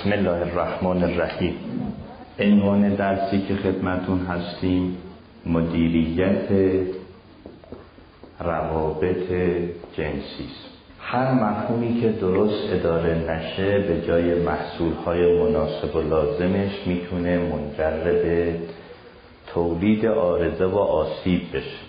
[0.00, 1.54] بسم الله الرحمن الرحیم.
[2.38, 4.96] عنوان درسی که خدمتون هستیم
[5.46, 6.48] مدیریت
[8.40, 9.32] روابط
[9.96, 10.68] جنسی است
[10.98, 18.54] هر مفهومی که درست اداره نشه به جای محصولهای مناسب و لازمش می‌تونه منجر به
[19.54, 21.80] تولید آرزه و آسیب بشه.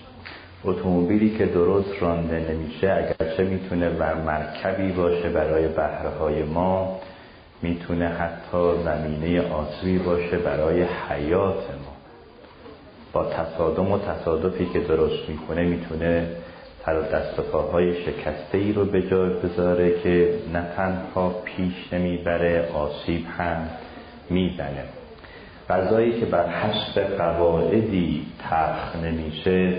[0.66, 7.00] اتومبیلی که درست رانده نمیشه اگرچه می‌تونه بر مرکبی باشه برای بهره های ما
[7.62, 11.96] می‌تونه حتی زمینه آسوی باشه برای حیات ما.
[13.14, 16.28] با تصادم و تصادفی که درست می‌کنه می‌تونه
[16.88, 22.70] و دست و پاهای شکسته ای رو به جای بذاره که نه تنها پیش نمی‌بره
[22.74, 23.70] آسیب هم
[24.30, 24.84] می‌زنه.
[25.70, 29.74] غذایی که بر حسب قواعدی تخ نمیشه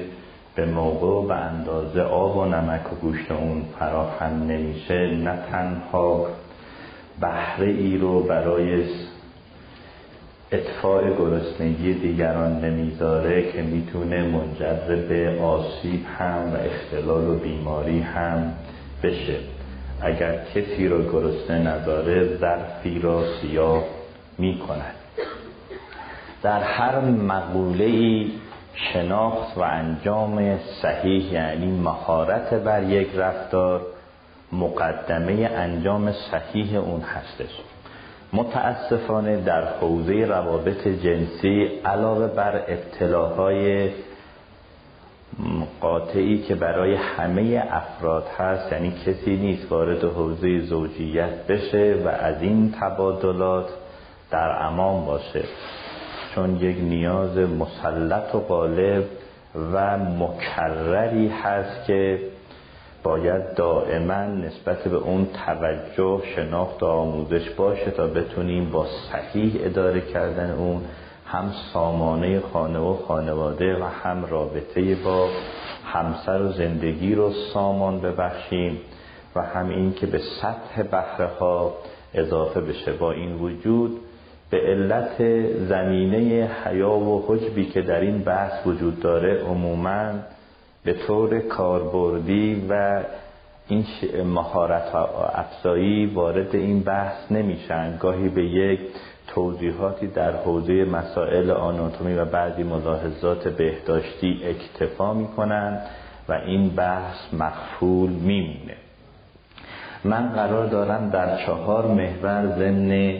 [0.54, 6.26] به موقع و به اندازه آب و نمک و گوشت اون فراهم نمیشه نه تنها
[7.22, 8.84] بهره ای رو برای
[10.52, 18.52] اطفاع گرسنگی دیگران نمی‌ذاره که می‌تونه منجر به آسیب هم و اختلال و بیماری هم
[19.02, 19.36] بشه.
[20.00, 23.84] اگر کسی رو گرسنه نداره ظرفی را سیاه
[24.38, 24.94] می‌کند.
[26.42, 28.30] در هر مقوله ای
[28.74, 33.86] شناخت و انجام صحیح یعنی مهارت بر یک رفتار
[34.52, 37.60] مقدمه انجام صحیح اون هستش.
[38.32, 43.90] متاسفانه در حوزه روابط جنسی علاوه بر ابتلاهای
[45.80, 52.42] قاطعی که برای همه افراد هست یعنی کسی نیست وارد حوزه زوجیت بشه و از
[52.42, 53.68] این تبادلات
[54.30, 55.44] در امان باشه
[56.34, 59.04] چون یک نیاز مسلط و غالب
[59.72, 62.18] و مکرری هست که
[63.02, 70.00] باید دائما نسبت به اون توجه شناخت و آموزش باشه تا بتونیم با صحیح اداره
[70.00, 70.82] کردن اون
[71.26, 75.28] هم سامانه خانه و خانواده و هم رابطه با
[75.84, 78.78] همسر و زندگی رو سامان ببخشیم
[79.36, 81.74] و هم این که به سطح بحره ها
[82.14, 82.92] اضافه بشه.
[82.92, 84.00] با این وجود
[84.50, 90.12] به علت زمینه حیا و حجبی که در این بحث وجود داره عموما
[90.84, 93.02] به طور کاربردی و
[93.68, 93.84] این
[94.24, 94.94] مهارت
[95.34, 97.96] افزایی وارد این بحث نمیشن.
[97.96, 98.80] گاهی به یک
[99.26, 105.80] توضیحاتی در حوزه مسائل آناتومی و بعضی ملاحظات بهداشتی اکتفا می‌کنن
[106.28, 108.76] و این بحث مخفول میمونه.
[110.04, 113.16] من قرار دارم در چهار محور ضمن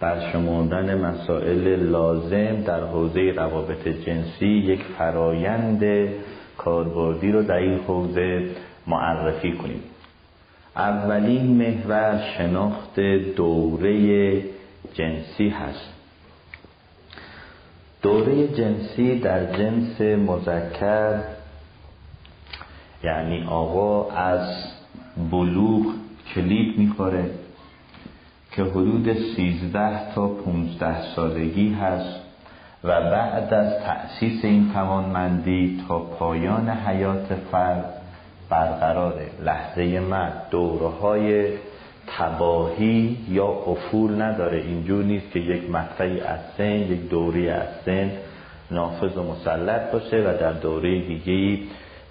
[0.00, 6.08] برشمردن مسائل لازم در حوزه روابط جنسی یک فرایند
[6.58, 8.50] کاربردی رو در این حوزه
[8.86, 9.82] معرفی کنیم.
[10.76, 13.00] اولین محور شناخت
[13.36, 14.42] دوره
[14.94, 15.92] جنسی هست.
[18.02, 21.20] دوره جنسی در جنس مذکر
[23.04, 24.48] یعنی آقا از
[25.30, 25.86] بلوغ
[26.34, 27.30] کلید می‌خوره
[28.52, 32.25] که حدود سیزده تا پونزده سالگی هست.
[32.86, 37.84] و بعد از تأسیس این توانمندی تا پایان حیات فرد
[38.50, 39.14] برقرار
[39.44, 41.48] لحظه مرد دوره های
[42.06, 44.58] تباهی یا افول نداره.
[44.58, 48.10] اینجور نیست که یک مقطعی از سن یک دوری از سن
[48.70, 51.62] نافذ و مسلط باشه و در دوره دیگه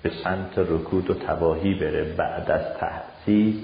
[0.03, 2.03] به سمت رکود و تباهی بره.
[2.03, 3.55] بعد از تأسیس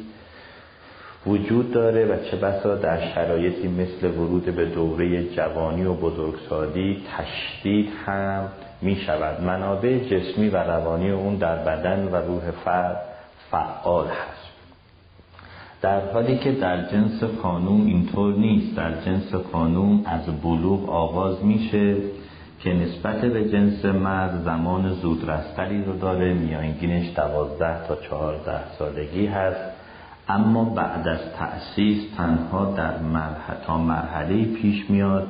[1.26, 7.90] وجود داره و چه بسا در شرایطی مثل ورود به دوره جوانی و بزرگسالی تشدید
[8.06, 8.48] هم
[8.82, 13.02] می شود منابع جسمی و روانی اون در بدن و روح فرد
[13.52, 14.52] فعال هست.
[15.82, 18.78] در حالی که در جنس خانوم اینطور نیست.
[18.78, 21.96] در جنس خانوم از بلوغ آغاز میشه
[22.60, 26.34] که نسبت به جنس مرد زمان زودرستری رو داره.
[26.34, 29.71] میانگینش دوازده تا چهارده سالگی هست.
[30.30, 35.28] اما بعد از تأسیس تنها در مرحله تا مرحله پیش میاد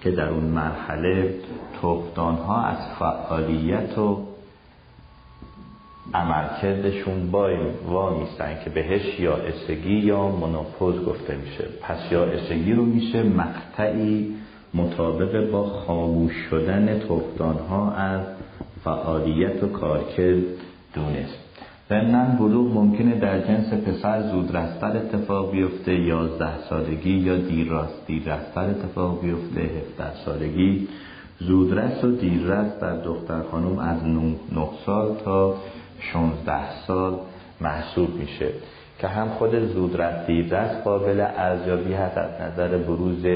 [0.00, 1.34] که در اون مرحله
[1.80, 4.26] توقدان ها از فعالیت و
[6.14, 7.50] عملکردشون با
[7.86, 11.64] وا میستن که بهش یا اسگی یا مناپوز گفته میشه.
[11.82, 14.34] پس یا اسگی رو میشه مقطعی
[14.74, 18.20] مطابق با خاموش شدن توقدان ها از
[18.84, 20.42] فعالیت و کارکرد
[20.94, 21.41] دونست.
[21.92, 29.20] ضمنا بلوغ ممکنه در جنس پسر زودرستر اتفاق بیفته یازده سالگی یا دیرراست دیررستر اتفاق
[29.20, 30.88] بیفته هفته سالگی
[31.38, 34.34] زودرست و دیررست در دختر خانم از 9
[34.86, 35.54] سال تا
[36.12, 37.18] 16 سال
[37.60, 38.48] محسوب میشه.
[38.98, 43.26] که هم خود زودرس دیررس قابل ارزیابی هست از نظر بروز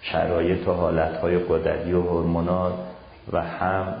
[0.00, 2.72] شرایط و حالتهای قدری و هورمونال
[3.32, 3.94] و هم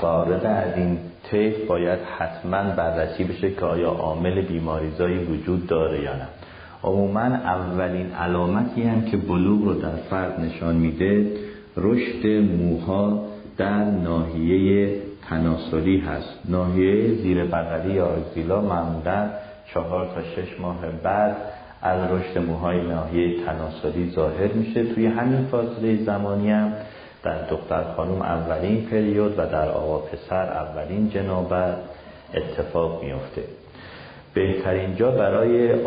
[0.00, 0.98] فارغ از این
[1.30, 6.26] طیف باید حتما بررسی بشه که آیا عامل بیماریزایی وجود داره یا نه.
[6.84, 11.32] عموما اولین علامتی هم که بلوغ رو در فرد نشان میده
[11.76, 13.26] رشد موها
[13.56, 14.96] در ناحیه
[15.28, 16.40] تناسلی هست.
[16.48, 19.30] ناحیه زیر بغلی یا اگزیلا معمولا
[19.74, 21.36] چهار تا شش ماه بعد
[21.82, 24.94] از رشد موهای ناحیه تناسلی ظاهر میشه.
[24.94, 26.72] توی همین فاصله زمانی هم
[27.26, 31.76] در دختر خانم اولین پریود و در آقا پسر اولین جنابت
[32.34, 33.42] اتفاق میفته
[34.34, 35.82] بهترین جا برای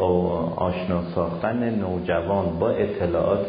[0.55, 3.47] آشنا ساختن نوجوان با اطلاعات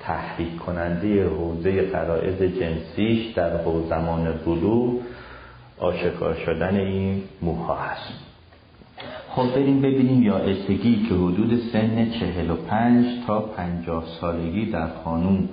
[0.00, 3.50] تحریک کننده حوزه قرائز جنسیش در
[3.88, 4.98] زمان بلو
[5.78, 8.12] آشکار شدن این موها هست.
[9.30, 10.38] خب بریم ببینیم یا
[11.08, 15.48] که حدود سن 45 تا 50 سالگی در خانوم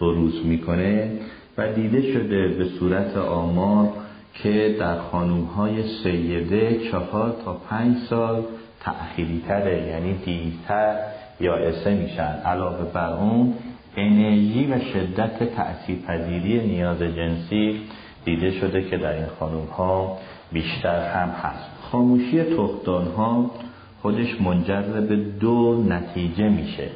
[0.00, 1.10] بروز می‌کنه
[1.58, 3.88] و دیده شده به صورت آمار
[4.34, 8.42] که در خانوم های سیده چهار تا پنج سال
[8.80, 10.96] تأخیری تره یعنی دیرتر
[11.40, 12.42] یا اسه میشن.
[12.44, 13.54] علاوه بر اون
[13.96, 17.80] انرژی و شدت تأثیرپذیری نیاز جنسی
[18.24, 20.18] دیده شده که در این خانوم ها
[20.52, 21.70] بیشتر هم هست.
[21.92, 23.50] خاموشی تختان ها
[24.02, 26.88] خودش منجر به دو نتیجه میشه.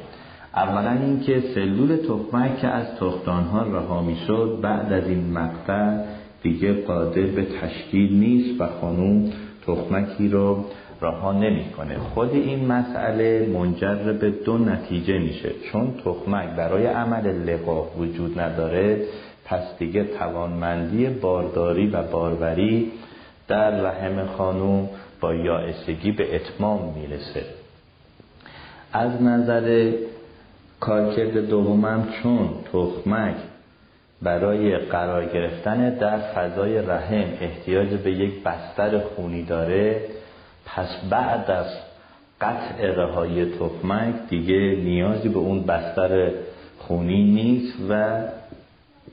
[0.55, 5.97] اولا اینکه سلول تخمک که از تختان ها رها می‌شد بعد از این مقطع
[6.43, 9.31] دیگه قادر به تشکیل نیست و خانوم
[9.67, 10.65] تخمکی رو
[11.01, 11.97] رها نمی‌کنه.
[11.97, 15.51] خود این مسئله منجر به دو نتیجه میشه.
[15.71, 19.05] چون تخمک برای عمل لقاح وجود نداره
[19.45, 22.91] پس دیگه توانمندی بارداری و باروری
[23.47, 24.89] در رحم خانوم
[25.21, 27.43] با یائسگی به اتمام می‌رسه.
[28.93, 29.91] از نظر
[30.83, 33.35] کارکرد دومم چون تخمک
[34.21, 40.01] برای قرار گرفتن در فضای رحم احتیاج به یک بستر خونی داره
[40.65, 41.65] پس بعد از
[42.41, 46.31] قطع رهای تخمک دیگه نیازی به اون بستر
[46.79, 48.21] خونی نیست و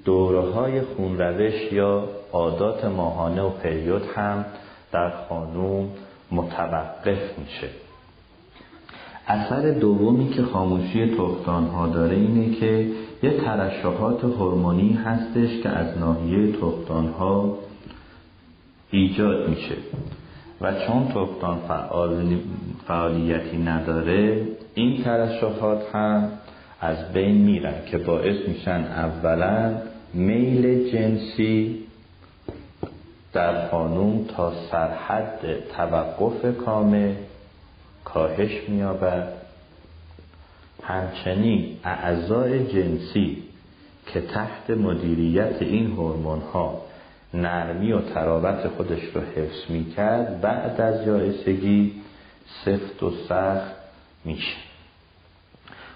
[0.04, 4.44] دوره های خونروش یا عادات ماهانه و پریود هم
[4.92, 5.88] در خانوم
[6.32, 7.68] متوقف میشه.
[9.26, 12.86] اثر دومی که خاموشی تختان ها داره اینه که
[13.22, 17.58] یه ترشحات هورمونی هستش که از ناحیه تختان ها
[18.90, 19.76] ایجاد میشه.
[20.60, 22.38] و چون تختان فعال
[22.88, 26.28] فعالیتی نداره این ترشحات هم
[26.80, 29.74] از بین میرن که باعث میشن اولا
[30.14, 31.78] میل جنسی
[33.32, 35.38] در خانوم تا سرحد
[35.76, 37.14] توقف کامل
[38.04, 39.32] کاهش میابد
[40.82, 43.42] همچنین اعضای جنسی
[44.06, 46.82] که تحت مدیریت این هورمون ها
[47.34, 51.92] نرمی و تراوت خودش رو حفظ می‌کرد بعد از جایسگی
[52.64, 53.74] سفت و سخت
[54.24, 54.56] میشه.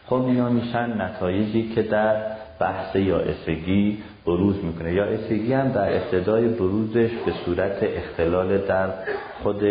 [0.07, 2.27] خب اینا میشن نتایجی که در
[2.61, 4.95] بحث یائسگی بروز می‌کنه.
[4.95, 8.93] یائسگی هم در ابتدای بروزش به صورت اختلال در
[9.43, 9.63] خود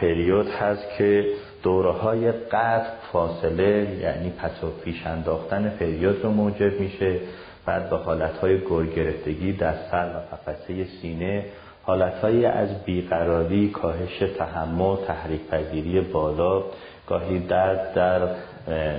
[0.00, 1.26] پریود هست که
[1.66, 7.20] دوره های قطع فاصله یعنی پس و پیش انداختن پریود رو موجب میشه.
[7.66, 11.44] بعد به حالت های گرگرفتگی در سر و قفسه سینه
[11.82, 16.64] حالت از بیقراری کاهش تحمل تحریک پذیری بالا
[17.08, 18.28] گاهی درد در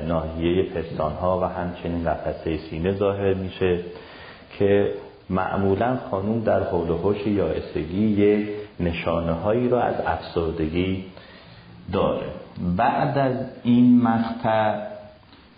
[0.07, 3.79] ناحیه پستان ها و همچنین قفسه سینه ظاهر میشه
[4.59, 4.93] که
[5.29, 7.47] معمولا خانوم در حول و حوش یا
[8.79, 11.05] نشانه هایی را از افسردگی
[11.93, 12.46] داره.
[12.77, 14.87] بعد از این مقطع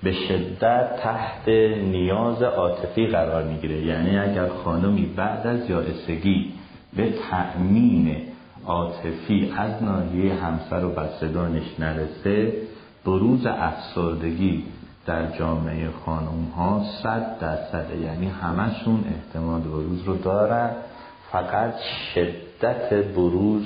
[0.03, 1.47] به شدت تحت
[1.83, 3.81] نیاز عاطفی قرار می‌گیره.
[3.81, 6.53] یعنی اگر خانمی بعد از یائسگی
[6.95, 8.15] به تأمین
[8.65, 12.53] عاطفی از ناحیه همسر و بستگانش نرسه
[13.05, 14.63] بروز افسردگی
[15.05, 17.97] در جامعه خانم ها صد درصده.
[17.97, 20.69] یعنی همشون احتمال بروز رو دارن.
[21.31, 21.73] فقط
[22.13, 23.63] شدت بروز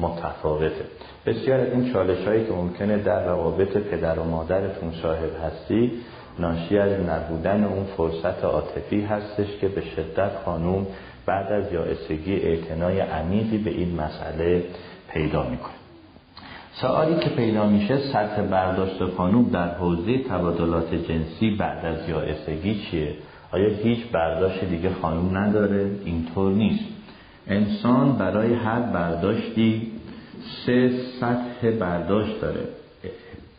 [0.00, 0.84] متفاوته
[1.26, 5.92] بسیار از این چالش هایی که ممکنه در روابط پدر و مادرتون شاهد هستی
[6.38, 10.86] ناشی از نبودن اون فرصت عاطفی هستش که به شدت خانوم
[11.26, 14.64] بعد از یائسگی اعتنای عمیقی به این مسئله
[15.12, 15.80] پیدا می‌کنه
[16.72, 23.14] سوالی که پیدا میشه سطح برداشت خانوم در حوزه تبادلات جنسی بعد از یائسگی چیه؟
[23.52, 26.84] آیا هیچ برداشت دیگه خانوم نداره؟ اینطور نیست
[27.46, 29.92] انسان برای هر برداشتی
[30.66, 32.60] سه سطح برداشت داره.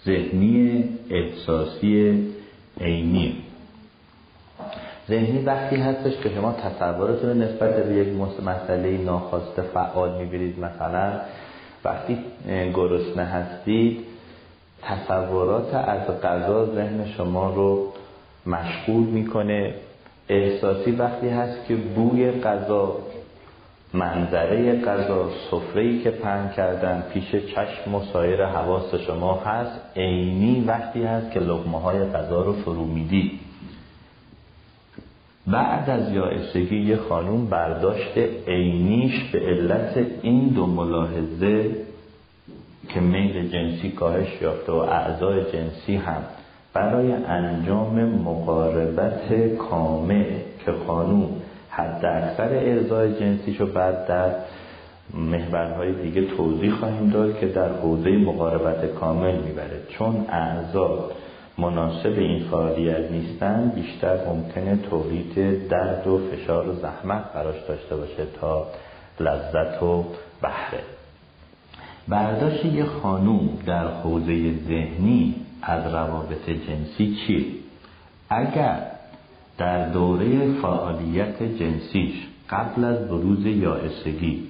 [0.05, 2.27] ذهنی احساسی
[2.81, 3.35] عینی.
[5.09, 8.07] ذهنی وقتی هستش که شما تصورتون نسبت به یک
[8.45, 11.19] مسئله ناخواسته فعال می‌بینید مثلا.
[11.85, 13.99] وقتی گرسنه هستید
[14.81, 17.93] تصورات از غذا ذهن شما رو
[18.45, 19.73] مشغول می‌کنه.
[20.29, 22.97] احساسی وقتی هست که بوی غذا
[23.93, 31.03] منظره غذا سفره‌ای که پهن کردن پیش چشم و سایر حواس شما هست عینی وقتی
[31.03, 33.31] هست که لقمه های غذا رو فرو می‌دید
[35.47, 38.17] بعد از یائسگی یه خانوم برداشت
[38.47, 41.75] عینیش به علت این دو ملاحظه
[42.89, 46.23] که میل جنسی کاهش یافته و اعضای جنسی هم
[46.73, 50.25] برای انجام مقاربت کامل
[50.65, 51.40] که خانوم
[51.71, 54.31] حد اکثر ارزای جنسیشو بعد در
[55.13, 61.11] محورهای دیگه توضیح خواهیم داد که در حوزه مقاربت کامل می‌بره چون اعضا
[61.57, 68.25] مناسب این فعالیت نیستن بیشتر ممکنه تولید درد و فشار و زحمت براش داشته باشه
[68.41, 68.67] تا
[69.19, 70.05] لذت و
[70.41, 70.83] بهره
[72.07, 77.45] برداشت یه خانوم در حوزه ذهنی از روابط جنسی چیه؟
[78.29, 78.90] اگر
[79.61, 82.13] در دوره فعالیت جنسیش
[82.49, 84.43] قبل از بروز یائسگی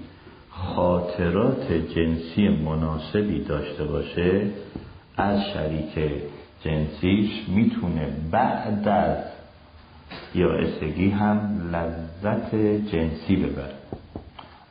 [0.50, 4.42] خاطرات جنسی مناسبی داشته باشه
[5.18, 6.12] از شریک
[6.64, 9.18] جنسیش می‌تونه بعد از
[10.36, 12.56] یائسگی هم لذت
[12.92, 13.76] جنسی ببره.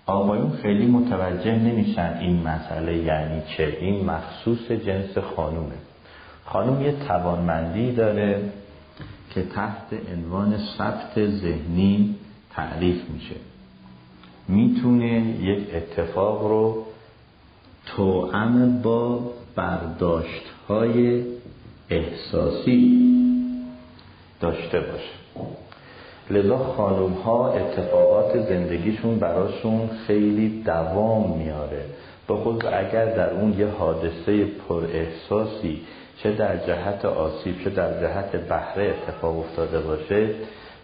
[0.06, 5.76] آقایون خیلی متوجه نمیشن این مسئله یعنی چه؟ این مخصوص جنس خانومه.
[6.44, 8.42] خانوم یه توانمندی داره
[9.30, 12.14] که تحت عنوان ثبت ذهنی
[12.50, 13.36] تعریف میشه.
[14.48, 16.84] می‌تونه یک اتفاق رو
[17.86, 19.20] توأم با
[19.56, 21.24] برداشت های
[21.90, 23.10] احساسی
[24.40, 25.20] داشته باشه.
[26.30, 31.84] لذا خانوم ها اتفاقات زندگیشون براشون خیلی دوام میاره.
[32.28, 35.80] به خود اگر در اون یه حادثه پر احساسی
[36.22, 40.28] چه در جهت آسیب چه در جهت بهره اتفاق افتاده باشه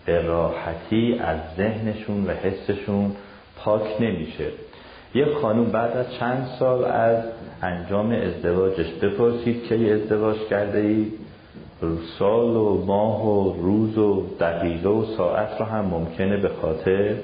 [0.07, 3.13] به راحتی از ذهنشون و حسشون
[3.57, 4.47] پاک نمیشه.
[5.15, 7.25] یه خانوم بعد از چند سال از
[7.63, 11.13] انجام ازدواجش بپرسید که ازدواج کرده ای؟
[12.19, 17.15] سال و ماه و روز و دقیقه و ساعت رو هم ممکنه به خاطر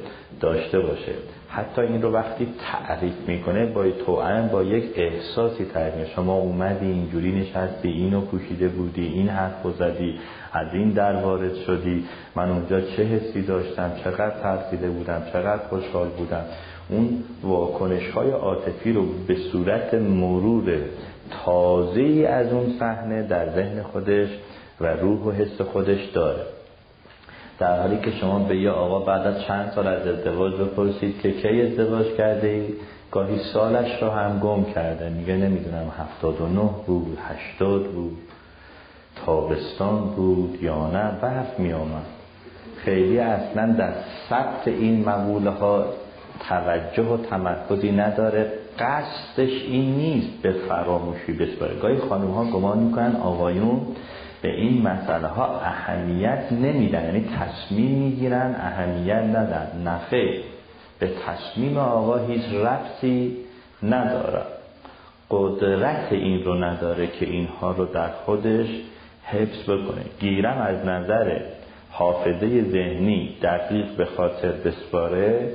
[0.40, 1.12] داشته باشه.
[1.54, 7.32] حتی این رو وقتی تعریف می‌کنه با توان با یک احساسی تعریف شما اومدی اینجوری
[7.40, 10.18] نشستی اینو پوشیده بودی این حرف زدی
[10.52, 12.04] از این در وارد شدی.
[12.37, 16.44] من اونجا چه حسی داشتم چقدر ترسیده بودم چقدر خوشحال بودم.
[16.88, 20.78] اون واکنش های عاطفی رو به صورت مرور
[21.44, 24.28] تازه از اون صحنه در ذهن خودش
[24.80, 26.42] و روح و حس خودش داره.
[27.62, 31.33] در حالی که شما به یه آقا بعد از چند سال از ازدواج بپرسید که
[31.33, 32.69] کی ازدواج کرده ای
[33.11, 35.09] گاهی سالش رو هم گم کرده.
[35.09, 38.19] میگه نمی‌دونم هفتاد و نه بود هشتاد بود
[39.26, 41.75] تابستان بود یا نه برف می
[42.76, 43.92] خیلی اصلا در
[44.31, 45.85] ثبت این مقوله ها
[46.49, 48.52] توجه و تمرکزی نداره.
[48.78, 51.75] قصدش این نیست به فراموشی بسپاره.
[51.75, 53.81] گاهی خانم ها گمان می‌کنن آقایون
[54.42, 57.04] به این مسئله ها اهمیت نمیدن.
[57.04, 59.82] یعنی تصمیم می‌گیرن اهمیت ندن.
[59.87, 60.40] نخیر
[60.99, 63.37] به تصمیم آقا هیچ ربطی
[63.82, 64.42] نداره.
[65.30, 68.68] قدرت این رو نداره که اینها رو در خودش
[69.25, 70.04] حفظ بکنه.
[70.20, 71.40] گیرم از نظر
[71.90, 75.52] حافظه ذهنی دقیق به خاطر بسپاره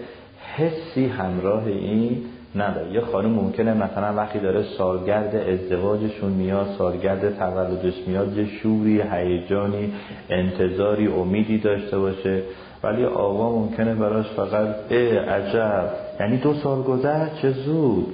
[0.56, 2.26] حسی همراه این
[2.62, 2.92] نداره.
[2.94, 9.94] یه خانم ممکنه مثلا وقتی داره سالگرد ازدواجشون میاد سالگرد تولدش میاد یه شوری هیجانی
[10.30, 12.42] انتظاری امیدی داشته باشه.
[12.84, 15.90] ولی آقا ممکنه براش فقط اه عجب.
[16.20, 18.14] یعنی دو سال گذشت چه زود؟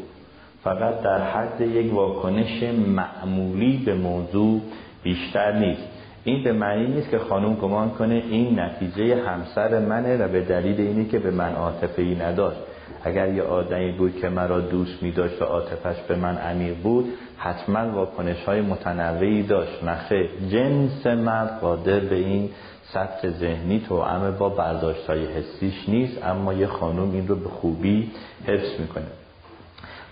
[0.64, 4.62] فقط در حد یک واکنش معمولی به موضوع
[5.04, 5.84] بیشتر نیست.
[6.24, 10.82] این به معنی نیست که خانم گمان کنه این نتیجه همسر منه و به دلیل
[10.82, 12.60] اینی که به من عاطفه ای نداشت.
[13.04, 17.14] اگر یه آدمی بود که مرا دوست می داشت و عاطفش به من عمیق بود
[17.38, 19.84] حتما واکنش های متنوعی داشت.
[19.84, 22.50] نخه جنس مرد قادر به این
[22.94, 28.12] سطح ذهنی توأم با برداشت های حسیش نیست اما یه خانم این رو به خوبی
[28.48, 29.06] حفظ می‌کنه.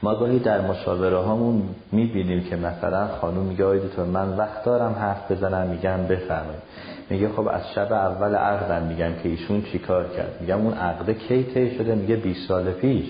[0.03, 4.93] ما گاهی در مشاوره هامون می‌بینیم که مثلا خانم میگه آیدو تو من وقت دارم
[4.93, 5.67] حرف بزنم.
[5.67, 6.61] میگم بفرمایید.
[7.09, 11.43] میگه خب از شب اول عقدم میگم که ایشون چیکار کرد؟ میگم اون عقده کی
[11.43, 13.05] طی شده؟ میگه 20 سال پیش.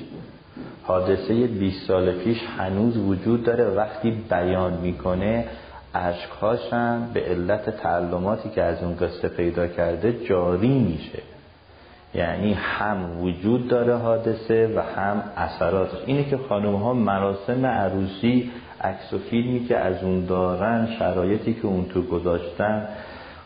[0.84, 3.66] حادثه 20 سال پیش هنوز وجود داره.
[3.66, 5.46] وقتی بیان می‌کنه
[5.94, 11.20] اشکهاشم به علت تعلماتی که از اون قصه پیدا کرده جاری میشه.
[12.14, 15.90] یعنی هم وجود داره حادثه و هم اثرات.
[16.06, 21.66] اینه که خانم ها مراسم عروسی عکس و فیلمی که از اون دارن شرایطی که
[21.66, 22.88] اون تو گذاشتن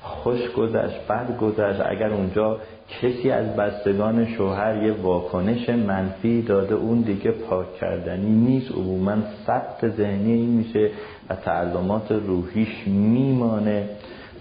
[0.06, 1.82] خوش گذشت بد گذشت.
[1.86, 2.60] اگر اونجا
[3.02, 8.72] کسی از بستگان شوهر یه واکنش منفی داده اون دیگه پاک کردنی نیست.
[8.72, 9.16] عموما
[9.48, 10.92] ثبت ذهنی میشه
[11.30, 13.90] و تعلمات روحیش میمانه.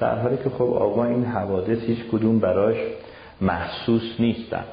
[0.00, 2.76] در حالی که خب آقا این حوادث هیچ کدوم براش
[3.40, 4.64] محسوس نیستن.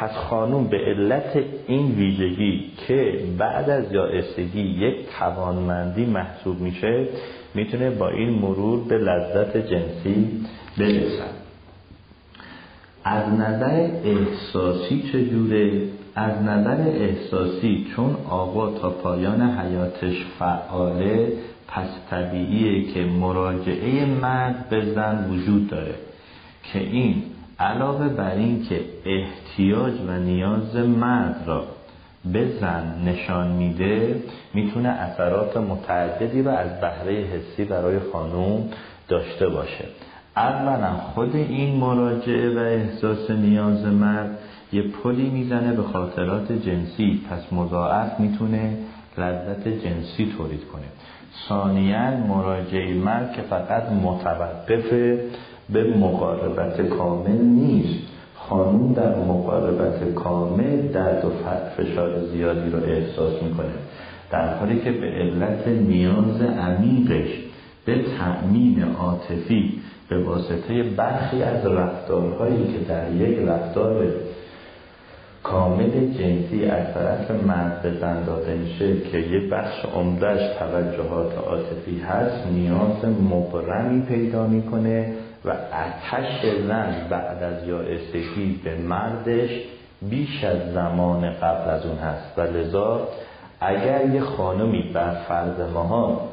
[0.00, 7.08] پس خانوم به علت این ویژگی که بعد از یائسگی یک توانمندی محسوب میشه
[7.54, 10.46] می‌تونه با این مرور به لذت جنسی
[10.78, 11.34] برسد
[13.04, 15.82] از نظر احساسی چجوره؟
[16.14, 21.32] از نظر احساسی چون آقا تا پایان حیاتش فعاله
[21.68, 25.94] پس طبیعیه که مراجعه مرد به زن وجود داره
[26.72, 27.22] که این
[27.60, 31.64] علاوه بر این که احتیاج و نیاز مرد را
[32.32, 34.22] به زن نشان میده
[34.54, 38.68] می‌تونه اثرات متعددی رو از بهره حسی برای خانوم
[39.08, 39.84] داشته باشه.
[40.36, 44.38] اولا خود این مراجعه و احساس نیاز مرد
[44.72, 47.20] یه پلی می‌زنه به خاطرات جنسی.
[47.30, 48.76] پس مضاعف می‌تونه
[49.18, 50.86] لذت جنسی تولید کنه.
[51.48, 54.92] ثانیا مراجعه مرد که فقط متوقف
[55.72, 58.10] به مقاربت کامل نیست.
[58.34, 61.30] خانوم در مقاربت کامل درد و
[61.76, 63.72] فشار زیادی رو احساس می‌کنه.
[64.30, 67.28] در حالی که به علت نیاز عمیقش
[67.84, 74.06] به تأمین عاطفی به واسطه برخی از رفتارهایی که در یک رفتار
[75.42, 78.22] کامل جنسی از طرف مرد به زن
[78.58, 85.12] میشه که یه بخش عمدهش توجهات عاطفی هست نیاز مبرمی پیدا می‌کنه
[85.44, 89.50] و اتش زن بعد از یائسگی به مردش
[90.02, 92.38] بیش از زمان قبل از اون هست.
[92.38, 93.08] و لذا
[93.60, 96.28] اگر یه خانمی بر فرض ماها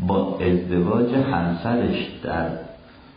[0.00, 2.48] با ازدواج همسرش در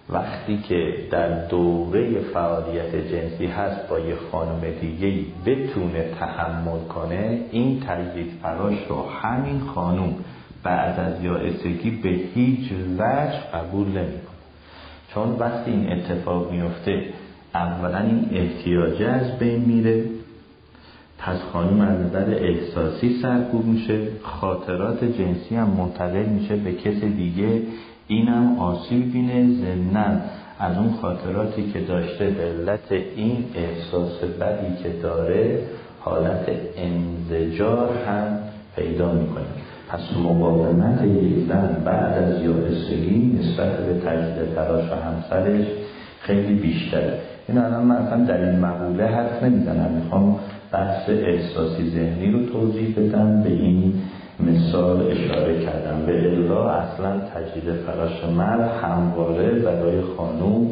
[0.09, 7.83] وقتی که در دوره فعالیت جنسی هست با یه خانم دیگه بتونه تحمل کنه این
[7.87, 10.15] تجدید فراش رو همین خانم
[10.63, 14.26] بعد از یائسگی به هیچ وجه قبول نمی‌کنه.
[15.17, 17.03] چون وقتی این اتفاق میفته
[17.55, 20.03] اولا این احتیاجه از بین میره.
[21.19, 27.61] پس خانم از نظر احساسی سرکوب میشه خاطرات جنسی هم منتقل میشه به کس دیگه.
[28.07, 29.47] اینم آسیب بینه.
[29.47, 30.21] زنن
[30.59, 35.59] از اون خاطراتی که داشته به این احساس بدی که داره
[35.99, 38.39] حالت انزجار هم
[38.75, 39.45] پیدا می‌کنه.
[39.89, 45.67] پس مقاومت یک زن بعد از یائسگی نسبت به تجدید تراش و همسرش
[46.19, 47.19] خیلی بیشتره.
[47.47, 49.91] این الان من اصلا در این مقوله حرف نمی‌زنم.
[50.03, 50.39] می‌خوام
[50.71, 53.93] بحث احساسی ذهنی رو توضیح بدم به این
[54.39, 56.05] مثال اشاره کردم.
[56.05, 60.71] به الا اصلا تجدید فراش مرد همواره برای خانوم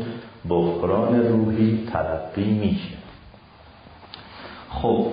[0.49, 2.95] بحران روحی تلقی میشه.
[4.69, 5.05] خب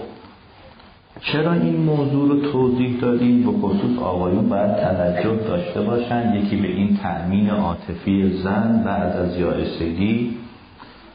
[1.24, 6.34] چرا این موضوع رو توضیح دادیم به خصوص آقایون باید توجه داشته باشن.
[6.34, 10.36] یکی به این تأمین عاطفی زن بعد از یائسگی.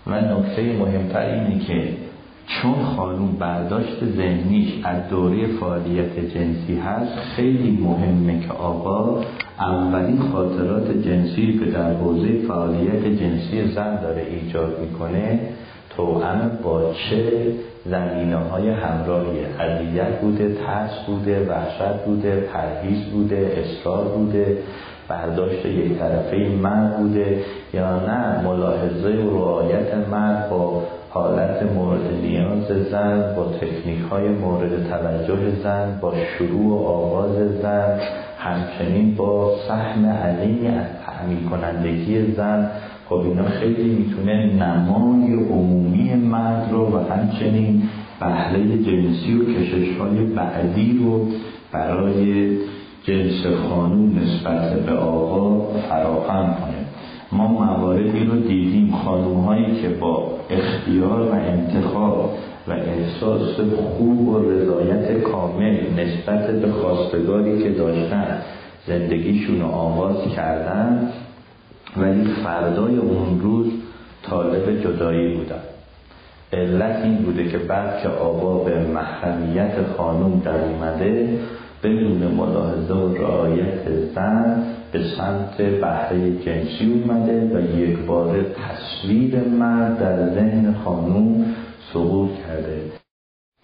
[0.08, 1.94] و نکته مهمتر اینه که
[2.48, 9.24] چون خانوم برداشت ذهنیش از دوره فعالیت جنسی هست خیلی مهمه که آقا
[9.60, 15.40] اولین خاطرات جنسی که در حوزه فعالیت جنسی زن داره ایجاد می‌کنه
[15.98, 17.52] توأم با چه
[17.86, 24.58] زمینه های همراهی؟ اذیت بوده ترس بوده وحشت بوده پرهیز بوده اصرار بوده
[25.10, 27.42] برداشت یک طرفه مرد بوده
[27.74, 34.90] یا نه؟ ملاحظه و رعایت مرد با حالت مورد نیاز زن با تکنیک های مورد
[34.90, 38.00] توجه زن با شروع و آغاز زن
[38.38, 42.72] همچنین با سهم علیمی از تحمیل کنندگی زن
[43.10, 47.84] خب اینا خیلی می‌تونه نمای عمومی مرد رو و همچنین
[48.20, 51.28] بهره جنسی و کشش های بعدی رو
[51.72, 52.50] برای
[53.04, 56.86] جنس خانوم نسبت به آقا فراهم کنه.
[57.32, 58.92] ما مواردی رو دیدیم.
[59.06, 62.34] خانوم هایی که با اختیار و انتخاب
[62.68, 68.38] و احساس خوب و رضایت کامل نسبت به خواستگاری که داشتن
[68.88, 71.10] زندگیشون رو آغاز کردن
[72.00, 73.68] ولی فردای اون روز
[74.24, 75.62] طالب جدایی بودن.
[76.54, 81.40] علت این بوده که بعد که آقا به محرمیت خانوم در اومده
[81.84, 89.40] بدون ملاحظه و رعایت زن به به سمت بهره جنسی اومده و یک بار تصویر
[89.40, 91.56] مرد در ذهن خانوم
[91.94, 92.82] سقوط کرده.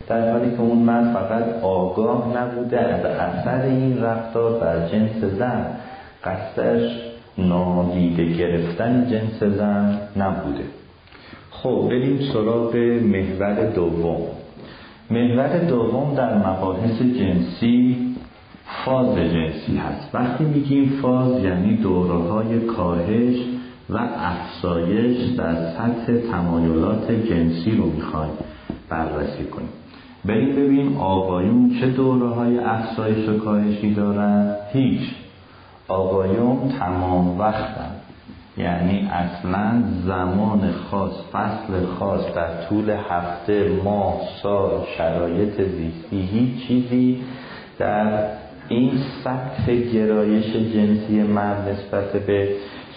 [0.07, 5.65] در حالی که اون مرد فقط آگاه نبوده از اثر این رفتار بر جنس زن
[6.23, 10.63] قصدش نادیده گرفتن جنس زن نبوده.
[11.51, 14.21] خب بریم سراغ محور دوم.
[15.11, 17.97] محور دوم در مباحث جنسی
[18.85, 20.15] فاز جنسی هست.
[20.15, 23.35] وقتی میگیم فاز یعنی دوره های کاهش
[23.89, 28.33] و افزایش در سطح تمایلات جنسی رو می‌خوایم
[28.89, 29.69] بررسی کنیم.
[30.25, 35.22] بریم ببینیم آقایون چه دوره های افزایش و کاهشی دارن؟ هیچ.
[35.87, 37.91] آقایون تمام وقتن.
[38.57, 47.23] یعنی اصلا زمان خاص فصل خاص در طول هفته ماه سال شرایط زیستی هیچ چیزی
[47.79, 48.27] در
[48.67, 48.91] این
[49.23, 52.49] سطح گرایش جنسی مرد نسبت به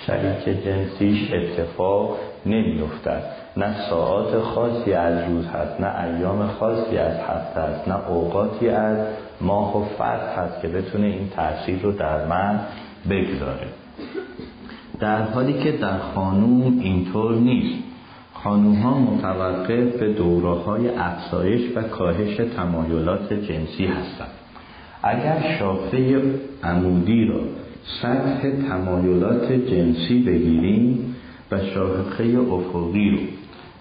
[0.07, 3.23] شریک جنسیش اتفاق نمیافتد.
[3.57, 8.99] نه ساعات خاصی از روز هست نه ایام خاصی از هفته هست نه اوقاتی از
[9.41, 12.61] ماه و فصل هست که بتونه این تاثیر رو در من
[13.11, 13.69] بگذاره.
[15.01, 17.85] در حالی که در خانوم اینطور نیست.
[18.35, 24.31] خانوم ها متوقف به دوره های افزایش و کاهش تمایلات جنسی هستند.
[25.03, 26.23] اگر شاخه
[26.63, 27.41] عمودی را
[28.03, 31.17] سطح تمایلات جنسی بگیریم
[31.51, 33.19] و شاخه افقی رو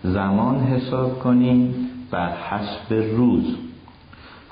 [0.03, 1.75] زمان حساب کنیم
[2.11, 3.64] بر حسب روز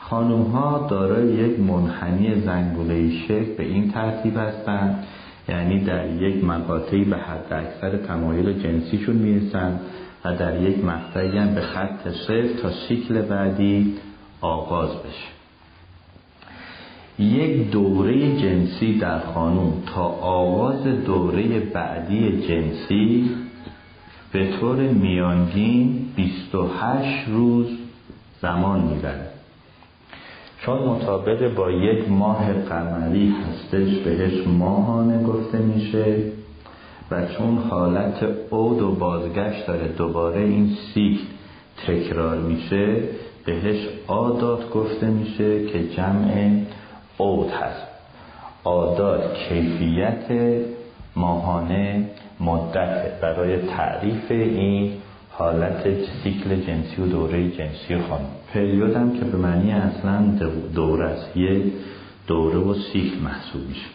[0.10, 5.04] خانوم ها دارای یک منحنی زنگوله شکل به این ترتیب هستند.
[5.50, 9.80] یعنی در یک مقاطعی به حد اکثر تمایل جنسیشون می‌رسن
[10.26, 13.96] و در یک مقطعی هم به خط صفر تا سیکل بعدی
[14.42, 15.34] آغاز بشه.
[17.24, 23.30] یک دوره جنسی در خانوم تا آغاز دوره بعدی جنسی
[24.32, 27.68] به طور میانگین 28 روز
[28.42, 29.33] زمان می‌بره
[30.66, 36.16] چون مطابق با یک ماه قمری هستش بهش ماهانه گفته میشه
[37.12, 41.24] و چون حالت عود و بازگشت داره دوباره این سیکل
[41.88, 43.04] تکرار میشه
[43.46, 46.50] بهش عادات گفته میشه که جمع
[47.20, 47.88] عود هست.
[48.66, 50.26] عادات کیفیت
[51.16, 54.92] ماهانه مدت برای تعریف این
[55.38, 55.84] حالت
[56.24, 58.26] سیکل جنسی و دوره جنسی خانم.
[58.54, 60.22] پریود هم که به معنی اصلا
[60.76, 61.38] دوره است.
[61.38, 61.64] یه
[62.28, 63.88] دوره و سیکل محسوب میشه.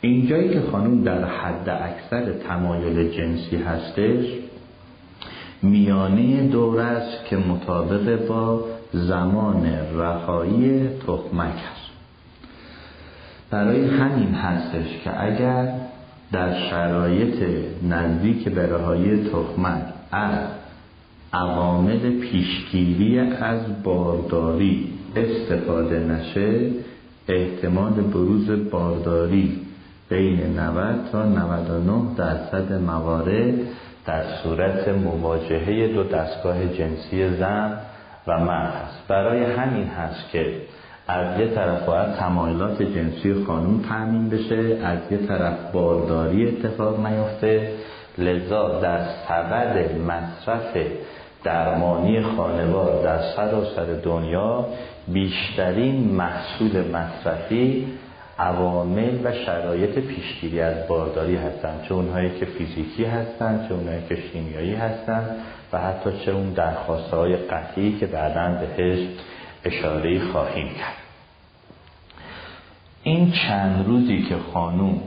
[0.00, 4.24] اینجایی که خانم در حد اکثر تمایل جنسی هستش
[5.62, 9.66] میانه دوره است که مطابق با زمان
[9.96, 11.90] رهایی تخمک هست
[13.50, 15.74] برای همین هستش که اگر
[16.32, 17.44] در شرایط
[17.82, 20.38] نزدیک به رهایی تخمک از
[21.32, 26.70] عوامل پیشگیری از بارداری استفاده نشه
[27.28, 29.60] احتمال بروز بارداری
[30.08, 33.54] بین 90 تا 99 درصد موارد
[34.06, 37.78] در صورت مواجهه دو دستگاه جنسی زن
[38.26, 40.56] و مرد هست برای همین هست که
[41.08, 47.72] از یه طرف باید تمایلات جنسی خانوم تأمین بشه از یه طرف بارداری اتفاق نیفته.
[48.18, 50.76] لذا در سبد مصرف
[51.44, 54.66] درمانی خانوار در سراسر دنیا
[55.08, 57.86] بیشترین محصول مصرفی
[58.38, 61.84] عوامل و شرایط پیشگیری از بارداری هستند.
[61.88, 65.36] چه اونهایی که فیزیکی هستند چه اونهایی که شیمیایی هستند
[65.72, 69.08] و حتی چه اون درخواسته های قطعی که بعدا بهش
[69.64, 71.02] اشاره خواهیم کرد.
[73.02, 75.00] این چند روزی که خانوم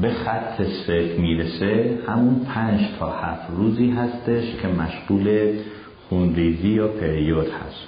[0.00, 5.52] به خط سفر می‌رسه همون پنج تا هفت روزی هستش که مشغول
[6.08, 7.86] خونریزی یا پریود هست.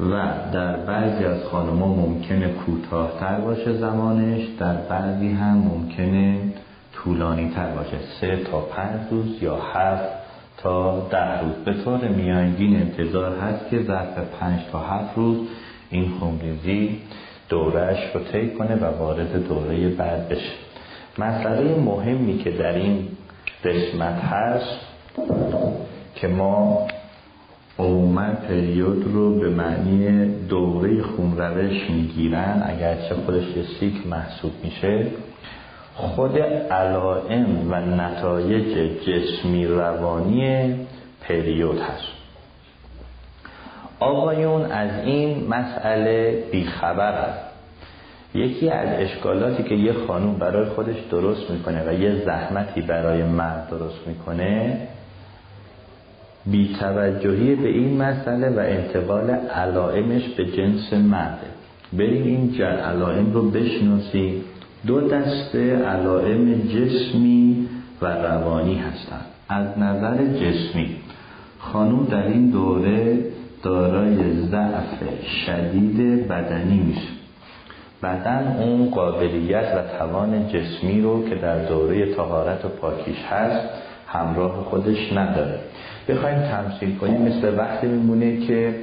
[0.00, 0.10] و
[0.52, 6.38] در بعضی از خانمها ممکنه کوتاهتر باشه زمانش در بعضی هم ممکنه
[6.94, 7.96] طولانی تر باشه.
[8.20, 10.08] سه تا پنج روز یا هفت
[10.56, 11.54] تا ده روز.
[11.64, 15.36] به طور میانگین انتظار هست که ظرف پنج تا هفت روز
[15.90, 16.98] این خونریزی
[17.48, 20.52] دورش رو طی کنه و وارد دوره بعد بشه.
[21.18, 23.08] مسئله مهمی که در این
[23.64, 24.80] قسمت هست
[26.14, 26.88] که ما
[27.78, 32.62] عموما پریود رو به معنی دوره خونروش می‌گیرن.
[32.66, 35.06] اگرچه خودش یه سیک محسوب میشه.
[35.94, 36.38] خود
[36.70, 40.74] علائم و نتایج جسمی روانی
[41.28, 42.12] پریود هست.
[44.00, 47.52] آقایون از این مسئله بیخبر هست.
[48.34, 53.68] یکی از اشکالاتی که یه خانوم برای خودش درست می‌کنه و یه زحمتی برای مرد
[53.70, 54.78] درست می‌کنه
[56.46, 61.46] بیتوجهی به این مسئله و انتقال علائمش به جنس مرده.
[61.92, 64.44] بریم این علائم رو بشناسیم.
[64.86, 67.68] دو دسته علائم جسمی
[68.02, 69.26] و روانی هستند.
[69.48, 70.96] از نظر جسمی
[71.58, 73.18] خانوم در این دوره
[73.62, 77.08] دارای ضعف شدید بدنی میشه.
[78.02, 83.68] بدن اون قابلیت و توان جسمی رو که در دوره تهارت و پاکیش هست
[84.06, 85.60] همراه خودش نداره.
[86.08, 87.22] بخوایم تمثیل کنیم.
[87.22, 88.74] مثل وقتی میمونه که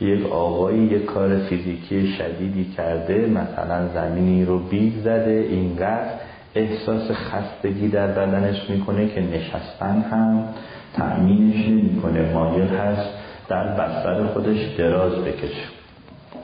[0.00, 6.10] یک آقایی یک کار فیزیکی شدیدی کرده مثلا زمینی رو بیل زده اینقدر
[6.54, 10.44] احساس خستگی در بدنش می‌کنه که نشستن هم
[10.94, 12.32] تأمینش نمی‌کنه.
[12.32, 13.08] مایل هست
[13.48, 15.64] در بستر خودش دراز بکشه.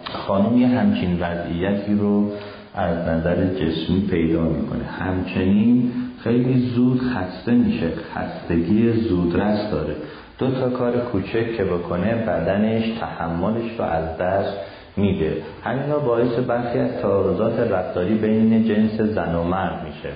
[0.05, 2.31] خانم یه همچین وضعیتی رو
[2.75, 4.85] از نظر جسمی پیدا می‌کنه.
[4.85, 5.93] همچنین
[6.25, 7.91] خیلی زود خسته میشه.
[8.15, 9.97] خستگی زودرس داره.
[10.39, 14.57] دو تا کار کوچک که بکنه بدنش تحملش رو از دست
[14.97, 15.37] میده.
[15.63, 20.09] همینا باعث برخی از تعارضات رفتاری بین جنس زن و مرد میشه.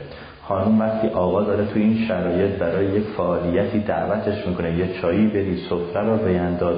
[0.43, 5.57] خانم وقتی آقا داره تو این شرایط برای یک فعالیتی دعوتش می‌کنه یه چایی بری
[5.71, 6.77] سفره رو بینداز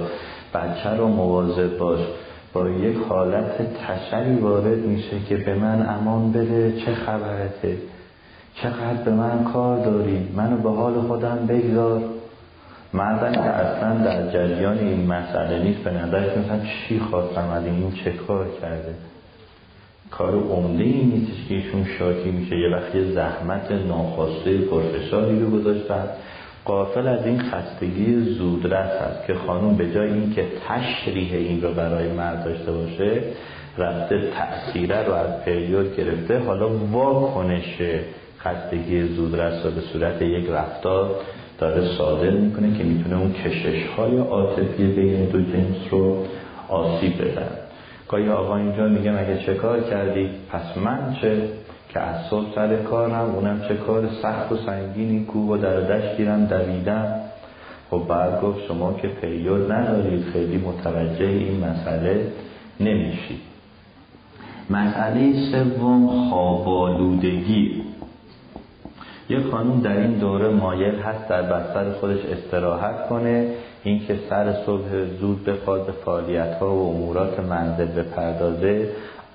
[0.54, 2.00] بچه رو مواظب باش
[2.52, 7.76] با یک حالت تشری وارد میشه که به من امان بده چه خبرته؟
[8.54, 12.02] چقدر به من کار داری؟ منو به حال خودم بگذار.
[12.94, 17.92] مردن که اصلا در جریان این مسئله نیست به نظرش مثلا چی خواستم از این؟
[18.04, 18.94] چه کار کرده؟
[20.10, 22.56] کار عمده ای نیستش که ایشون شاکی میشه.
[22.56, 26.08] یه وقتی زحمت ناخواسته پرفشاری رو گذاشتن.
[26.64, 32.12] قافل از این خستگی زودرس هست که خانوم به جای اینکه تشریح این رو برای
[32.12, 33.22] مرد داشته باشه
[33.78, 36.38] رفته تأثیره رو از پریود گرفته.
[36.38, 37.82] حالا واکنش
[38.38, 41.16] خستگی زودرس رو به صورت یک رفتار
[41.60, 46.24] داره صادر می‌کنه که می‌تونه اون کشش های عاطفی بین دو جنس رو
[46.68, 47.48] آسیب بدن
[48.08, 51.42] گاهی آقا اینجا میگه مگه چه کار کردی؟ پس من چه؟
[51.88, 56.16] که از صبح سر کارم اونم چه کار؟ سخت و سنگینی کوب و در دشت
[56.16, 57.14] گیرم دویدم.
[57.90, 62.26] خب بعد گفت شما که پریود ندارید خیلی متوجه این مسئله
[62.80, 63.40] نمیشید.
[64.70, 67.82] مسئله سوم خوابالودگی
[69.30, 75.04] یک خانوم در این دوره مایل هست در بستر خودش استراحت کنه اینکه سر صبح
[75.20, 78.88] زود بخواد به فعالیت ها و امورات منزل بپردازه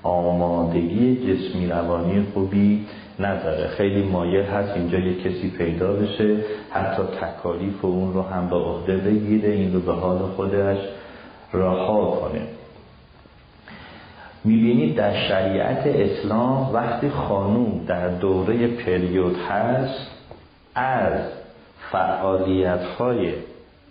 [0.04, 2.86] آمادگی جسمی روانی خوبی
[3.20, 3.68] نداره.
[3.68, 6.38] خیلی مایل هست اینجا یک کسی پیدا بشه
[6.70, 10.78] حتی تکالیف اون رو هم به عهده بگیره این رو به حال خودش
[11.54, 12.42] رها کنه.
[14.46, 20.08] می‌بینید در شریعت اسلام وقتی خانوم در دوره پریود هست
[20.76, 21.20] از
[21.92, 23.34] فعالیت های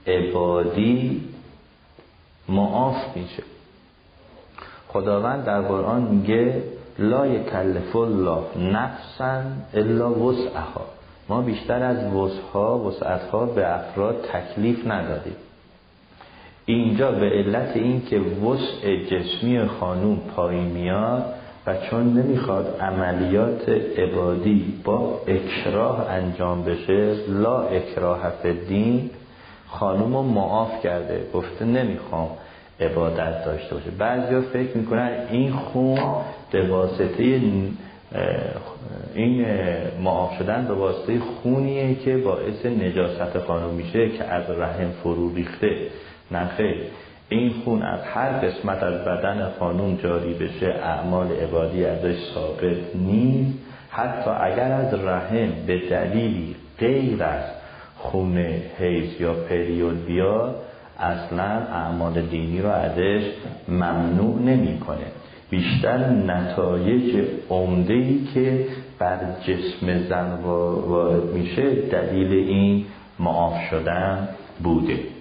[0.06, 1.24] عبادی
[2.48, 3.42] معاف میشه.
[4.88, 6.62] خداوند در قرآن میگه
[6.98, 9.42] لا یکلف الله نفسا
[9.74, 10.86] الا وسعها.
[11.28, 15.36] ما بیشتر از وسعها وسعتها به افراد تکلیف ندادیم.
[16.66, 21.24] اینجا به علت اینکه وسع جسمی خانوم پایین میاد
[21.66, 28.32] و چون نمی‌خواد عملیات عبادی با اکراه انجام بشه لا اکراه
[28.68, 29.10] دین
[29.66, 31.20] خانوم رو معاف کرده.
[31.34, 32.28] گفته نمی‌خوام
[32.80, 33.90] عبادت داشته باشه.
[33.90, 36.00] بعضیا فکر می‌کنن این خون
[36.50, 37.40] به واسطه
[39.14, 39.46] این
[40.02, 45.76] معاف شدن به واسطه خونیه که باعث نجاست خانوم میشه که از رحم فرو ریخته.
[46.56, 46.76] خیر.
[47.28, 53.58] این خون از هر قسمت از بدن خانوم جاری بشه اعمال عبادی ازش ثابت نیست.
[53.90, 57.44] حتی اگر از رحم به دلیلی غیر از
[57.96, 58.38] خون
[58.78, 60.54] حیث یا پریود بیاد
[60.98, 63.22] اصلا اعمال دینی رو ازش
[63.68, 65.06] ممنوع نمی‌کنه.
[65.50, 68.66] بیشتر نتایج عمده ای که
[68.98, 72.84] بر جسم زن وارد میشه دلیل این
[73.18, 74.28] معاف شدن
[74.62, 75.13] بوده.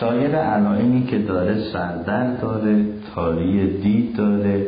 [0.00, 4.66] سایر علائمی که داره سردر داره تاری دید داره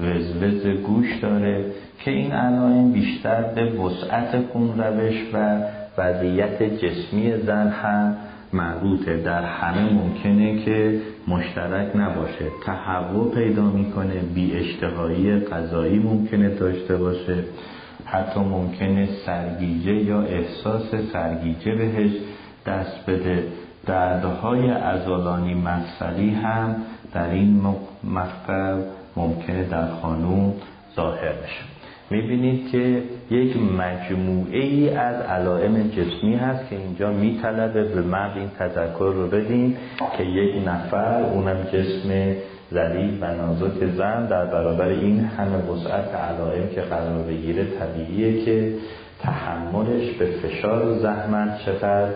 [0.00, 1.64] وزوز گوش داره
[1.98, 5.58] که این علائم بیشتر به وسعت خون روش و
[5.98, 8.16] وضعیت جسمی زن هم
[8.52, 9.16] مربوطه.
[9.16, 12.44] در همه ممکنه که مشترک نباشه.
[12.66, 17.36] تهوع پیدا می‌کنه بی اشتهایی غذایی ممکنه داشته باشه.
[18.04, 22.10] حتی ممکنه سرگیجه یا احساس سرگیجه بهش
[22.66, 23.44] دست بده.
[23.86, 26.76] دردهای ازولانی مفصلی هم
[27.12, 27.62] در این
[28.04, 28.74] مقطع
[29.16, 30.54] ممکنه در خانوم
[30.96, 31.74] ظاهر میشه
[32.10, 38.50] می‌بینید که یک مجموعه ای از علائم جسمی هست که اینجا میطلبه به مغز این
[38.58, 39.76] تذکر رو بدیم
[40.18, 42.34] که یک نفر اونم جسم
[42.72, 48.74] ضعیف و نازک زن در برابر این همه وسعت علائم که قرار بگیره طبیعیه که
[49.22, 52.10] تحملش به فشار و زحمت چقدر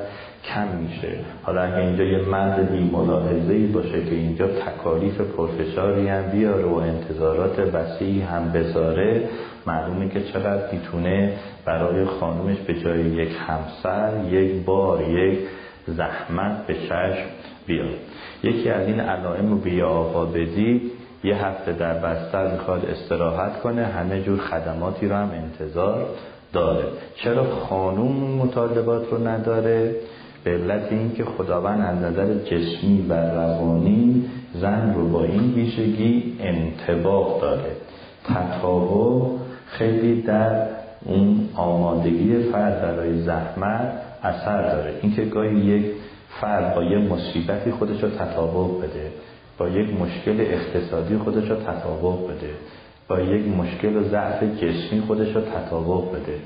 [0.54, 1.08] کم میشه.
[1.42, 6.74] حالا اگه اینجا یه مرد بی ملاحظه باشه که اینجا تکالیف پرفشاری هم بیاره و
[6.74, 9.28] انتظارات وسیعی هم بذاره
[9.66, 11.32] معلومه که چقدر می‌تونه
[11.64, 15.38] برای خانومش به جای یک همسر یک بار یک
[15.86, 17.26] زحمت به چشم
[17.66, 17.94] بیاد.
[18.42, 20.82] یکی از این علائم رو به آقا بدید
[21.24, 26.06] یه هفته در بستر می‌خواد استراحت کنه همه جور خدماتی رو هم انتظار
[26.52, 26.84] داره.
[27.14, 29.94] چرا خانوم مطالبات رو نداره؟
[30.44, 34.24] به علت اینکه خداوند از نظر جسمی و روانی
[34.54, 37.70] زن رو با این ویژگی انتباق داره
[38.24, 39.30] تطابق
[39.66, 40.66] خیلی در
[41.04, 44.94] اون آمادگی فرد برای زحمت اثر داره.
[45.02, 45.84] اینکه گاهی یک
[46.40, 49.12] فرد با یه مصیبتی خودش رو تطابق بده
[49.58, 52.50] با یک مشکل اقتصادی خودش رو تطابق بده
[53.08, 56.38] با یک مشکل و ضعف جسمی خودش رو تطابق بده.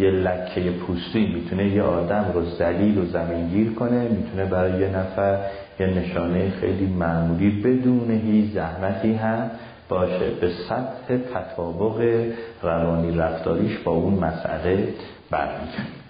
[0.00, 5.38] یه لکه پوستی می‌تونه یه آدم رو زلیل و زمینگیر کنه می‌تونه برای یه نفر
[5.80, 9.50] یه نشانه خیلی معمولی بدون هیچ زحمتی هم
[9.88, 10.30] باشه.
[10.40, 12.24] به سطح تطابق
[12.62, 14.88] روانی رفتاریش با اون مسئله
[15.30, 16.00] برمیگرد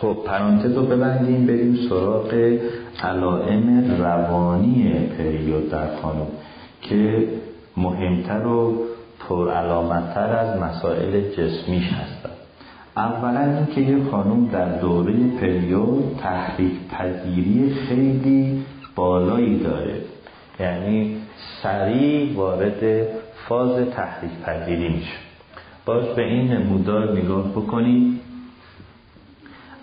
[0.00, 2.58] خب پرانتز رو ببندیم بریم سراغ
[3.02, 6.26] علائم روانی پریود در خانم
[6.82, 7.28] که
[7.76, 8.86] مهمتر و
[9.28, 12.25] پرعلامتتر از مسائل جسمیش هستن
[12.96, 18.62] اولا اینکه یه خانم در دوره پریود تحریک پذیری خیلی
[18.94, 20.00] بالایی داره.
[20.60, 21.16] یعنی
[21.62, 23.06] سریع وارد
[23.48, 25.16] فاز تحریک پذیری میشه.
[25.84, 28.20] باز به این نمودار نگاه بکنید.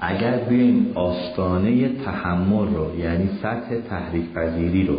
[0.02, 4.98] اگر بیایم آستانه تحمل رو یعنی سطح تحریک پذیری رو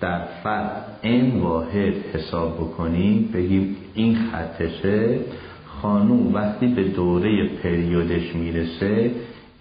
[0.00, 5.18] در فرد این واحد حساب بکنیم بگیم این خطشه
[5.82, 9.10] خانوم وقتی به دوره پریودش می‌رسه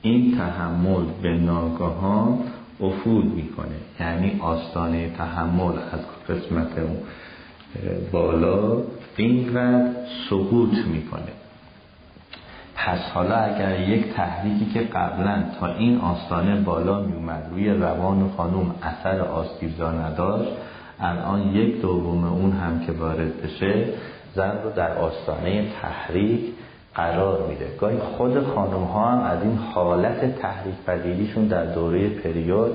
[0.02, 2.40] این تحمل به ناگهان
[2.82, 3.76] افول می‌کنه.
[4.00, 6.68] یعنی آستانه تحمل از قسمت
[8.12, 8.78] بالا
[9.16, 9.92] اینقدر
[10.30, 11.32] سقوط می‌کنه.
[12.76, 18.76] پس حالا اگر یک تحریکی که قبلا تا این آستانه بالا میومد روی روان خانوم
[18.82, 20.52] اثر آسیبزا نداشت
[21.00, 23.86] الان یک دوم اون هم که وارد بشه
[24.36, 26.42] زن رو در آستانه تحریک
[26.96, 27.68] قرار میده.
[27.80, 32.72] گاهی خود خانم ها هم از این حالت تحریک پذیریشون در دوره پریود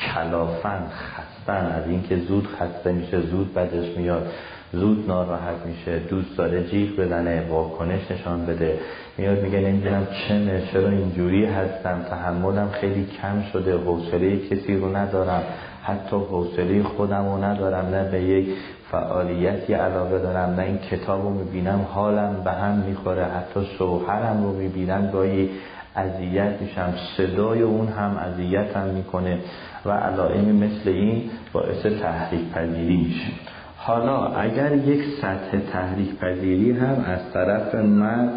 [0.00, 1.66] کلافن خستن.
[1.66, 4.32] از اینکه زود خسته میشه زود بدش میاد
[4.72, 8.78] زود ناراحت میشه دوست داره جیغ بزنه واکنش نشان بده.
[9.18, 15.42] میاد میگه نمی‌دونم چه چرا اینجوری هستم تحملم خیلی کم شده حوصله کسی رو ندارم.
[15.86, 18.48] حتی حوصله خودم رو ندارم نه به یک
[18.90, 24.52] فعالیتی علاقه دارم نه این کتاب رو می‌بینم حالم به هم می‌خوره حتی شوهرم رو
[24.52, 25.50] می‌بینم گاهی
[25.96, 29.38] اذیت میشم صدای اون هم اذیتم می‌کنه
[29.84, 33.32] و علائمی مثل این باعث تحریک پذیری میشه.
[33.76, 38.30] حالا اگر یک سطح تحریک پذیری هم از طرف مرد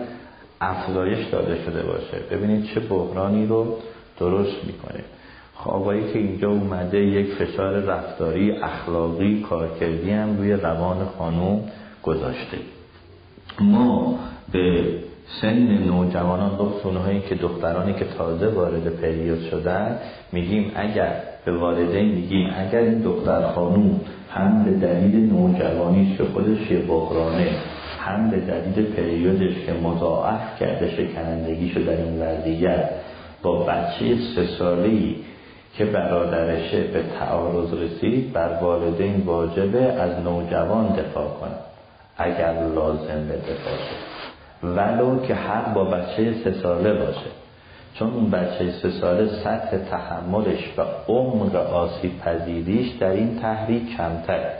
[0.62, 3.77] افزایش داده شده باشه ببینید چه بحرانی رو
[4.19, 5.03] درست می‌کنه.
[5.67, 11.60] خوابایی که اینجا اومده یک فشار رفتاری اخلاقی کارکردی هم روی روان خانم
[12.03, 12.58] گذاشته.
[13.62, 14.19] ما
[14.51, 14.84] به
[15.41, 16.51] سن نوجوانان
[17.06, 19.99] هایی که دخترانی که تازه وارد پریود شدن
[20.32, 21.13] میگیم اگر
[21.45, 27.49] به والدین میگیم اگر این دختر خانوم هم به دلیل نوجوانیش که خودش یه بحرانه
[27.99, 32.89] هم به دلیل پریودش که مضاعف کرده شکنندگیشو در این وضعیت
[33.43, 35.15] با بچه سه ساله‌ای
[35.77, 41.56] که برادرشه به تعارض رسید بر والدین واجبه از نوجوان دفاع کنه
[42.17, 44.08] اگر لازم به دفاع شد.
[44.63, 47.29] ولو که حق با بچه سه ساله باشه.
[47.93, 54.54] چون اون بچه سه ساله سطح تحملش و عمق آسیب پذیریش در این تحریک کمتره.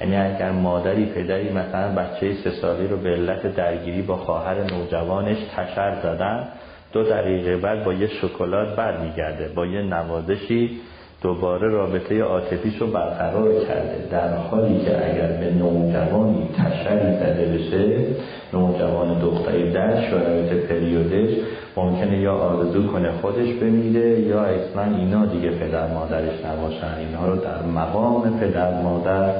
[0.00, 5.38] یعنی اگر مادری پدری مثلا بچه سه ساله رو به علت درگیری با خواهر نوجوانش
[5.56, 6.48] تشر زدن
[6.92, 10.80] دو دقیقه بعد با یه شکلات برمیگرده با یه نوازشی
[11.22, 14.08] دوباره رابطه عاطفیش رو برقرار کرده.
[14.10, 18.06] در حالی که اگر به نوجوانی تشری زده بشه
[18.52, 21.34] نوجوان دختری در شرایط پریودش
[21.76, 26.94] ممکنه یا آرزو کنه خودش بمیره یا اصلا اینا دیگه پدر مادرش نباشن.
[26.98, 29.34] اینها رو در مقام پدر مادر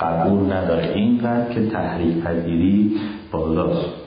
[0.00, 0.92] قبول نداره.
[0.94, 2.96] اینقدر که تحریک پذیری
[3.32, 4.05] بالاست.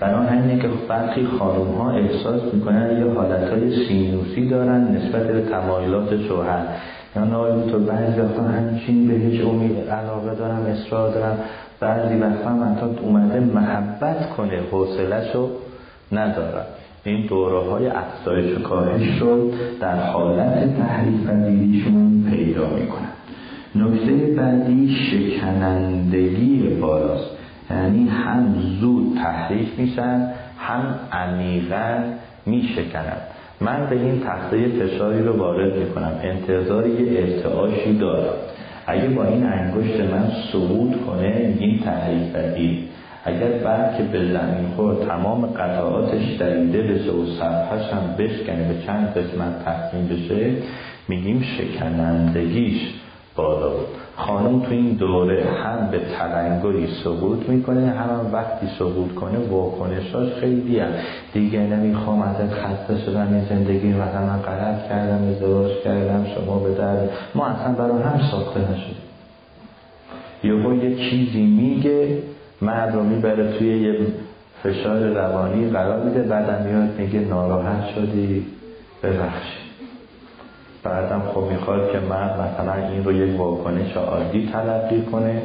[0.00, 5.40] برای همینه که برخی خانوم ها احساس می‌کنن یه حالت های سینوسی دارن نسبت به
[5.40, 6.66] تمایلات شوهر.
[7.16, 11.38] یا نایی تو بعضی وقتا همچین به هیچ امید علاقه دارم اصرار دارم.
[11.80, 15.48] بعضی وقتا من تا اومده محبت کنه حوصلهشو
[16.12, 16.66] ندارم.
[17.04, 23.08] این دوره های افزایش و کاهش رو در حالت تحریف پذیریشون پیدا می‌کنن.
[23.74, 27.37] نکته بعدی شکنندگی بالاست.
[27.70, 32.02] یعنی هم زود تحریف میشن هم عمیقا
[32.46, 33.22] میشکنند
[33.60, 36.12] من به این تخته فشاری رو وارد می‌کنم.
[36.22, 38.34] انتظار یه ارتعاشی دارم.
[38.86, 42.78] اگه با این انگشت من صعود کنه این تحریف پذیر
[43.24, 48.86] اگر بعد که به زمین خور تمام قطعاتش دریده بشه و صفحش هم بشکنه به
[48.86, 50.52] چند قسمت تقسیم بشه
[51.08, 52.80] میگیم شکنندگیش.
[53.38, 53.86] بالا بود.
[54.16, 60.80] خانم تو این دوره هم به تلنگری سقوط می‌کنه هم, وقتی سقوط کنه واکنشاش خیلی
[60.80, 60.90] هم.
[61.32, 66.74] دیگه نمی‌خوام ازت خسته شدم این زندگی و من غلط کردم ازدواج کردم شما به
[66.74, 67.10] درد.
[67.34, 68.96] ما اصلا برای هم ساخته نشدیم.
[70.44, 72.18] یهو یه چیزی میگه
[72.62, 73.98] مرد رو می‌بره توی یه
[74.62, 78.46] فشار روانی قرار میده بعدم میاد میگه ناراحت شدی
[79.02, 79.67] ببخشید.
[80.82, 85.42] بعدم خب می‌خواد که مرد مثلا این رو یک واکنش عادی تلقی کنه.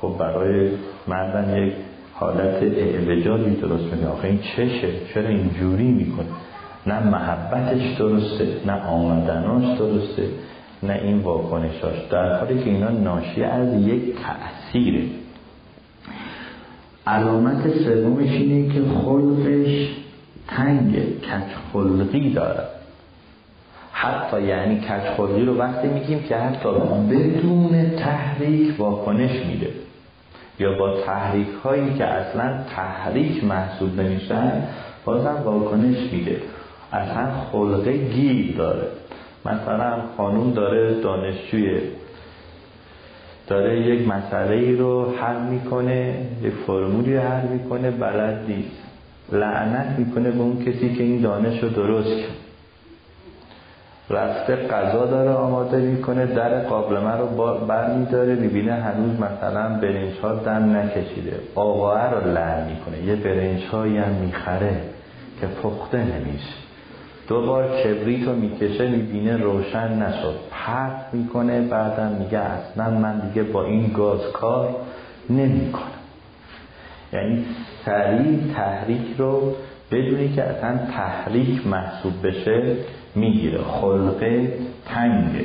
[0.00, 0.70] خب برای
[1.08, 1.72] مردم یک
[2.14, 4.08] حالت اعوجاجی درست می‌کنه.
[4.08, 6.26] آخه این چشه چرا اینجوری می‌کنه؟
[6.86, 10.28] نه محبتش درسته نه آمدناش درسته
[10.82, 11.94] نه این واکنشاش.
[12.10, 15.02] در حالی که اینا ناشی از یک تأثیره.
[17.06, 19.88] علامت سومش اینه که خلقش
[20.48, 22.79] تنگ کچ خلقی داره
[24.02, 26.68] حتی یعنی کچ خلقی رو وقتی میگیم که حتی
[27.10, 29.70] بدون تحریک واکنش میده.
[30.58, 34.52] یا با تحریک هایی که اصلا تحریک محسوب نمیشن
[35.04, 36.36] بازم واکنش میده.
[36.92, 38.86] اصلا خلقه گیر داره.
[39.46, 41.80] مثلا خانوم داره دانشجوی
[43.46, 48.82] داره یک مسئله ای رو حل می‌کنه یک فرمولی حل می‌کنه بلد نیست.
[49.32, 52.39] لعنت می‌کنه به اون کسی که این دانش رو درست کرد.
[54.10, 57.26] رفته قضا داره آماده می‌کنه در قابلمه رو
[57.66, 61.40] بر میداره می‌بینه هنوز مثلا برنج ها دم نکشیده.
[61.54, 63.04] آقاه رو لعن می‌کنه.
[63.06, 64.80] یه برنج هایی هم می‌خره
[65.40, 66.54] که پخته نمیشه.
[67.28, 70.34] دو بار کبریت رو می‌کشه می‌بینه روشن نشد.
[70.50, 74.76] پرت می‌کنه بعدم میگه اصلا من دیگه با این گاز کار
[75.30, 75.84] نمی‌کنم.
[77.12, 77.44] یعنی
[77.84, 79.54] سریع تحریک رو
[79.90, 82.76] بدونی که اصلا تحریک محسوب بشه.
[83.14, 83.58] می‌گیره.
[83.58, 84.52] خلقه
[84.86, 85.44] تنگه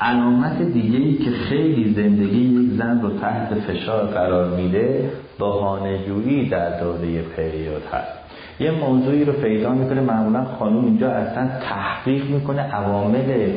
[0.00, 6.80] علامت دیگه ای که خیلی زندگی یک زن رو تحت فشار قرار میده بهانه‌جویی در
[6.80, 8.18] دوره پریود هست.
[8.60, 13.50] یه موضوعی رو پیدا می‌کنه معمولا خانوم اینجا اصلا تحقیق می‌کنه عوامل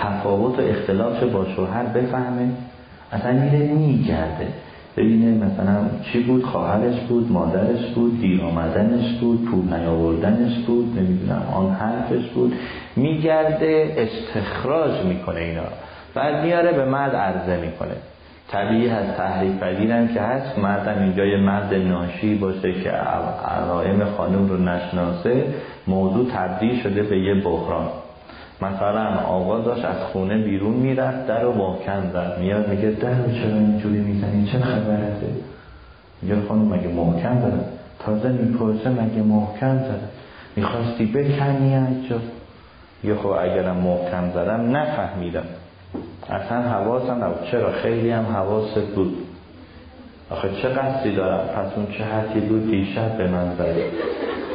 [0.00, 2.48] تفاوت و اختلاف با شوهر بفهمه.
[3.12, 4.48] اصلا میره میگرده.
[4.96, 5.76] ببینه مثلا
[6.12, 12.26] چی بود خواهرش بود مادرش بود دیر آمدنش بود پول نیاوردنش بود نمی‌دونم آن حرفش
[12.28, 12.52] بود.
[12.96, 15.62] میگرده استخراج می‌کنه اینا
[16.14, 17.96] بعد میاره به مرد عرضه می‌کنه.
[18.48, 24.48] طبیعی هست تحریف پذیرم که هست مردم اینجا یه مرد ناشی باشه که علائم خانم
[24.48, 25.44] رو نشناسه
[25.86, 27.86] موضوع تبدیل شده به یه بحران.
[28.62, 32.38] مثلا آقا داشت از خونه بیرون می‌رفت در رو محکم زد.
[32.40, 35.26] میاد میگه در رو چرا اینجوری می‌زنی؟ چه خبرته؟
[36.22, 37.64] میگه خانم مگه محکم زد؟
[37.98, 40.00] تازه می‌پرسه مگه محکم زد؟
[40.56, 42.16] می‌خواستی بکنی از جا؟
[43.04, 45.44] یه خب اگرم محکم زدم نفهمیدم.
[46.30, 47.48] اصلا حواسم نبود.
[47.50, 49.16] چرا؟ خیلی هم حواست بود.
[50.30, 53.90] آخه چه قصدی دارم؟ پس اون چه حتی بود؟ دیشب به من زده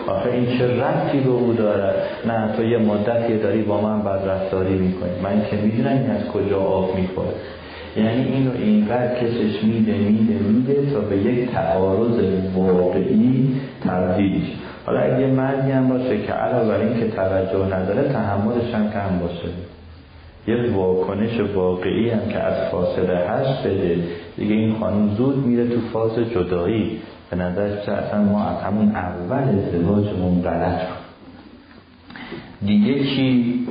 [0.07, 1.95] آخه این چه رفتی به او دارد؟
[2.27, 5.11] نه تو یه مدتی داری با من بد رفتاری می‌کنی.
[5.23, 7.33] من که می‌دونم این از کجا آب می‌خوره.
[7.97, 12.19] یعنی اینو اینقدر کسش میده میده میده تا به یک تعارض
[12.55, 14.41] واقعی تبدیل
[14.85, 19.19] حالا اگه مردی هم باشه که علاوه بر این که توجه نداره تحملش هم کم
[19.19, 19.49] باشه.
[20.47, 23.97] یه واکنش واقعی هم که از فاصله هست بده.
[24.37, 26.99] دیگه این خانم زود میره تو فاز جدایی.
[27.31, 30.81] به نظرش اصلا ما از همون اول ازدواجمون غلط
[32.65, 33.67] دیگه چی؟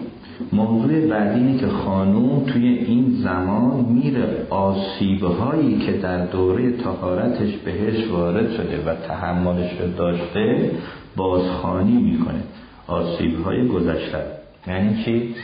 [0.52, 8.52] موضوع بعدی که خانوم توی این زمان میره آسیبهایی که در دوره تهارتش بهش وارد
[8.52, 10.70] شده و تحملش رو داشته
[11.16, 12.40] بازخانی می‌کنه.
[12.86, 14.22] آسیبهای گذشته.
[14.66, 15.34] یعنی چی؟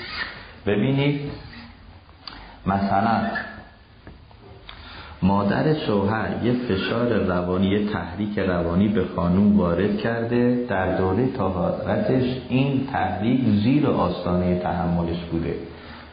[0.67, 1.21] ببینید
[2.67, 3.21] مثلا
[5.23, 10.65] مادر شوهر یه فشار روانی یه تحریک روانی به خانوم وارد کرده.
[10.69, 15.55] در دوره طهارتش این تحریک زیر آستانه تحملش بوده.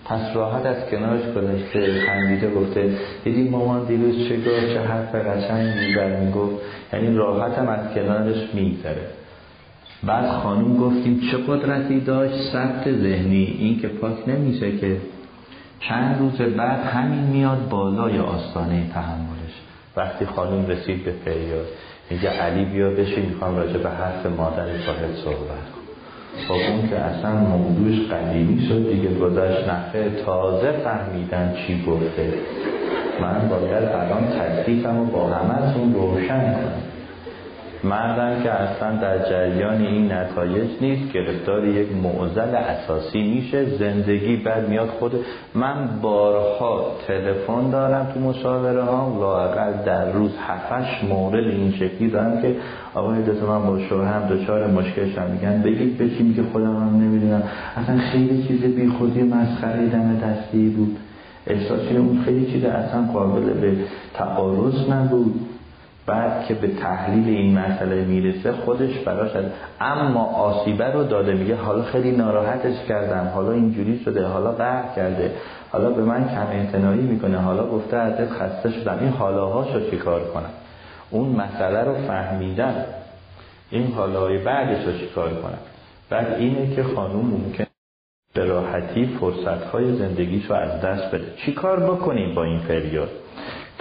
[0.06, 5.74] پس راحت از کنارش کنشته خندیده گفته دیدی مامان دیروز چه گفت چه حرف قشنگ
[5.80, 6.56] میبر می‌گفت.
[6.94, 9.02] یعنی راحت هم از کنارش میگذره.
[10.04, 14.98] بعد خانوم گفتیم چه قدرتی داشت ثبت ذهنی؟ این که پاک نمیشه که
[15.80, 19.54] چند روز بعد همین میاد بالای آستانه تحملش.
[19.98, 21.66] وقتی خانوم رسید به پریاد
[22.10, 25.84] میگه علی بیا بشین می‌خوام راجع به حرف مادر صاحب صحبت
[26.48, 32.34] خب اون که اصلا موضوعش قدیمی شد دیگه گذاشت نفه تازه فهمیدن چی گفته.
[33.22, 36.93] من باید الان تکلیفم رو با همه روشن کنم.
[37.84, 41.14] مردم که اصلا در جریان این نتایج نیست.
[41.14, 43.66] گرفتار یک معضل اساسی میشه.
[43.66, 45.12] زندگی بعد میاد خود
[45.56, 49.20] من بارها تلفن دارم تو مشاوره ها.
[49.20, 52.56] لاقل در روز هفتش مورد این شکلی دارم که
[52.94, 57.44] آقای دست من با شوهرم دچار مشکلش هم میگن بگید بچی میگه خودم هم نمی‌دونم.
[57.76, 60.98] اصلا خیلی چیز بی خودی مسخره دم دستی بود.
[61.48, 63.76] احساسی اون خیلی چیز اصلا قابل به
[64.14, 65.53] تعارض نبود.
[66.06, 69.32] بعد که به تحلیل این مسئله می‌رسه خودش براش
[69.82, 75.32] اما آسیبه رو داده میگه حالا خیلی ناراحتش کردم حالا اینجوری شده حالا قهر کرده
[75.72, 80.50] حالا به من کم اعتنایی می‌کنه حالا گفته ازت خسته شدم این حالاهاشو چیکار کنم؟
[81.10, 82.86] اون مسئله رو فهمیدن
[83.70, 85.60] این حالاهای بعدش رو چیکار کنم؟
[86.10, 87.66] بعد اینه که خانوم ممکن
[88.34, 91.26] به راحتی فرصتهای زندگیش رو از دست بده.
[91.46, 93.10] چیکار بکنیم با این پریود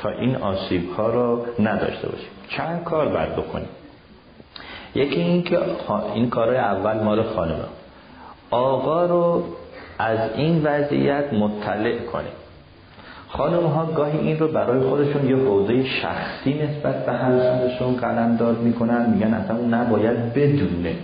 [0.03, 2.29] تا این آسیب ها رو نداشته باشیم.
[2.49, 3.69] چند کار باید بکنیم؟
[4.95, 5.59] یکی این که
[6.15, 7.65] این کارهای اول مال خانم
[8.51, 9.45] آقا رو
[9.99, 12.33] از این وضعیت مطلع کنیم.
[13.29, 18.59] خانم ها گاهی این رو برای خودشون یه حوزه شخصی نسبت به همسرشون قلم داد
[18.59, 20.95] می‌کنن میگن اصلا نباید بدونه.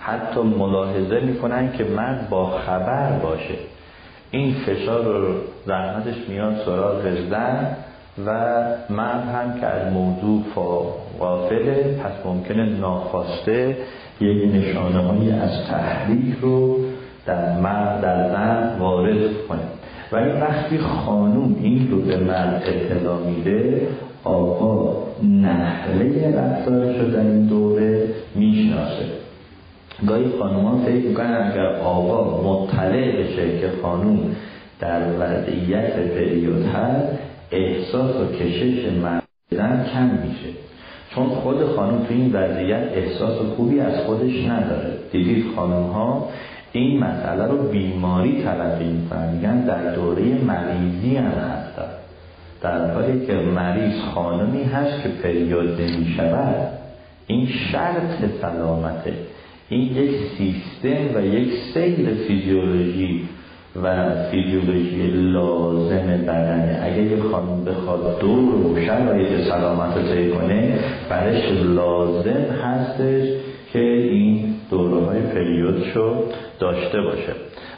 [0.00, 3.54] حتی ملاحظه می‌کنن که مرد با خبر باشه.
[4.30, 5.34] این فشار رو
[5.66, 7.76] رحمتش میاد سراغ زن.
[8.24, 8.30] و
[8.90, 10.42] مرد هم که از موضوع
[11.18, 13.76] غافله پس ممکنه ناخواسته
[14.20, 16.78] یک نشانه از تحریک رو
[17.26, 19.58] در مرد در زن وارد کنه.
[20.12, 23.88] و این وقتی خانوم این رو به مرد اطلاع میده
[24.24, 29.04] آقا نحله رفتارش رو در این دوره می‌شناسه.
[30.06, 34.18] گاهی خانومان فکر می‌کنن اگر آقا مطلع بشه که خانوم
[34.80, 40.58] در وضعیت پریود هست احساس و کشش مردن کم میشه.
[41.14, 44.92] چون خود خانم تو این وضعیت احساس خوبی از خودش نداره.
[45.12, 46.28] دیدید خانم ها
[46.72, 49.32] این مسئله رو بیماری تلقی می‌کنن.
[49.32, 51.88] میگن در دوره مریضی هم هستن
[52.62, 56.68] در حالی که مریض خانمی هست که پریود نمی شود
[57.26, 59.12] این شرط سلامته.
[59.68, 63.28] این یک سیستم و یک سیل فیزیولوژی
[63.82, 66.80] و فیزیولوژی لازم بدنه.
[66.82, 70.78] اگه یه خانم بخواد دور و شرایط سلامت رو کنه
[71.10, 73.28] برش لازم هستش
[73.72, 76.14] که این دوره های پریودشو
[76.60, 77.32] داشته باشه.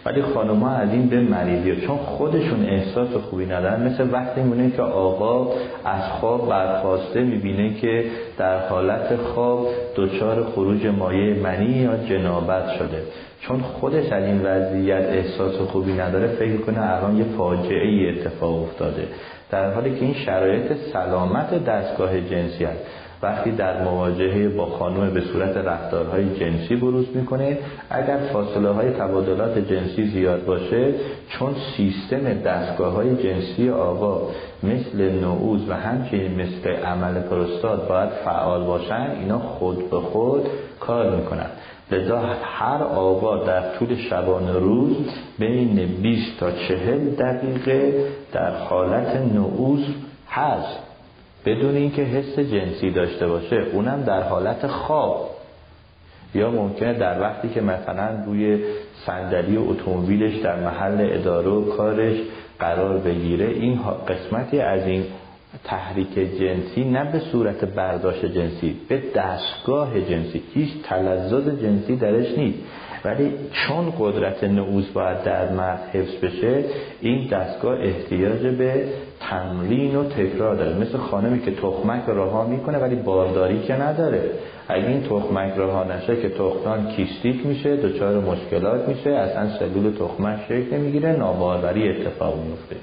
[0.07, 4.71] ولی خانم ها از این به مریضی چون خودشون احساس خوبی ندارن مثل وقتی میونه
[4.71, 5.53] که آقا
[5.85, 8.05] از خواب برخواسته می‌بینه که
[8.39, 13.03] در حالت خواب دچار خروج مایه منی یا جنابت شده.
[13.41, 18.63] چون خودش از این وضعیت احساس خوبی نداره فکر کنه الان یه فاجعه ای اتفاق
[18.63, 19.09] افتاده.
[19.51, 22.85] در حالی که این شرایط سلامت دستگاه جنسی است
[23.23, 27.59] وقتی در مواجهه با خانم به صورت رفتارهای جنسی بروز می‌کنه
[27.91, 30.95] اگر فاصله های تبادلات جنسی زیاد باشه
[31.29, 34.31] چون سیستم دستگاه های جنسی آقا
[34.63, 40.47] مثل نعوز و همچنین مثل عمل پروستات باید فعال باشن اینا خود به خود
[40.81, 41.47] کار می‌کنن.
[41.91, 44.97] لذا هر آقا در طول شبانه روز
[45.39, 49.85] بین 20 تا 40 دقیقه در حالت نعوز
[50.31, 50.88] هست.
[51.45, 55.31] بدون اینکه حس جنسی داشته باشه اونم در حالت خواب.
[56.35, 58.65] یا ممکنه در وقتی که مثلا روی
[59.07, 62.17] صندلی اتومبیلش در محل اداره و کارش
[62.59, 65.05] قرار بگیره این قسمتی از این
[65.65, 70.43] تحریک جنسی نه به صورت برداشت جنسی به دستگاه جنسی.
[70.55, 72.59] هیچ تلذذ جنسی درش نیست.
[73.05, 76.65] ولی چون قدرت نعوز باید در مرد حفظ بشه
[77.01, 78.85] این دستگاه احتیاج به
[79.21, 80.79] تمرین و تکرار داره.
[80.79, 84.31] مثل خانمی که تخمک رها می‌کنه ولی بارداری که نداره.
[84.69, 90.39] اگه این تخمک رها نشه که تخمان کیستیک میشه دچار مشکلات میشه اصلا سلول تخمک
[90.49, 92.77] شکل نمی‌گیره ناباروری اتفاق میفته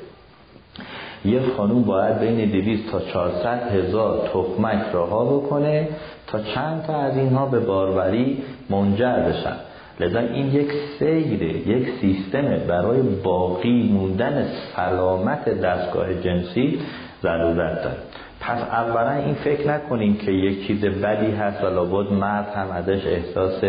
[1.25, 5.87] یه خانوم باید بین 200 تا 400 هزار تخمک رها بکنه
[6.27, 9.55] تا چند تا از اینها به باروری منجر بشن.
[9.99, 16.79] لذا این یک سیره یک سیستم برای باقی موندن سلامت دستگاه جنسی
[17.23, 17.97] ضرورت داره
[18.39, 23.05] پس اولا این فکر نکنیم که یک چیز بدی هست و لابد مرد هم ازش
[23.05, 23.63] احساس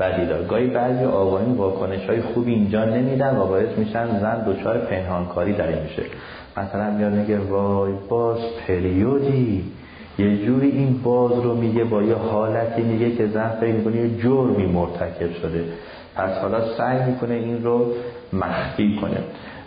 [0.00, 4.78] بدی داره گاهی بعضی آقایون واکنش های خوبی اینجا نمیدن و باعث میشن زن دچار
[4.78, 6.02] پنهانکاری در این میشه.
[6.56, 9.64] مثلا میاد میگه وای باز پریودی.
[10.18, 14.18] یه جوری این باز رو میگه با یه حالتی میگه که زن فکر می‌کنه یه
[14.22, 15.64] جرمی مرتکب شده.
[16.14, 17.92] پس حالا سعی می‌کنه این رو
[18.32, 19.16] مخفی کنه.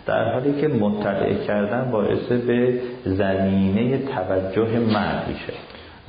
[0.06, 5.52] در حالی که مطلع کردن باعث به زمینه توجه مرد میشه.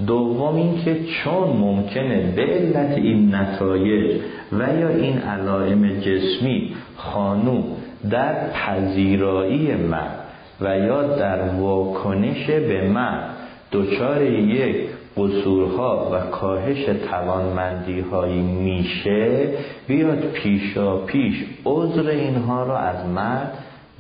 [0.08, 4.22] دوم اینکه چون ممکنه به علت این نتایج
[4.52, 7.64] و یا این علائم جسمی خانوم
[8.10, 10.20] در پذیرایی مرد
[10.62, 13.31] و یا در واکنش به مرد
[13.72, 19.50] دچار یک قصورها و کاهش توانمندی هایی میشه
[19.88, 23.54] بیاد پیشا پیش عذر اینها را از مرد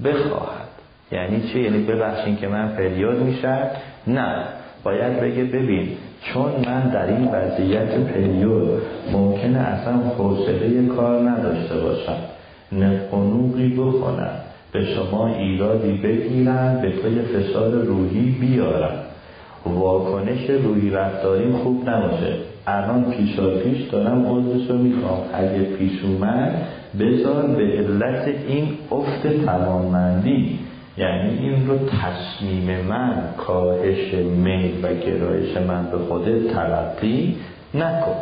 [0.03, 0.67] بخواهد.
[1.11, 3.67] یعنی چه؟ یعنی ببخشین که من فریاد میشم؟
[4.07, 4.43] نه.
[4.84, 5.88] باید بگه ببین
[6.22, 12.17] چون من در این وضعیت پریود ممکنه اصلا حوصله کار نداشته باشم.
[12.72, 14.32] نقنوقی بکنم
[14.72, 19.11] به شما ایرادی بگیرم به توی فشار روحی بیارم.
[19.66, 22.34] واکنش روحی رفتاری خوب نباشه.
[22.68, 25.20] الان پیشا پیش دارم عضوش رو می‌خوام.
[25.34, 26.68] اگه پیش اومد
[26.99, 30.59] بذار به علت این افت توانمندی.
[30.97, 37.36] یعنی این رو تصمیم من کاهش میل و گرایش من به خودت تلقی
[37.74, 38.16] نکن.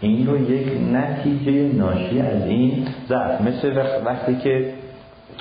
[0.00, 3.40] این رو یک نتیجه ناشی از این ضعف.
[3.40, 4.72] مثل وقتی که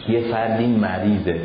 [0.10, 1.36] یه فردی مریضه.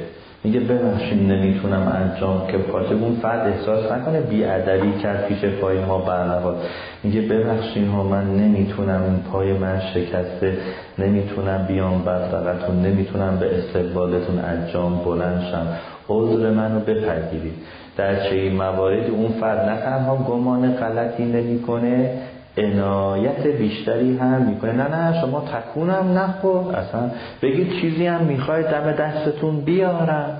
[0.44, 5.98] میگه ببخشید نمی‌تونم انجام که پاچه اون فرد احساس نکنه بیادبی کرد پیش پای ما
[5.98, 6.56] برنواد.
[7.04, 10.56] میگه ببخشید ها من نمی‌تونم این پای من شکسته
[10.98, 15.66] نمی‌تونم بیام بردقتون نمی‌تونم به استقبالتون انجام بلند شم.
[16.08, 17.54] عذر منو بپذیرید.
[17.96, 22.10] در چه مواردی اون فرد نه تنها گمان غلطی نمی‌کنه
[22.58, 24.72] عنایت بیشتری هم می‌کنه.
[24.72, 26.76] نه نه شما تکونم نخور.
[26.76, 27.10] اصلا
[27.42, 30.36] بگید چیزی هم می‌خواید دم دستتون بیارم.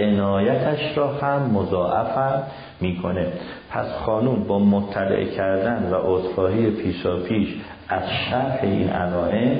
[0.00, 2.42] عنایتش را هم مضاعف
[2.80, 3.26] می‌کنه.
[3.70, 7.48] پس خانوم با مطلع کردن و عذرخواهی پیشا پیش
[7.88, 9.56] از شرح این علائم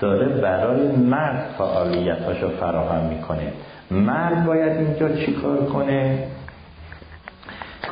[0.00, 3.52] داره برای مرد فعالیتاشو فراهم می‌کنه.
[3.90, 6.18] مرد باید اینجا چیکار کنه؟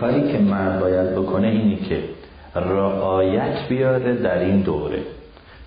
[0.00, 1.98] کاری که مرد باید بکنه اینی که
[2.55, 4.99] رعایت بیاره در این دوره.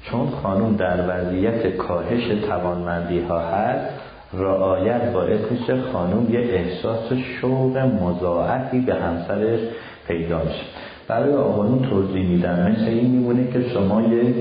[0.04, 3.90] چون خانوم در وضعیت کاهش توانمندی ها هست
[4.34, 9.60] رعایت باعث میشه خانوم یه احساس شوق مضاعفی به همسرش
[10.08, 10.64] پیدا میشه
[11.08, 14.34] برای آقایون توضیح میدن مثل این میمونه که شما یه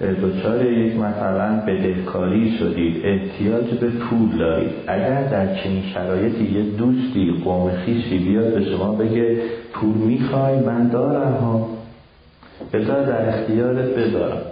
[0.00, 4.70] دچار یک مثلا بدهکاری شدید احتیاج به پول دارید.
[4.86, 9.42] اگر در چنین شرایطی یه دوستی قوم خیشی بیاد به شما بگه
[9.76, 11.68] پول می‌خوای من دارم ها.
[12.72, 14.42] بذار در اختیارت بذارم.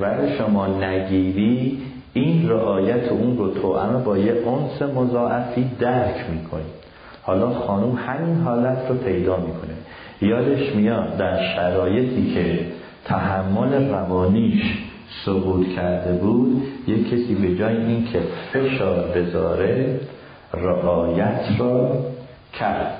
[0.00, 6.62] ولی شما نگیری این رعایت اون رو توأم با یه انس مضاعفی درک می‌کنی.
[7.22, 9.74] حالا خانوم همین حالت رو پیدا می‌کنه.
[10.22, 12.66] یادش میاد در شرایطی که
[13.04, 14.62] تحمل روانیش
[15.24, 18.20] سقوط کرده بود یک کسی به جای اینکه
[18.52, 20.00] فشار بذاره
[20.54, 21.96] رعایت را
[22.58, 22.97] کرد.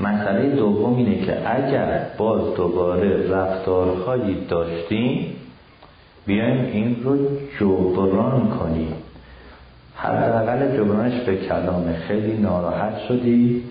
[0.00, 5.36] مسئله دوم اینه که اگر باز دوباره رفتارهایی داشتیم
[6.26, 7.16] بیایم این رو
[7.60, 8.94] جبران کنیم.
[9.94, 13.64] حداقل جبرانش به کلام خیلی ناراحت شدی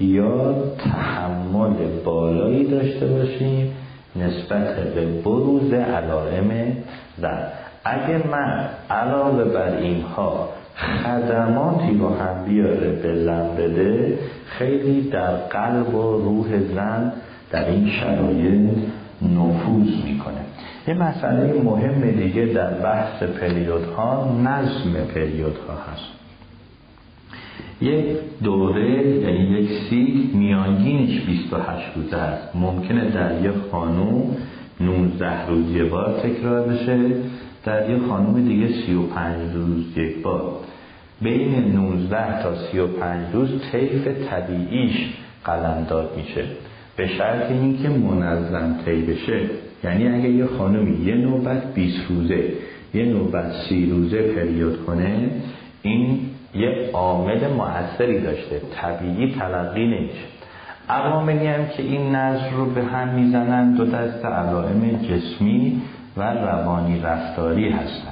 [0.00, 1.74] یا تحمل
[2.04, 3.72] بالایی داشته باشیم
[4.16, 6.76] نسبت به بروز علائم
[7.18, 7.46] زن.
[7.84, 10.48] اگه من علاوه بر اینها
[10.80, 17.12] خدماتی رو هم بیاره به زن بده خیلی در قلب و روح زن
[17.50, 18.70] در این شرایط
[19.22, 20.40] نفوذ می‌کنه.
[20.88, 26.20] یه مسئله مهم دیگه در بحث پریودها نظم پریودها هست.
[27.80, 28.04] یک
[28.42, 32.56] دوره یعنی یک سیک میانگینش 28 روزه است.
[32.56, 34.36] ممکنه در یک خانوم
[34.80, 36.98] 19 روز یه بار تکرار بشه
[37.64, 40.52] در یک خانوم دیگه 35 روز یک بار.
[41.22, 44.94] بین 19 تا 35 روز طیف طبیعیش
[45.44, 46.44] قلمداد میشه.
[46.96, 49.40] به شرط اینکه منظم طی بشه.
[49.84, 52.44] یعنی اگه یه خانومی یه نوبت 20 روزه
[52.94, 55.30] یه نوبت 30 روزه پریود کنه
[55.82, 56.20] این
[56.54, 58.60] یه عامل موثری داشته.
[58.74, 60.26] طبیعی تلقی نمیشه.
[60.88, 65.82] عواملی هم که این نظر رو به هم می‌زنن دو دست علائم جسمی
[66.16, 68.09] و روانی رفتاری هستن.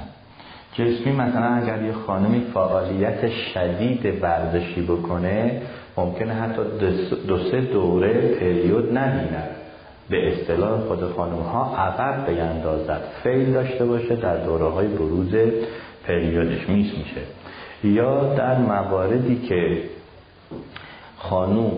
[0.73, 5.61] جسمی مثلا اگر یه خانمی فعالیت شدید ورزشی بکنه
[5.97, 6.61] ممکنه حتی
[7.27, 9.49] دو سه دوره پریود نبیند.
[10.09, 15.35] به اصطلاح خود خانم ها عقب بیندازد فیل داشته باشه در دوره های بروز
[16.07, 17.21] پریودش میس میشه.
[17.83, 19.81] یا در مواردی که
[21.17, 21.71] خانوم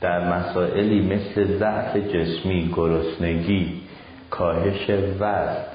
[0.00, 3.80] در مسائلی مثل ضعف جسمی گرسنگی
[4.30, 5.73] کاهش وزن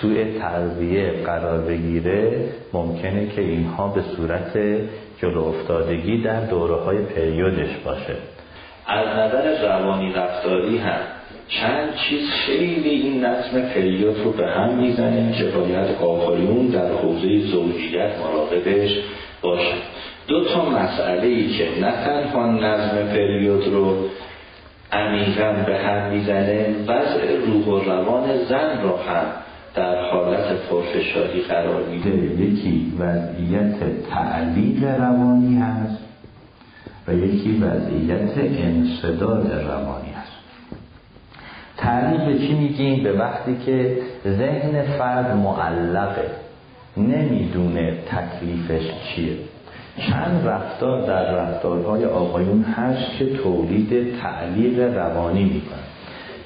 [0.00, 4.58] سوء تغذیه قرار بگیره ممکنه که اینها به صورت
[5.22, 8.14] جلو افتادگی در دوره های پریودش باشه.
[8.86, 11.00] از نظر روانی رفتاری هم
[11.48, 17.38] چند چیز خیلی این نظم پریود رو به هم می‌زنه که باید آقایون در حوزه
[17.38, 18.98] زوجیت مراقبش
[19.42, 19.78] باشن
[20.26, 23.96] دو تا مسئله ای که نه تنها نظم پریود رو
[24.92, 29.26] عمیقا به هم می‌زنه وضع روح و روان زن رو هم
[29.74, 32.10] در حالت پرفشاری قرار میده.
[32.10, 35.98] یکی وضعیت تعلیق روانی هست
[37.08, 40.32] و یکی وضعیت انصداد روانی هست.
[41.76, 46.30] تعلیق به چی میگیم؟ به وقتی که ذهن فرد معلقه
[46.96, 49.36] نمی‌دونه تکلیفش چیه.
[50.10, 55.89] چند رفتار در رفتارهای آقایون هست که تولید تعلیق روانی می‌کنه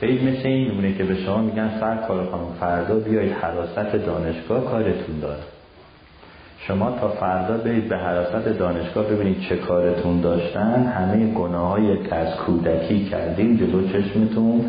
[0.05, 4.65] برید مثل این نمونه که به شما میگن فرد کار خانم فردا بیایید حراست دانشگاه
[4.65, 5.43] کارتون داره
[6.59, 12.15] شما تا فردا برید به حراست دانشگاه ببینید چه کارتون داشتن همه گناه های که
[12.15, 14.65] از کودکی کردیم جلو چشمتون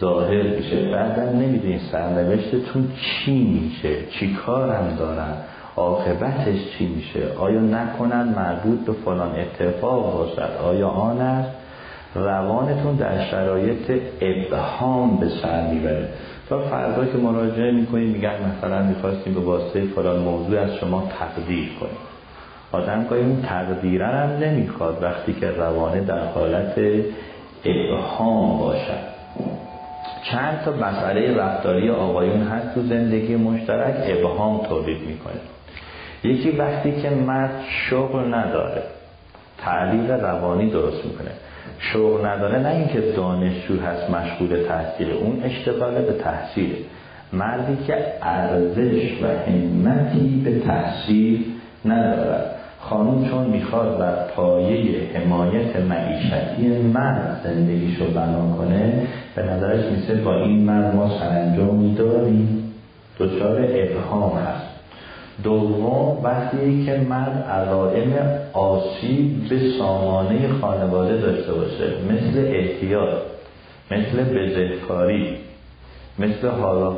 [0.00, 0.90] ظاهر میشه.
[0.92, 5.34] بعدا نمی‌دونید سرنوشتتون چی میشه چی کارم دارن
[5.76, 11.63] عاقبتش چی میشه آیا نکنن مربوط به فلان اتفاق باشد آیا آن است؟
[12.14, 16.08] روانتون در شرایط ابهام به سر می‌بره.
[16.48, 21.68] تا فردا که مراجعه می‌کنید میگن مثلا می‌خواستیم به واسطه فلان موضوع از شما تقدیر
[21.80, 21.96] کنیم.
[22.72, 26.74] آدم که اون تقدیرن هم نمی‌خواد وقتی که روانه در حالت
[27.64, 29.14] ابهام باشد
[30.30, 35.40] چند تا مسئله رفتاری آقایون هست تو زندگی مشترک ابهام تولید می‌کنه.
[36.24, 37.50] یکی وقتی که مرد
[37.90, 38.82] شغل نداره
[39.58, 41.30] تعلیق روانی درست می‌کنه.
[41.78, 46.76] شغل نداره نه اینکه دانشجو هست مشغول تحصیل اون اشتغال به تحصیل.
[47.32, 51.44] مردی که ارزش و همتی به تحصیل
[51.84, 52.50] ندارد.
[52.80, 59.06] خانوم چون می‌خواد بر پایه حمایت معیشتی مرد زندگیشو بنا کنه
[59.36, 62.72] به نظرش میشه با این مرد ما سرانجامی داریم.
[63.18, 64.73] دچار ابهام هست.
[65.42, 68.12] دوم وقتی که مرد علائم
[68.52, 71.84] آسیب به سامانه خانواده داشته باشه.
[72.10, 73.14] مثل احتیاط
[73.90, 75.36] مثل بزهکاری
[76.18, 76.48] مثل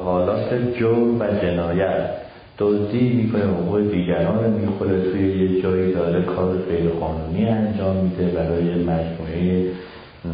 [0.04, 2.10] حالات جرم و جنایت.
[2.58, 8.24] دزدی می‌کنه حقوق دیگران رو می‌خوره توی یه جایی داره کار غیر قانونی انجام میده.
[8.24, 9.70] برای مجموعه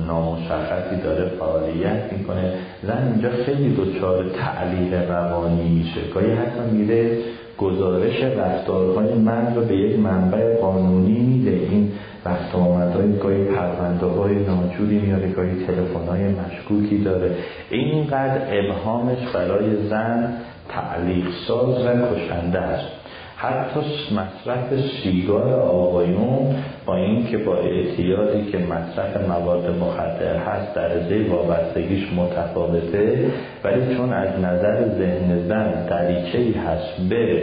[0.07, 2.53] نامشخصی داره فعالیت می‌کنه.
[2.82, 6.00] زن اینجا خیلی دچار تعلیق روانی میشه.
[6.14, 7.18] گاهی حتی میره
[7.59, 11.50] گزارش رفتارهای من رو به یک منبع قانونی میده.
[11.50, 11.92] این
[12.26, 17.36] رفت آمدهای گاهی پرونده های ناجوری میاره گاهی تلفن های مشکوکی داره.
[17.70, 20.34] اینقدر ابهامش برای زن
[20.68, 23.01] تعلیق ساز و کشنده است.
[23.43, 23.80] حتی
[24.12, 26.55] مصرف سیگار آقایون
[26.86, 33.30] با اینکه با اعتیادی که مصرف مواد مخدر هست درجه وابستگیش متفاوته
[33.64, 37.43] ولی چون از نظر ذهن زن دریچه هست به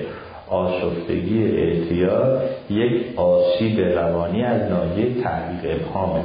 [0.49, 6.23] آشفتگی اعتیاد یک آسیب روانی از ناحیه تعلیق ابهامه.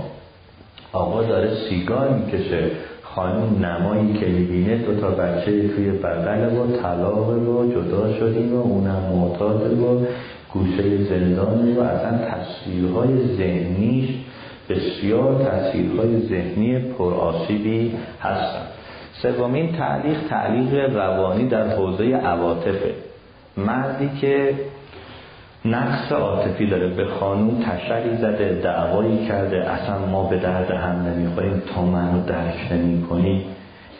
[0.93, 2.71] آقا داره سیگار می‌کشه.
[3.15, 8.63] خانم نمایی که می‌بینه دو تا بچه توی بغل و طلاق و جدا شدیم و
[8.63, 10.07] اونم معتاد و
[10.53, 14.11] گوشه زندان و اصلا تصویرهای ذهنیش
[14.69, 18.67] بسیار تصویرهای ذهنی پرآسیبی هستن.
[19.23, 22.95] سومین تعلیق تعلیق روانی در حوزه عواطفه.
[23.57, 24.55] مردی که
[25.65, 26.89] نقص عاطفی داره.
[26.89, 32.73] به خانوم تشری زده دعوایی کرده اصلا ما به درد هم نمی‌خوریم تا منو درک
[32.73, 33.45] نمی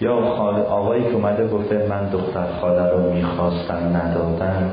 [0.01, 4.73] یا آقایی که اومده گفته من دختر خاله رو می‌خواستم ندادم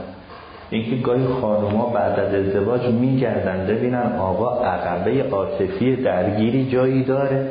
[0.70, 3.66] اینکه گاهی خانوما بعد از ازدواج میگردن.
[3.68, 7.48] ببینن آقا عقبه عاطفی درگیری جایی داره.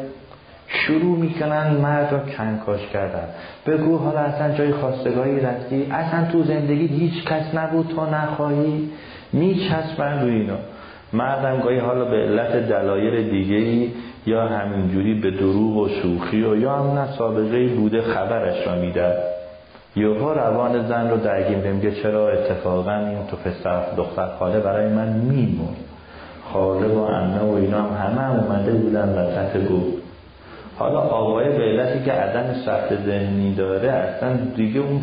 [0.69, 3.25] شروع می‌کنن مرد را کنکاش کردن.
[3.67, 8.91] بگو حالا اصلا جای خواستگاهی رفتی؟ اصلا تو زندگی هیچ کس نبود تا نخواهی؟
[9.33, 10.59] میچسبن روی اینا.
[11.13, 13.89] مردم گاهی حالا به علت دلایل دیگه
[14.27, 19.15] یا همینجوری به دروغ و شوخی و یا هم سابقه بوده خبرش را میده
[19.97, 25.09] یوها روان زن رو درگیر میگه چرا اتفاقا این تو پسر دختر خاله برای من
[25.09, 25.75] میمون.
[26.53, 29.83] خاله و امه و اینا هم همه هم اومده بودن وسط گو
[30.79, 35.01] حالا آقای به علتی که عدم سخت ذهنی داره اصلا دیگه اون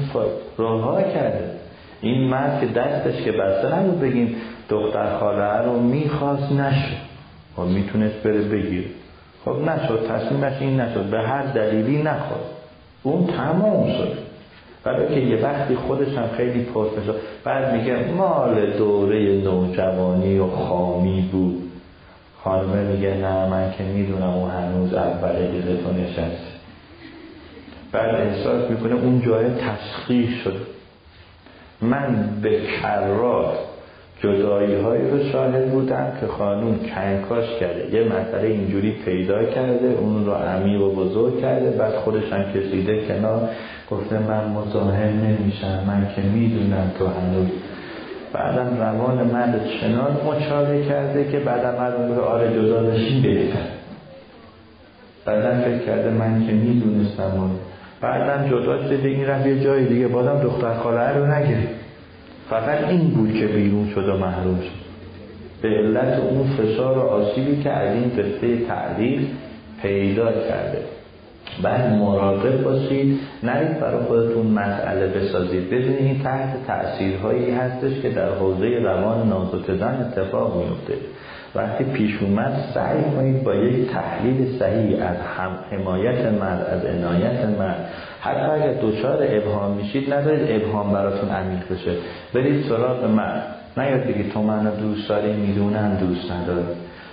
[0.58, 1.57] راه کرده.
[2.02, 4.36] این مرد که دستش که بسته نبود بگیم
[4.70, 6.98] دختر خاله رو می‌خواست نشد.
[7.56, 8.88] خب می‌تونست بره بگیره.
[9.46, 11.04] خب نشد تصمیمش این نشد.
[11.04, 12.50] به هر دلیلی نخواست.
[13.04, 14.18] اون تمام شد.
[14.84, 21.30] برای که یه وقتی خودش هم خیلی پرفشار بعد میگه مال دوره نوجوانی و خامی
[21.32, 21.72] بود.
[22.44, 25.34] خانمه میگه نه من که می‌دونم اون هنوز اول
[25.84, 26.58] تو نشسته.
[27.92, 30.77] بعد احساس می‌کنه اون جای تسخیح شد
[31.82, 33.58] من به کرات
[34.24, 37.96] جدایی هایی رو شاهد بودم که خانوم کنکاش کرده.
[37.96, 43.08] یه مسئله اینجوری پیدا کرده اون رو عمیق و بزرگ کرده بعد خودش هم کشیده
[43.08, 43.50] کنار.
[43.92, 47.48] گفته من مزاحم نمیشم من که می‌دونم تو هنوز.
[48.34, 53.68] بعدم روان مرد چنان مچاله کرده که بعدم مردم به آره جدا بشین بهتر
[55.26, 57.52] بعدم فکر کرده من که می‌دونستم
[58.02, 61.88] بعدم جدا شده این رفت یه جای دیگه بازم دختر خاله رو نگرفت
[62.50, 64.88] فقط این بود که بیرون شد و محروم شد.
[65.62, 69.20] به علت اون فشار و آسیبی که از این قصه تعلیق
[69.82, 70.80] پیدا کرده.
[71.64, 75.70] بعد مراقب باشید نرید برای خودتون مسئله بسازید.
[75.70, 80.94] بدونید این تحت تأثیرهایی هستش که در حوزه روان نازک اتفاق میفته
[81.58, 87.46] وقتی پیش اومد سعی کنید با یک تحلیل صحیح از هم حمایت مرد از عنایت
[87.60, 87.90] مرد.
[88.22, 91.92] حتی اگر دچار ابهام میشید ندارید ابهام براتون عمیق بشه.
[92.34, 93.44] برید سراغ مرد.
[93.78, 96.68] نیاد بگید تو منو دوست داری می‌دونم دوست نداری.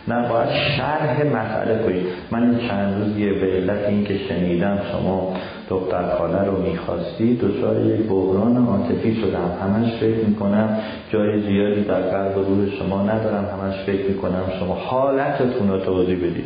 [0.09, 2.07] نه باید شرح مسئله کنید.
[2.31, 5.37] من چند روزیه به علت اینکه شنیدم شما
[5.71, 9.51] دختر خاله رو می‌خواستی دچار یک بحران عاطفی شدم.
[9.63, 10.79] همش فکر می‌کنم
[11.11, 13.45] جای زیادی در قلب روح شما ندارم.
[13.45, 16.45] همش فکر می‌کنم شما حالتتون رو توضیح بدید.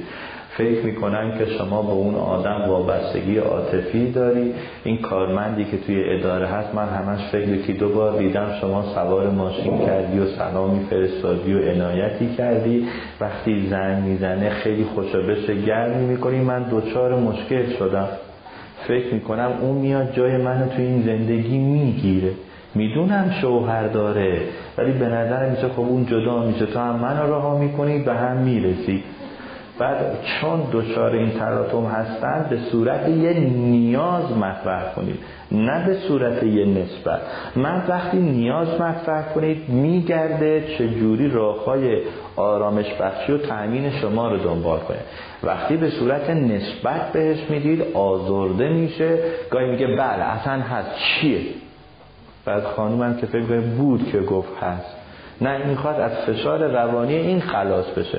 [0.48, 4.54] فکر می‌کنن که شما به اون آدم وابستگی عاطفی داری.
[4.84, 9.30] این کارمندی که توی اداره هست من همش فکر که دو بار دیدم شما سوار
[9.30, 12.86] ماشین کردی و سلامی فرستادی و عنایتی کردی.
[13.20, 16.40] وقتی زن می‌زنه خیلی خوشبش گرمی می‌کنی.
[16.40, 18.08] من دوچار مشکل شدم.
[18.86, 22.30] فکر می‌کنم اون میاد جای منو توی این زندگی می‌گیره.
[22.74, 24.40] می‌دونم شوهر داره
[24.78, 26.66] ولی به نظر میشه خب اون جدا میشه.
[26.66, 29.02] تا هم منو رها می‌کنی به هم می‌رسی.
[29.78, 35.18] بعد چون دچار این تراتم هستن به صورت یه نیاز مطرح کنید.
[35.52, 37.20] نه به صورت یه نسبت.
[37.56, 42.02] من وقتی نیاز مطرح کنید میگرده چجوری راههای
[42.36, 44.98] آرامش بخشی و تأمین شما رو دنبال کنه.
[45.42, 49.18] وقتی به صورت نسبت بهش می‌دید آزرده میشه.
[49.50, 50.90] گاهی میگه بله اصلا هست.
[50.98, 51.40] چیه؟
[52.44, 54.96] بعد خانومم که فکر بود که گفت هست.
[55.40, 58.18] نه این می‌خواد از فشار روانی این خلاص بشه.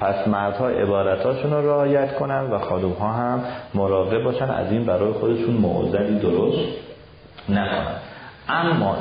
[0.00, 3.44] پس مردها عبارتاشون رو رعایت کنن و خانوم ها هم
[3.74, 6.68] مراقب باشن از این برای خودشون معضلی درست
[7.48, 7.96] نکنن.
[8.48, 8.96] اما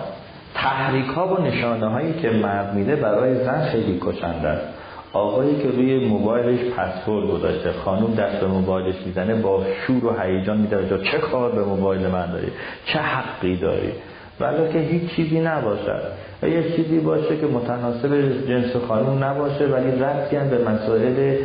[0.54, 4.66] تحریک ها و نشانه هایی که مرد میده برای زن خیلی کشنده است.
[5.14, 10.58] آقایی که روی موبایلش پسورد گذاشته خانوم دست به موبایلش می‌زنه با شور و هیجان
[10.58, 12.52] میده چه کار به موبایل من داری؟
[12.86, 13.92] چه حقی داری؟
[14.40, 16.02] ولی که هیچ چیزی نباشد.
[16.44, 21.38] و یه چیزی باشه که متناسب جنس خانم نباشه ولی ربطی هم به مسائل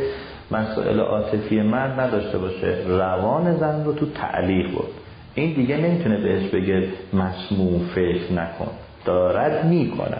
[0.51, 2.77] مسائل عاطفی مرد نداشته باشه.
[2.87, 4.89] روان زن رو تو تعلیق بود
[5.35, 8.71] این دیگه نمی‌تونه بهش بگه مسموع فکر نکن.
[9.05, 10.17] دارد می‌کنه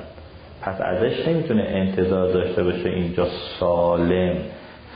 [0.61, 3.27] پس ازش نمی‌تونه انتظار داشته باشه اینجا
[3.59, 4.35] سالم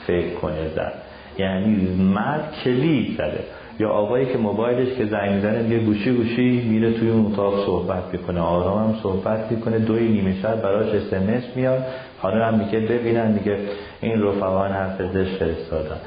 [0.07, 0.91] فکر کنه زن.
[1.37, 3.43] یعنی مرد کلید زده.
[3.79, 8.03] یا آقایی که موبایلش که زنگ می‌زنه میگه گوشی گوشی میره توی اون اتاق صحبت
[8.11, 8.39] می‌کنه.
[8.39, 9.79] آرام هم صحبت می‌کنه.
[9.79, 11.85] دوی نیمه شب براش اسمس میاد.
[12.19, 13.57] حالا هم میگه ببینن میگه
[14.01, 15.97] این رفقان حفظش فرستادن.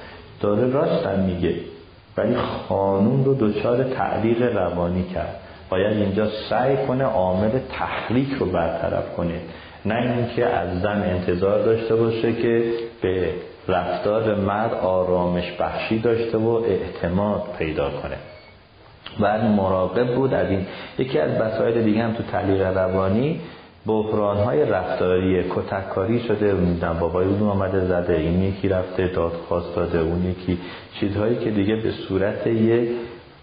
[0.40, 1.54] داره راستم میگه.
[2.16, 5.36] ولی خانون رو دچار تعلیق روانی کرد.
[5.70, 9.40] باید اینجا سعی کنه عامل تحریک رو برطرف کنه.
[9.86, 12.64] نه اینکه از زن انتظار داشته باشه که
[13.02, 13.28] به
[13.70, 18.16] رفتار مرد آرامش بخشی داشته و اعتماد پیدا کنه.
[19.20, 20.66] بعد مراقب بود از این
[20.98, 23.40] یکی از مسائل دیگه هم تو تعلیق روانی
[23.86, 26.52] بحران های رفتاری کتککاری شده.
[26.52, 30.58] میدن بابای اون آمده زده این یکی رفته دادخواست داده اون یکی.
[31.00, 32.88] چیزهایی که دیگه به صورت یک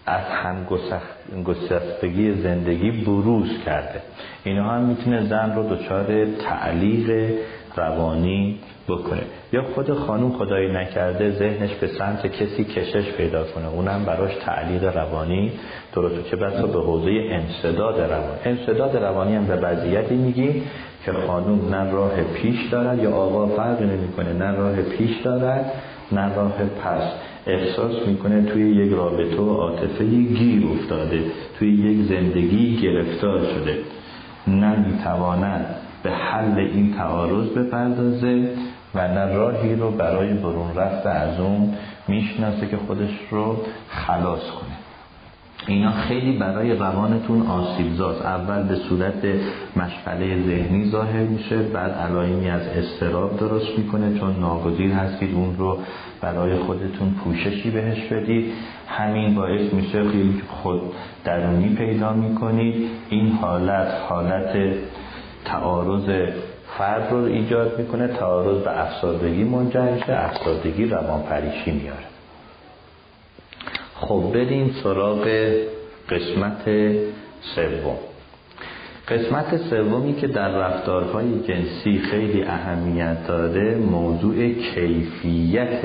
[0.06, 4.02] از همگسستگی زندگی بروز کرده.
[4.44, 7.30] اینها هم می‌تونه زن رو دچار تعلیق
[7.76, 8.58] روانی
[8.88, 9.22] بکنه.
[9.52, 13.68] یا خود خانوم خدایی نکرده ذهنش به سمت کسی کشش پیدا کنه.
[13.68, 15.52] اونم براش تعلیق روانی.
[15.94, 18.38] درسته چه بسا به حوزه انصداد روانی.
[18.44, 20.62] انصداد روانی هم به وضعیتی میگیم
[21.04, 24.32] که خانوم نه راه پیش دارد یا آقا فرق نمی‌کنه.
[24.32, 25.72] نه راه پیش دارد
[26.12, 26.52] نه راه
[26.84, 27.02] پس.
[27.46, 31.22] احساس می‌کنه توی یک رابطه و عاطفه گیر افتاده.
[31.58, 33.78] توی یک زندگی گرفتار شده.
[34.46, 34.76] نه
[36.02, 38.50] به حل این تعارض بپردازه
[38.94, 41.74] و نه راهی رو برای برون رفت از اون
[42.08, 43.56] می‌شناسه که خودش رو
[43.88, 44.76] خلاص کنه.
[45.66, 48.22] اینا خیلی برای روانتون آسیبزاست.
[48.22, 49.24] اول به صورت
[49.76, 55.78] مشغله ذهنی ظاهر میشه بعد علائمی از استراب درست می‌کنه چون ناگزیر هستید اون رو
[56.20, 58.52] برای خودتون پوششی بهش بدید.
[58.88, 60.80] همین باعث میشه خیلی خود
[61.24, 62.90] درونی پیدا می‌کنید.
[63.10, 64.56] این حالت حالت
[65.44, 66.30] تعارض
[66.78, 72.04] فرد رو ایجاد می‌کنه تعارض به افسردگی منجر میشه افسردگی روان پریشی میاره.
[73.94, 75.28] خب بریم سراغ
[76.10, 76.62] قسمت
[77.40, 77.96] سوم.
[79.08, 85.84] قسمت سومی که در رفتارهای جنسی خیلی اهمیت داره موضوع کیفیت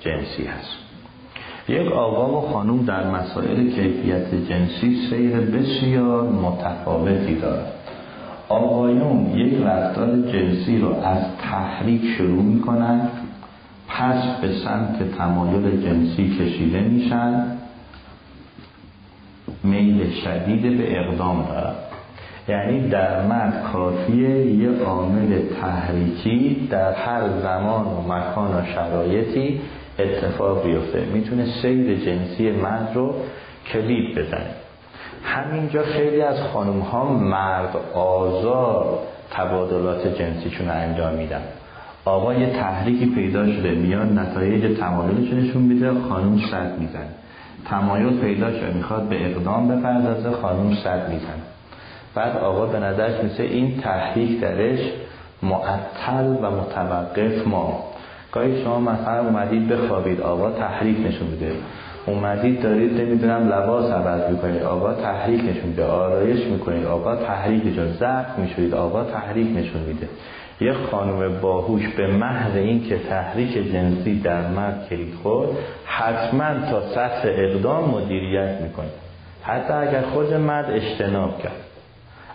[0.00, 0.76] جنسی هست.
[1.68, 7.81] یک آقا و خانوم در مسائل کیفیت جنسی سیر بسیار متفاوتی دارد
[8.48, 13.08] آقایون یک رفتار جنسی رو از تحریک شروع می‌کنن
[13.88, 17.44] پس به سمت تمایل جنسی کشیده میشن.
[19.64, 21.74] میل شدید به اقدام دارن.
[22.48, 29.60] یعنی در مرد کافیه یه عامل تحریکی در هر زمان و مکان و شرایطی
[29.98, 31.04] اتفاق بیفته.
[31.14, 33.14] می‌تونه سیر جنسی مرد رو
[33.72, 34.61] کلید بزنه.
[35.24, 38.98] همینجا خیلی از خانم ها مرد آزار
[39.30, 41.42] تبادلات جنسیشون رو انجام میدن.
[42.04, 47.06] آقا یه تحریکی پیدا شده میان نتایج تمایلش نشون میده خانم صد میزن
[47.70, 51.38] تمایل پیدا شده می‌خواد به اقدام بپردازه خانم صد میزن
[52.14, 54.78] بعد آقا به نظرش مثل این تحریک درش
[55.42, 57.84] معطل و متوقف ما.
[58.32, 61.52] گاهی شما مثلا اومدید بخوابید آقا تحریک نشون میده.
[62.06, 67.86] اومدید دارید نمی‌دونم لباس عوض می‌کنید آقا تحریک نشون میده آرایش می‌کنید آقا تحریک جا
[67.86, 70.08] زرد می‌شوید آقا تحریک نشون میده.
[70.60, 75.48] یه خانم باهوش به محض این که تحریک جنسی در مرد کلید خورد
[75.84, 78.90] حتما تا سطح اقدام مدیریت می‌کنه.
[79.42, 81.52] حتی اگر خود مرد اجتناب کرد.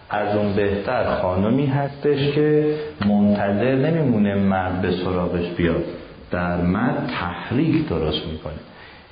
[0.09, 5.83] از اون بهتر خانمی هستش که منتظر نمیمونه مرد به سراغش بیاد.
[6.31, 8.53] در مرد تحریک درست می‌کنه.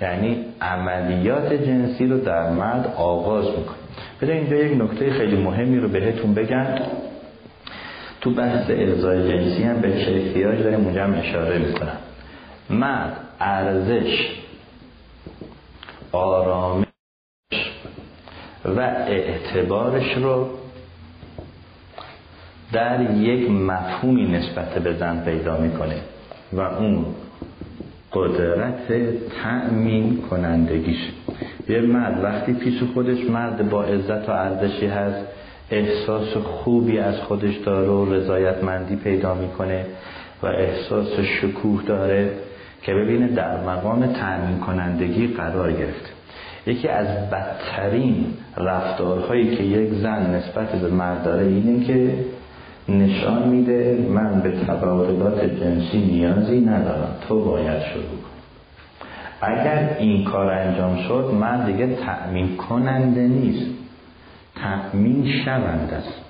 [0.02, 3.76] یعنی عملیات جنسی رو در مرد آغاز می‌کنه.
[4.22, 6.66] بده اینجا یک نکته خیلی مهمی رو بهتون بگم.
[8.22, 11.98] تو بحث ارزای جنسی هم به احتیاج داریم اونجا هم اشاره می‌کنم.
[12.70, 14.30] مرد ارزش
[16.12, 16.86] آرامش
[18.66, 20.50] و اعتبارش رو
[22.74, 25.96] در یک مفهومی نسبت به زن پیدا می‌کنه
[26.54, 27.06] و اون
[28.16, 28.88] قدرت
[29.44, 31.12] تأمین کنندگیش.
[31.70, 35.26] یه مرد وقتی پیش خودش مرد با عزت و ارزشی هست
[35.72, 39.86] احساس خوبی از خودش داره و رضایتمندی پیدا می‌کنه
[40.44, 42.32] و احساس شکوه داره
[42.82, 46.10] که ببینه در مقام تأمین کنندگی قرار گرفته.
[46.68, 48.26] یکی از بدترین
[48.58, 52.14] رفتارهایی که یک زن نسبت به مرد داره اینه که
[52.90, 57.16] نشان میده من به تبادلات جنسی نیازی ندارم.
[57.28, 58.36] تو باید شروع کن.
[59.42, 63.72] اگر این کار انجام شد من دیگه تأمین کننده نیست.
[64.56, 66.22] تأمین شونده است.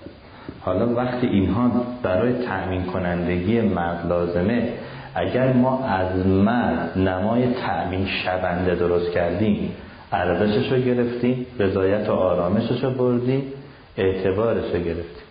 [0.61, 1.71] حالا وقتی اینها
[2.03, 4.69] برای تأمین کنندگی مرد لازمه
[5.15, 9.71] اگر ما از مرد نمای تأمین شونده درست کردیم
[10.11, 13.43] ارزشش رو گرفتیم رضایت و آرامشش رو بردیم
[13.97, 15.25] اعتبارش رو گرفتیم.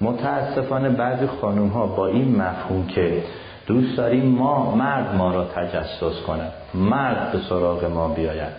[0.00, 3.22] متاسفانه بعضی خانوم ها با این مفهوم که
[3.66, 8.52] دوست داریم ما مرد ما را تجسس کنند مرد به سراغ ما بیاید.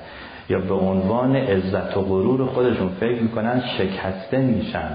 [0.49, 4.89] یا به عنوان عزت و غرور خودشون فکر می‌کنن شکسته میشن.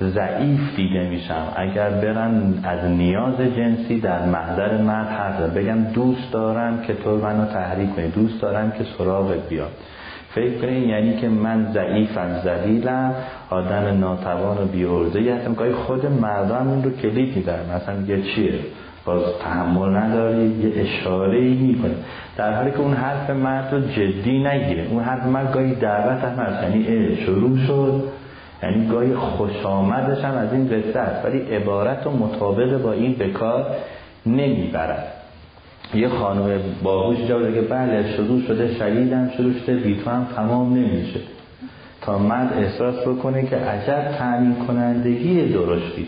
[0.00, 1.44] ضعیف دیده میشن.
[1.56, 7.46] اگر برن از نیاز جنسی در محضر مرد حرف بگم دوست دارم که تو منو
[7.46, 8.08] تحریک کنی.
[8.08, 9.72] دوست دارم که سراغت بیاد.
[10.34, 13.14] فکر کنید یعنی که من ضعیفم ذلیلم
[13.50, 15.54] آدم ناتوان و بیورزه هستم.
[15.54, 18.52] که خود مردم این رو کلید میدن مثلا میگه چیه؟
[19.04, 21.94] باز تحمل نداری یه اشاره ای می‌کنه.
[22.36, 24.86] در حالی که اون حرف مرد رو جدی نگیره.
[24.90, 26.62] اون حرف مرد گاهی دعوت هم هست.
[26.62, 28.04] یعنی شروع شد.
[28.62, 31.24] یعنی گاهی خوش آمدش هم از این قصه است.
[31.24, 33.66] ولی عبارت و مطابق با این بکار
[34.26, 35.21] نمی‌برد.
[35.94, 41.20] یه خانم باهوش جا که بله شروع شده شدیدم شروع شده بی هم تمام نمیشه.
[42.00, 46.06] تا مرد احساس بکنه که عجب تعمین کنندگی درشتی.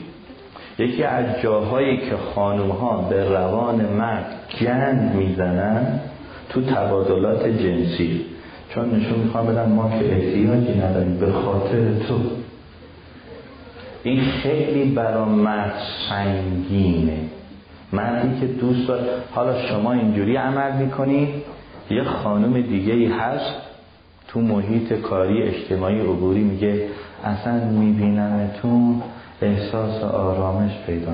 [0.79, 4.27] یکی از جاهایی که خانم ها به روان مرد
[4.61, 6.01] گند می‌زنن
[6.49, 8.21] تو تبادلات جنسی.
[8.75, 12.21] چون نشون می‌خوام بدن ما که احتیاجی نداریم به خاطر تو.
[14.03, 15.75] این خیلی برا مرد
[16.09, 17.19] سنگینه.
[17.95, 19.01] مردی که دوست دار.
[19.35, 21.29] حالا شما اینجوری عمل می‌کنی؟
[21.91, 23.55] یه خانم دیگه ای هست
[24.29, 26.89] تو محیط کاری اجتماعی عبوری میگه
[27.25, 29.03] اصلا میبینمتون
[29.43, 31.13] احساس آرامش پیدا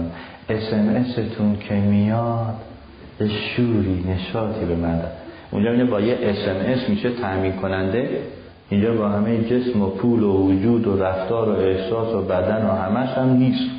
[0.49, 2.55] اسمستون که میاد
[3.19, 5.03] شوری نشاطی به من
[5.51, 8.19] اونجا میگه با یه اسمس میشه تعمین کننده.
[8.71, 12.71] اینجا با همه جسم و پول و وجود و رفتار و احساس و بدن و
[12.71, 13.71] همش هم نیست.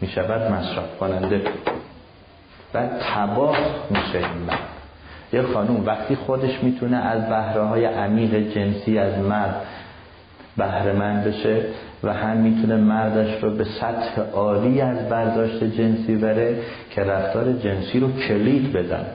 [0.00, 1.42] می‌شود مصرف کننده
[2.76, 3.56] و تباه
[3.90, 4.58] میشه این مرد.
[5.32, 9.62] یه خانوم وقتی خودش می‌تونه از بهره های عمیق جنسی از مرد
[10.56, 11.60] بهره من بشه
[12.04, 16.58] و هم می‌تونه مردش رو به سطح عالی از برداشت جنسی بره
[16.90, 19.06] که رفتار جنسی رو کلید بدن.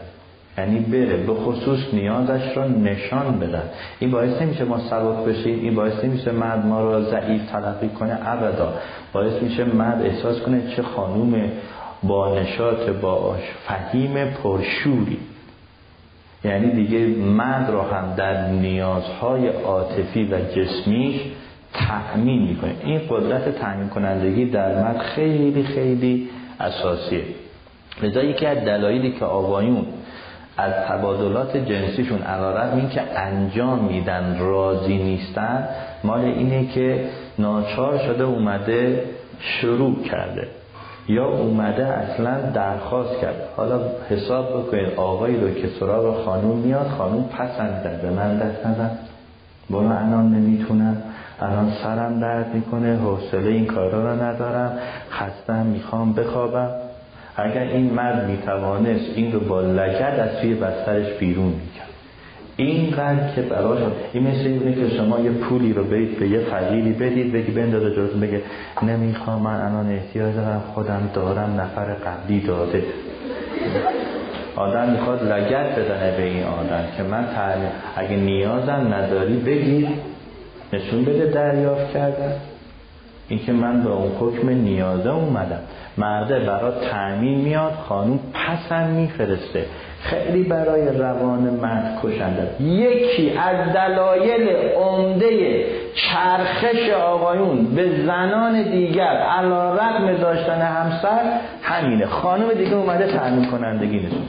[0.58, 3.64] یعنی بره به خصوص نیازش رو نشان بدن.
[4.00, 8.18] این باعث نمیشه ما سبک بشیم این باعث نمیشه مرد ما رو ضعیف تلقی کنه
[8.26, 8.74] ابدا.
[9.14, 11.52] باعث میشه مرد احساس کنه چه خانوم
[12.04, 13.36] با نشاط با
[13.68, 15.18] فهیم پرشوری.
[16.44, 21.22] یعنی دیگه مرد رو هم در نیازهای عاطفی و جسمیش
[21.74, 22.76] تأمین می‌کنه.
[22.84, 26.30] این قدرت تأمین کنندگی در مرد خیلی خیلی
[26.60, 27.24] اساسیه.
[28.04, 29.86] لذا یکی از دلایلی که آقایون
[30.58, 35.68] از تبادلات جنسیشون علارت این که انجام میدن راضی نیستن
[36.04, 37.06] مال اینه که
[37.40, 39.04] ناچار شده اومده
[39.40, 40.48] شروع کرده.
[41.08, 43.36] یا اومده اصلا درخواست کرد.
[43.58, 43.80] حالا
[44.10, 48.92] حساب بکنید آقایی رو که سراغ خانوم میاد خانوم پسند به من دست نزن.
[49.70, 50.98] برو الان نمی‌تونم.
[51.40, 54.78] الان سرم درد می‌کنه حوصله این کارا رو ندارم.
[55.12, 56.70] خستم می‌خوام بخوابم.
[57.36, 61.91] اگر این مرد می‌توانست این رو با لگد از توی بسترش بیرون می‌کرد.
[62.58, 63.80] اینقدر که براش
[64.14, 68.20] این مثل اینه که شما یه پولی رو به یه فقیری بدید بگی بندازه جلوتون
[68.20, 68.42] بگه
[68.84, 72.84] نمی‌خوام من الان احتیاج دارم خودم دارم نفر قبلی داده.
[74.56, 77.26] آدم می‌خواد لگت بزنه به این آدم که من
[77.96, 79.88] اگه نیازم نداری بگیر.
[80.74, 82.34] نشون بده دریافت کردن.
[83.30, 85.60] اینکه من به اون حکم نیازه اومدم.
[85.98, 89.66] مرده برای تعمین میاد خانوم پسم میفرسته.
[90.02, 92.64] خیلی برای روان مرد کشنده.
[92.64, 102.06] یکی از دلایل عمده چرخش آقایون به زنان دیگر علا رقم داشتن همسر همینه.
[102.06, 104.22] خانم دیگه اومده تعمین کنندگی نشون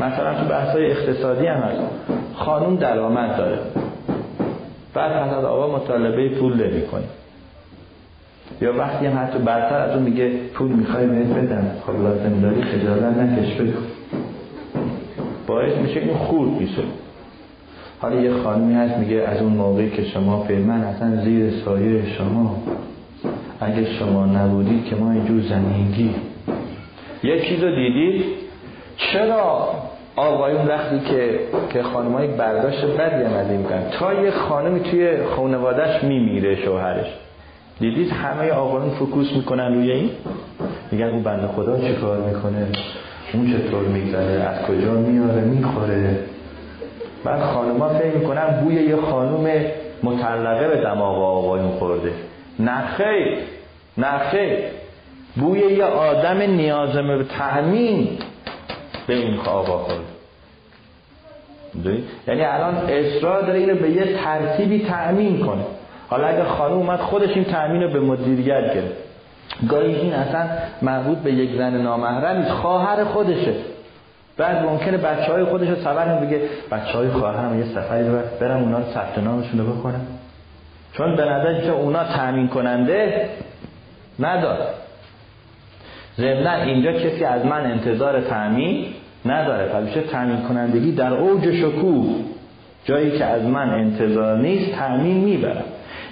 [0.00, 1.80] مثلا تو بحثای اقتصادی هم هست.
[2.34, 3.58] خانوم درآمد داره.
[4.94, 7.04] بعد حضرت آقا مطالبه پول کنه
[8.60, 11.70] یا وقتی هم حتی برتر از اون میگه پول می‌خوای بهت بدم.
[11.86, 13.93] خب لازم داری خجالت نکش بگو.
[15.46, 16.82] باعث میشه این خورد میشه
[18.00, 22.56] حالا یه خانمی هست میگه از اون موقعی که شما من اصلا زیر سایه شما.
[23.60, 26.14] اگه شما نبودید که ما اینجور زمینگی.
[27.22, 28.24] یه چیز رو دیدید؟
[28.96, 29.68] چرا
[30.16, 31.40] آقایون وقتی که
[31.72, 33.66] که خانمای برداشت بدی از این
[33.98, 37.06] تا یه خانمی توی خانوادهش میمیره شوهرش.
[37.80, 40.10] دیدید همه آقایون فکوس می‌کنن روی این؟
[40.92, 42.68] میگن اون بنده خدا چه کار می‌کنه؟
[43.34, 46.18] اون چطور می‌زنه از کجا میاره می‌خوره.
[47.24, 49.46] بعد خانما فکر می‌کنن بوی یه خانوم
[50.02, 52.12] مطلقه به دماغ آقایون خورده.
[52.60, 53.38] نخیر
[53.98, 54.58] نخیر
[55.36, 58.08] بوی یه آدم نیازمه به تأمین
[59.06, 60.04] به این آقا خورده.
[62.28, 65.62] یعنی الان اصرار داره اینو به یه ترتیبی تأمین کنه.
[66.08, 69.03] حالا اگر خانم اومد خودش این تأمین رو به مدیریت گرفت.
[69.66, 70.48] گاهی این اصلا
[70.82, 73.54] مربوط به یک زن نامحرم نیست خواهر خودشه.
[74.36, 78.62] بعد ممکنه بچه های خودش رو سبر بگه بچه های خواهرم یه سفری رو برم
[78.62, 80.06] اونا رو ثبت نامشون رو بکنم
[80.92, 83.28] چون به نظر که اونا تأمین کننده
[84.20, 84.66] نداره
[86.16, 88.86] ضمنا اینجا کسی از من انتظار تأمین
[89.26, 89.66] نداره.
[89.66, 92.06] پس تأمین کنندگی در اوج شکوه.
[92.84, 95.64] جایی که از من انتظار نیست تأمین می‌برم.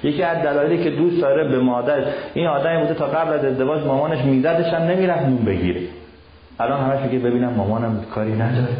[0.03, 2.05] یکی از دلایلی که دوست داره به مادر
[2.35, 5.81] این آدمی بوده تا قبل از ازدواج مامانش میزدش هم نمی‌رفت نون بگیره.
[6.61, 8.77] الان همش میگه ببینم مامانم کاری نداره.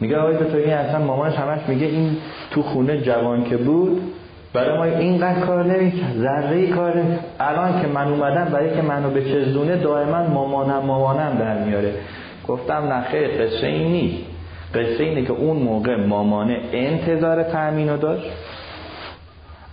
[0.00, 2.16] میگه آقای دکتر این اصلا مامانش همش میگه این
[2.50, 4.00] تو خونه جوان که بود
[4.54, 7.02] برای ما اینقدر کار نمی‌کرد ذره کار
[7.40, 11.94] الان که من اومدم برای که منو به چزدونه دائما مامانم مامانم در میاره
[12.48, 14.24] گفتم نخیر قصه این نیست.
[14.74, 18.30] قصه اینه که اون موقع مامانه انتظار تأمین داشت.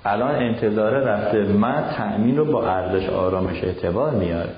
[0.08, 4.50] الان انتظار رفته من تأمین رو با ارزش آرامش اعتبار میاره.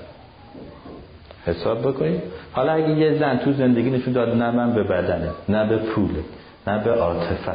[1.46, 2.20] حساب بکنید
[2.52, 6.20] حالا اگه یه زن تو زندگی نشون داد نه من به بدنه نه به پوله
[6.66, 7.52] نه به عاطفه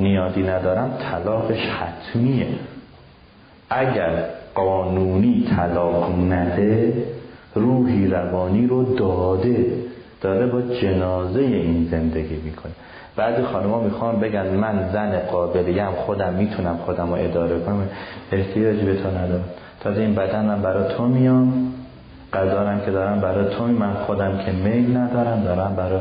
[0.00, 2.46] نیادی ندارم طلاقش حتمیه.
[3.70, 7.04] اگر قانونی طلاق نده
[7.54, 9.66] روحی روانی رو داده
[10.20, 12.72] داره با جنازه این زندگی می‌کنه.
[13.18, 17.88] بعضی خانما می‌خوان بگن من زن قابلیم خودم می‌تونم خودم رو اداره کنم.
[18.32, 19.44] احتیاجی به تو ندارم.
[19.80, 21.72] تازه این بدن من برای تو میام.
[22.32, 26.00] قدارم که دارم برای تو من خودم که میل ندارم دارم برای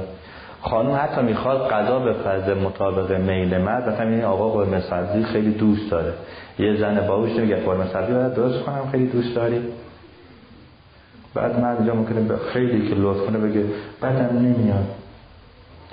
[0.62, 3.90] خانم حتی می‌خواد قضا بپرده مطابق میل مرد.
[3.90, 6.14] مثلا این آقا قرمه سبزی خیلی دوست داره.
[6.60, 9.62] یه زن باوش میگه قرمه سبزی باید درست کنم خیلی دوست داری.
[11.34, 13.64] بعد من اینجا ممکنه خیلی که لطف کنه بگه
[14.02, 14.86] بدم نمیاد.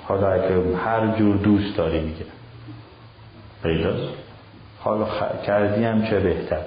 [0.08, 2.24] حالا اگه هر جور دوست داری میگه.
[3.62, 4.12] پیداست
[4.80, 5.22] حالا خ...
[5.46, 6.60] کردی هم چه بهتر؟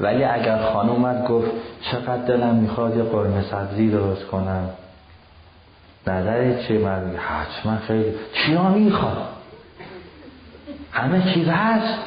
[0.00, 1.50] ولی اگر خانم گفت
[1.80, 4.70] چقدر دلم می‌خواد یه قرمه سبزی درست کنم.
[6.06, 9.28] نظر چه من حتما خیلی چیا می‌خواد؟
[10.92, 11.98] همه چیز هست.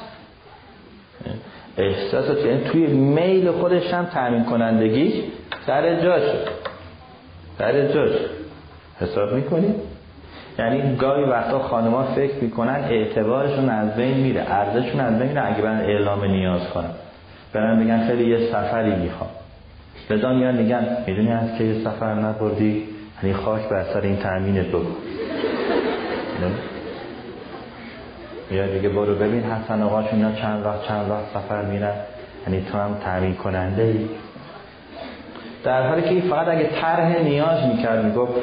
[1.77, 5.23] احساسات یعنی توی میل خودش هم تامین کنندگی
[5.67, 6.23] سر جاش
[7.57, 8.11] سر جاش
[9.01, 9.75] حساب می‌کنی؟
[10.59, 15.61] یعنی گاهی وقتا خانما فکر می‌کنن اعتبارشون از بین میره ارزششون از بین میره اگه
[15.61, 16.91] برن اعلام نیاز کنن.
[17.53, 19.29] برن میگن خیلی یه سفری می‌خوام.
[20.09, 22.83] لذا میان میگن می‌دونی از که یه سفر نبردی؟
[23.23, 24.95] یعنی خاک بر سر این تأمینت بکن
[28.51, 31.93] یا دیگه برو ببین حسن آقاشون اینا چند وقت چند وقت سفر میرن.
[32.47, 34.09] یعنی تو هم تأمین کننده ای
[35.63, 38.33] در حالی که فقط اگه طرح نیاز می‌کرد می‌گفت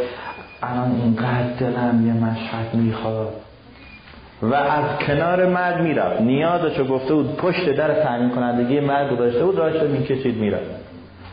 [0.70, 3.32] الان اینقدر دلم یه مشهد می‌خواد.
[4.42, 6.20] و از کنار مرد می‌رفت.
[6.20, 10.70] نیازشو گفته بود پشت در تأمین کنندگی مرد داشته بود راش می‌کشید می‌رفت.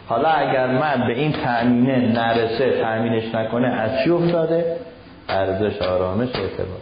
[0.08, 4.76] حالا اگر من به این تأمینه نرسه تأمینش نکنه از چی افتاده؟
[5.30, 6.82] ارزش آرامش اعتبار.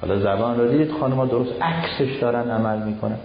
[0.00, 3.18] حالا زبان رو دیدید خانمها درست عکسش دارن عمل می‌کنن.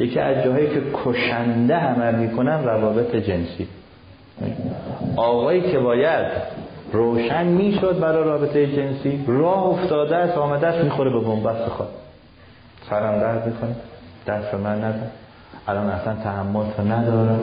[0.00, 3.68] یکی از جاهایی که کشنده عمل می‌کنن روابط جنسی.
[5.16, 6.26] آقایی که باید
[6.92, 9.24] روشن می‌شد برای رابطه جنسی.
[9.26, 11.88] راه افتاده است آمده است می‌خوره به بنبست خود
[12.90, 13.76] سرم درد می‌کنه
[14.26, 15.10] دست من نزن.
[15.68, 17.40] الان اصلا تحمل تو ندارم.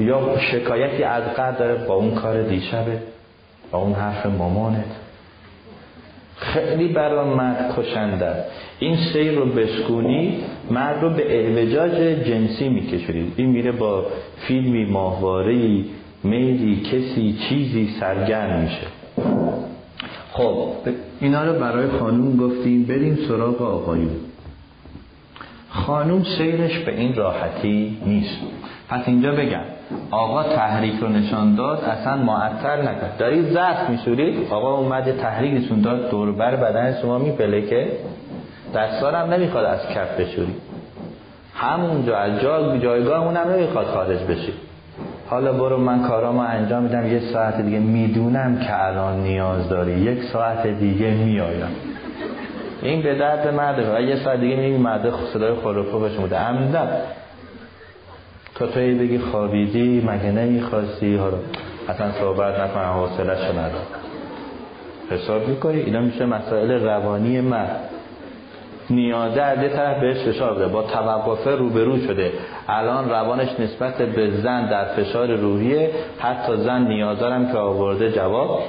[0.00, 2.98] یا شکایتی از قدر داره با اون کار دیشبه
[3.70, 4.84] با اون حرف مامانت.
[6.36, 8.44] خیلی برای مرد کشنده
[8.78, 11.92] این سیر رو بسکونی مرد رو به اعوجاج
[12.26, 15.90] جنسی میکشونید این میره با فیلمی ماهوارهی
[16.26, 18.86] میلی کسی چیزی سرگرم میشه.
[20.32, 20.68] خب
[21.20, 24.16] اینا رو برای خانوم گفتیم بریم سراغ آقایون.
[25.68, 28.36] خانوم سیرش به این راحتی نیست.
[28.88, 29.64] پس اینجا بگم
[30.10, 33.16] آقا تحریک رو نشان داد اصلا معطل نکرد.
[33.18, 37.92] دارید زخم میشورید آقا اومده تحریک نشون داد دوربر بدن شما میپلکه
[38.74, 40.60] دستارم نمی‌خواد از کف بشورید
[41.54, 44.65] همونجا از جا جایگاه اونم نمی‌خواد خارج بشید
[45.26, 47.06] حالا برو من کارامو انجام میدم.
[47.06, 49.92] یه ساعت دیگه می‌دونم که الان نیاز داری.
[49.92, 51.76] یک ساعت دیگه میایم
[52.82, 53.96] این به درد مرده.
[53.96, 56.88] و یه ساعت دیگه می‌بینی مرده صدای خلوفو بهش بوده عمدن
[58.54, 61.36] تا توی بگی خوابیدی مگه نمی‌خواستی؟ حالا
[61.88, 63.86] اصلا صحبت نکن حوصلش ندار.
[65.10, 67.90] حساب می‌کنی؟ اینا میشه مسائل روانی مرد.
[68.90, 70.66] نیازه از یه طرف بهش فشار بده.
[70.66, 72.32] با توقفه روبرو شده.
[72.68, 75.90] الان روانش نسبت به زن در فشار روحیه.
[76.18, 78.62] حتی زن نیازارم که آورده جواب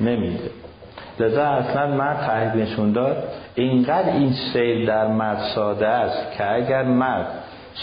[0.00, 0.50] نمیده.
[1.20, 3.24] لذا اصلا مرد تحریک نشون داد.
[3.54, 7.26] اینقدر این سیل در مرد ساده است که اگر مرد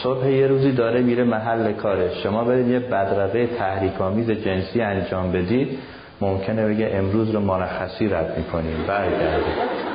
[0.03, 5.31] صبح یه روزی داره میره محل کارش شما برید یه بدرقه تحریک آمیز جنسی انجام
[5.31, 5.79] بدید.
[6.21, 8.83] ممکنه بگه امروز رو مرخصی رد می‌کنیم.
[8.87, 9.88] برگرده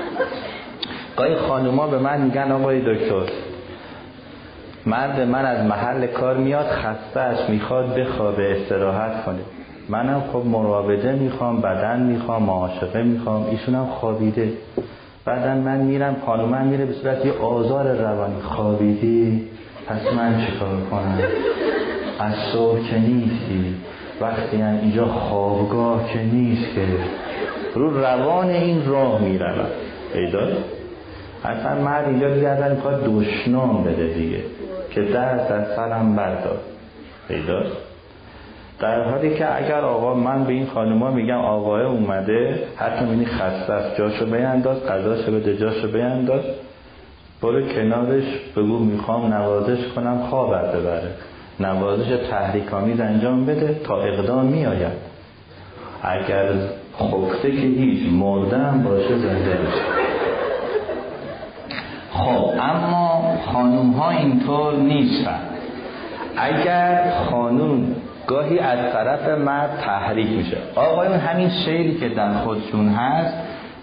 [1.16, 3.32] گاهی خانوما به من میگن آقای دکتر
[4.86, 9.38] مرد من از محل کار میاد خستهش می‌خواد بخوابه استراحت کنه.
[9.88, 14.52] منم خب مراوده می‌خوام بدن می‌خوام معاشقه می‌خوام ایشون هم خوابیده.
[15.24, 18.40] بعدا من میرم خانومم میره به صورت یه آزار روانی.
[18.42, 19.48] خوابیدی؟
[19.86, 21.18] پس من چیکار کنم؟
[22.18, 23.74] از صبح که نیستی.
[24.20, 26.80] وقتی هم اینجا خوابگاه که نیست که.
[27.74, 29.66] رو روان این راه میرون
[30.12, 30.48] پیدا
[31.44, 34.38] اصلا مرد اینجا ازن می‌خواد دشنام بده دیگه.
[34.90, 36.58] که دست از سرم بردار.
[37.28, 37.76] پیداست.
[38.80, 43.72] در حالی که اگر آقا من به این خانوما میگم آقای اومده حتی می‌بینی خسته
[43.72, 43.96] است.
[43.96, 46.42] جاشو بینداز قضاشو بده جاشو بینداز.
[47.42, 48.24] برو کنارش
[48.56, 51.10] بگو می‌خوام نوازش کنم خوابت ببره.
[51.60, 55.14] نوازش تحریکامیز انجام بده تا اقدام میآید.
[56.02, 56.44] اگر
[56.98, 60.03] خفته که هیچ مردم باشه زنده بشه
[62.24, 65.40] خب اما خانوم ها اینطور نیستن.
[66.36, 67.86] اگر خانوم
[68.26, 70.56] گاهی از طرف مرد تحریک میشه.
[70.74, 73.34] آقایون همین شعری که در خودشون هست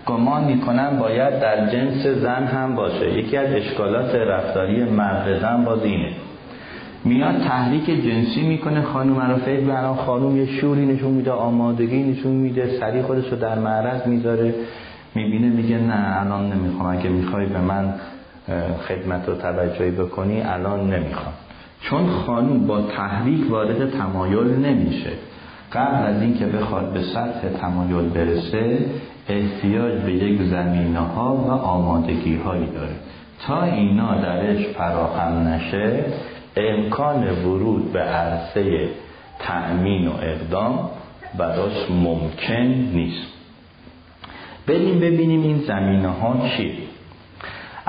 [0.06, 3.20] گمان می‌کنن باید در جنس زن هم باشه.
[3.20, 6.10] یکی از اشکالات رفتاری مرد زن باز اینه.
[7.06, 12.32] میاد تحریک جنسی می‌کنه خانوم رو فکر برای خانوم یه شوری نشون میده آمادگی نشون
[12.32, 14.54] میده سری خودش رو در معرض می‌ذاره.
[15.16, 17.94] می‌بینه میگه نه الان نمی‌خوام اگه می‌خوای به من
[18.88, 21.34] خدمت و توجهی بکنی الان نمی‌خوام.
[21.82, 25.12] چون خانوم با تحریک وارد تمایل نمیشه.
[25.74, 28.86] قبل از اینکه بخواد به سطح تمایل برسه
[29.30, 32.96] احتیاج به یک زمینه ها و آمادگی هایی داره.
[33.48, 36.06] تا اینا درش فراهم نشه
[36.58, 38.90] امکان ورود به عرصه
[39.40, 40.90] تأمین و اقدام
[41.38, 42.64] براش ممکن
[42.94, 43.28] نیست.
[44.68, 46.91] بریم ببینیم این زمینه ها چیه.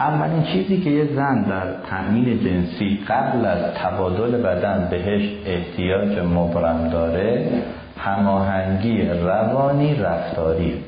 [0.02, 6.88] اولین چیزی که یه زن در تأمین جنسی قبل از تبادل بدن بهش احتیاج مبرم
[6.88, 7.50] داره
[7.98, 10.84] هماهنگی روانی رفتاری.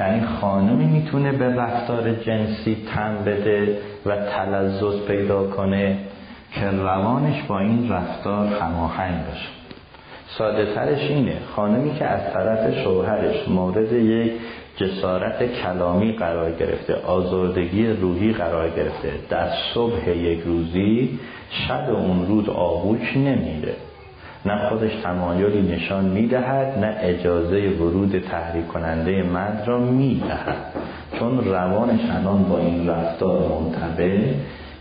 [0.00, 5.98] یعنی خانمی می‌تونه به رفتار جنسی تن بده و تلذذ پیدا کنه
[6.52, 9.48] که روانش با این رفتار هماهنگ باشه
[10.38, 14.32] ساده ترش اینه خانمی که از طرف شوهرش مورد یک
[14.76, 19.12] جسارت کلامی قرار گرفته آزردگی روحی قرار گرفته.
[19.30, 21.18] در صبح یک روزی
[21.50, 23.74] شب اون روز آغوش نمیده
[24.46, 30.56] نه خودش تمایلی نشان می‌دهد نه اجازه ورود تحریک کننده مرد را می‌دهد.
[31.18, 34.18] چون روانش الان با این رفتار منطبع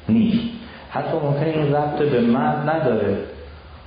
[0.10, 0.50] نیست.
[0.90, 3.18] حتی ممکن این ربط به مرد نداره.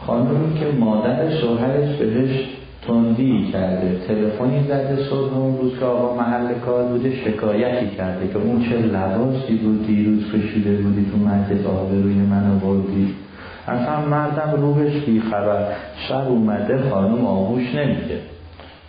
[0.07, 6.55] خانمی که مادر شوهرش بهش تندی کرده تلفنی زده صبح اون روز که آقا محل
[6.55, 12.15] کار بوده شکایتی کرده که اون چه لباسی بود دیروز کشیده بودی تو مجلس روی
[12.15, 13.15] منو بردی
[13.69, 15.67] اصلا مردم روحش بیخبر.
[16.09, 18.21] شب اومده خانم آغوش نمیده.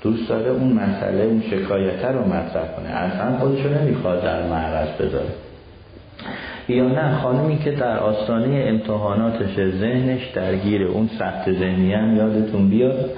[0.02, 2.90] دوست داره اون مسئله اون شکایته رو مطرح کنه.
[2.90, 5.30] اصلا خودشو نمی‌خواد در معرض بذاره.
[6.68, 13.10] یا نه خانمی که در آستانه امتحاناتش ذهنش درگیر اون سخت ذهنی هم یادتون بیاد.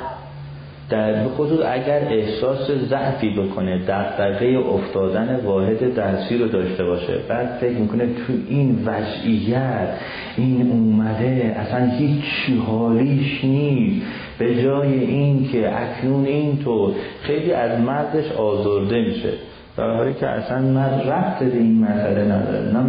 [0.89, 7.77] در خصوص اگر احساس ضعفی بکنه دقیقه افتادن واحد درسی رو داشته باشه بعد فکر
[7.77, 9.89] می‌کنه تو این وضعیت
[10.37, 14.05] این اومده اصلا هیچ حالیش نیست.
[14.39, 19.33] به جای این که اکنون اینطور خیلی از مردش آزرده میشه.
[19.77, 22.79] در حالی که اصلا مرد رفت به این مسئله نداره نه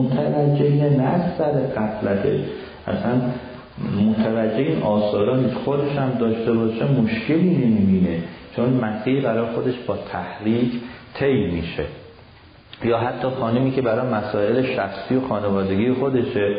[0.00, 2.40] متوجه نه سر قفلته
[2.86, 3.20] اصلا
[4.08, 8.18] متوجه این آثارا خودش هم داشته باشه مشکلی نمی‌بینه.
[8.56, 10.72] چون مسیح برای خودش با تحریک
[11.14, 11.84] طی میشه.
[12.84, 16.56] یا حتی خانمی که برای مسائل شخصی و خانوادگی خودشه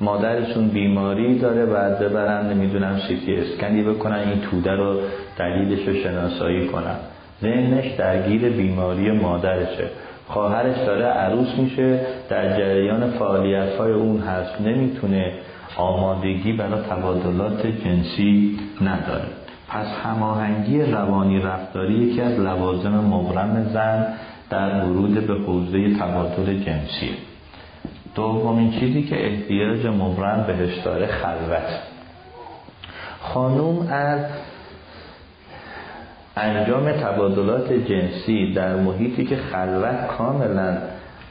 [0.00, 5.00] مادرشون بیماری داره بعد ببرن نمی‌دونم سیتی اسکنی بکنن این توده رو
[5.38, 6.96] دلیلش رو شناسایی کنن.
[7.42, 9.88] ذهنش درگیر بیماری مادرشه.
[10.28, 14.60] خواهرش داره عروس میشه در جریان فعالیت های اون هست.
[14.60, 15.32] نمی‌تونه
[15.76, 19.26] آمادگی برای تبادلات جنسی نداره
[19.68, 24.14] پس هماهنگی روانی رفتاری یکی از لوازم مبرم زن
[24.50, 27.10] در ورود به حوزه تبادل جنسی.
[28.14, 31.80] دومین چیزی که احتیاج مبرم بهش داره خلوت.
[33.20, 34.20] خانوم از
[36.36, 40.78] انجام تبادلات جنسی در محیطی که خلوت کاملا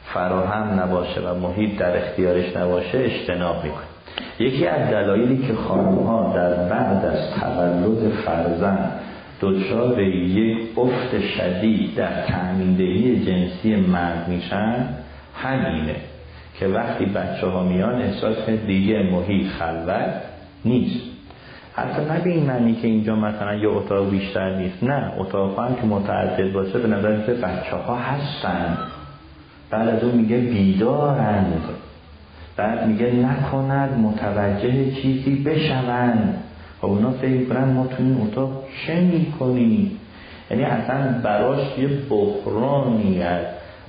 [0.04, 3.93] فراهم نباشه و محیط در اختیارش نباشه اجتناب می‌کنه.
[4.38, 8.92] یکی از دلایلی که ها در بعد از تولد فرزند
[9.40, 14.88] دچار یک افت شدید در تأمیندهی جنسی مرد میشن
[15.34, 15.96] همینه
[16.58, 20.14] که وقتی بچه ها میان احساس دیگه محیط خلوت
[20.64, 21.04] نیست.
[21.74, 25.12] حتی نه به این معنی که اینجا مثلا یه اتاق بیشتر نیست نه.
[25.18, 28.78] اتاق هم که متعدد باشه به نظر بچه ها هستند
[29.70, 31.62] بعد از اون میگه بیدارند
[32.56, 36.42] بعد میگه نکند متوجه چیزی بشوند.
[36.80, 40.00] خب اونا فکر کنن ما تو این اتاق چه می‌کنیم؟
[40.50, 43.44] یعنی اصلا براش یه بحرانی از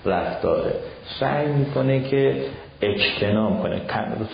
[0.05, 0.73] رفتاره.
[1.19, 2.35] سعی می‌کنه که
[2.81, 3.81] اجتنام کنه.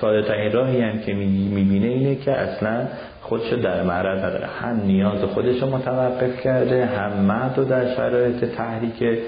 [0.01, 2.87] ساده ترین راهی هم که می‌بینه اینه که اصلا
[3.21, 4.47] خودشو در معرض نداره.
[4.61, 9.19] هم نیاز خودشو متوقف کرده هم مرد رو در شرایط تحریک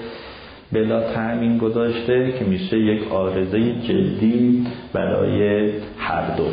[0.74, 6.46] بلا تأمین گذاشته که میشه یک آرزه جدی برای هر دو.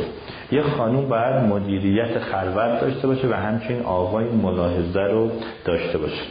[0.51, 5.31] یه خانوم باید مدیریت خلوت داشته باشه و همچنین آقای ملاحظه رو
[5.65, 6.23] داشته باشه.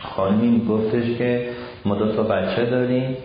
[0.00, 1.48] خانمی گفتش که
[1.84, 3.16] ما دو تا بچه داریم.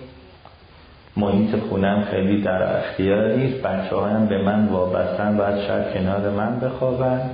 [1.17, 3.61] محیط خونم خیلی در اختیار نیست.
[3.61, 7.29] بچه هایم به من وابستن باید شاید کنار من بخوابن.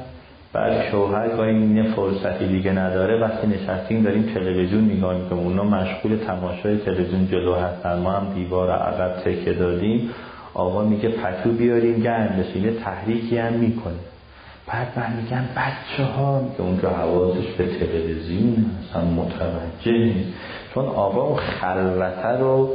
[0.53, 3.19] بعد شوهر گاهی این فرصتی دیگه نداره.
[3.19, 5.43] وقتی نشستیم داریم تلویزیون نگاه می‌کنیم.
[5.43, 7.99] اونا مشغول تماشای تلویزیون جلو هستن.
[7.99, 10.09] ما هم دیوار عقب تکه دادیم.
[10.53, 13.93] آقا میگه پتو بیاریم گرم بشه یه تحریکی هم می‌کنه
[14.67, 20.29] بعد من میگم بچه ها که اونجا حواسش به تلویزیون اصلا متوجه نیست.
[20.73, 22.69] چون آقا اون خلوته رو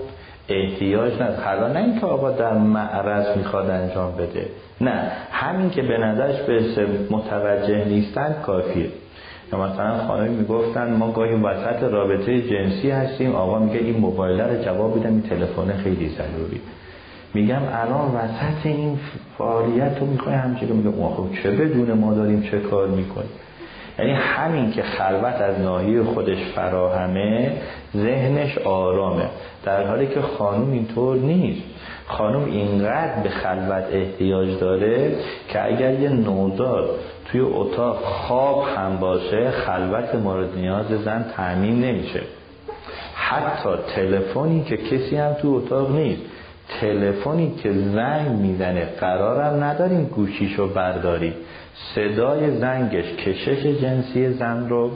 [0.49, 4.47] احتیاج نداره حالا نه اینکه آقا در معرض می‌خواد انجام بده.
[4.81, 5.11] نه.
[5.31, 6.63] همین که به نظرش به
[7.11, 8.89] متوجه نیستن کافیه.
[9.53, 13.35] یا مثلا خانمی می‌گفتن ما گاهی وسط رابطه جنسی هستیم.
[13.35, 16.61] آقا میگه این موبایل رو جواب بدم این تلفن خیلی ضروری.
[17.35, 18.99] میگم الان وسط این
[19.39, 23.31] فعالیت رو می‌خوای همچنین میگه خب چه بدون ما داریم چه کار می‌کنیم؟
[23.99, 27.53] یعنی همین که خلوت از ناحیه خودش فراهمه
[27.97, 29.25] ذهنش آرامه.
[29.65, 31.63] در حالی که خانوم اینطور نیست.
[32.07, 35.17] خانوم اینقدر به خلوت احتیاج داره
[35.49, 36.91] که اگر یه نوزاد
[37.25, 42.21] توی اتاق خواب هم باشه خلوت مورد نیاز زن تعمین نمیشه.
[43.15, 46.23] حتی تلفنی که کسی هم تو اتاق نیست.
[46.81, 51.35] تلفنی که زنگ می‌زنه قرارم نداریم گوشیشو برداریم.
[51.95, 54.91] صدای زنگش کشش جنسی زن رو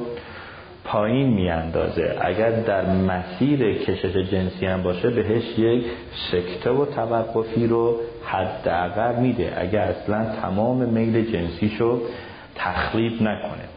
[0.85, 2.17] پایین میاندازه.
[2.21, 5.85] اگر در مسیر کشش جنسی هم باشه بهش یک
[6.33, 9.53] سکته و توقفی رو حداقل میده.
[9.57, 12.01] اگر اصلا تمام میل جنسیشو
[12.55, 13.69] تخریب نکنه.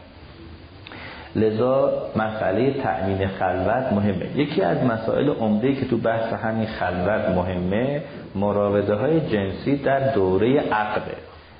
[1.36, 4.26] لذا مسئله تأمین خلوت مهمه.
[4.36, 8.02] یکی از مسائل عمده که تو بحث همین خلوت مهمه
[8.34, 11.16] مراوده های جنسی در دوره عقده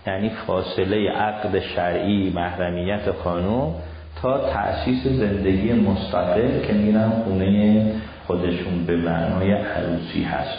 [0.07, 3.75] یعنی فاصله عقد شرعی محرمیت خانوم
[4.23, 7.93] تا تأسیس زندگی مستقل که میرن خونه
[8.27, 10.59] خودشون به معنای عروسی هست.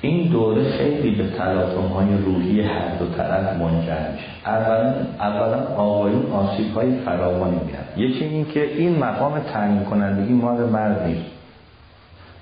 [0.00, 4.26] این دوره خیلی به تلاطم های روحی هر دو طرف منجر میشه.
[4.46, 10.68] اولا اولا آقایون آسیب های فراوانی میاد یکی این که این مقام تعیین کنندگی مال
[10.68, 11.30] مرد نیست.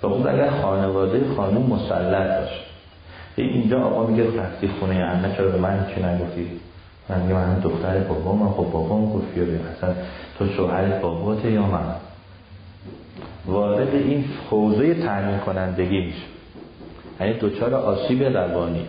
[0.03, 2.73] به اگر خانواده خانوم مسلط باشه.
[3.43, 6.51] اینجا آقا میگه رفتی خونه انه چرا به من چی نگفتی؟
[7.09, 9.94] من میگم من دختر بابا من خب بابام گفت بیا اصلا
[10.39, 11.94] تو شوهر باباته یا من؟
[13.47, 16.23] وارد این حوزه تعیین کنندگی میشه.
[17.20, 18.86] یعنی دوچار آسیب روانی.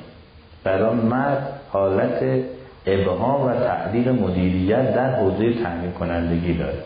[0.63, 2.43] برای مرد حالت
[2.85, 6.77] ابهام و تعدیل مدیریت در حوزه تعیین کنندگی داره.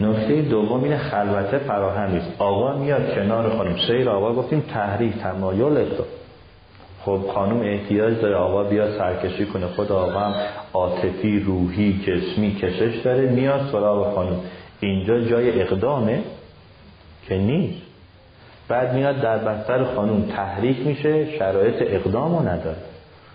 [0.00, 2.32] نکته دوم این خلوته فراهم نیست.
[2.38, 6.06] آقا میاد کنار خانم سیر آقا گفتیم تحریک تمایل اقدام
[7.08, 9.66] خب خانم احتیاج داره آقا بیاد سرکشی کنه.
[9.66, 10.34] خود آقا هم
[10.72, 13.28] عاطفی روحی جسمی کشش داره.
[13.30, 14.40] میاد سراغ خانم.
[14.80, 16.22] اینجا جای اقدامه
[17.28, 17.82] که نیست.
[18.68, 20.22] بعد میاد در بستر خانم.
[20.22, 21.38] تحریک میشه.
[21.38, 22.76] شرایط اقدامو نداره.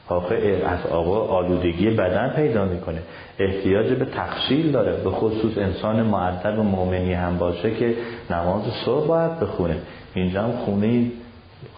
[0.07, 2.99] آخه از آقا آلودگی بدن پیدا می‌کنه.
[3.39, 5.03] احتیاج به تخشیل داره.
[5.03, 7.95] به خصوص انسان معدب و مؤمنی هم باشه که
[8.31, 9.75] نماز صبح باید بخونه.
[10.13, 11.11] اینجا هم خونه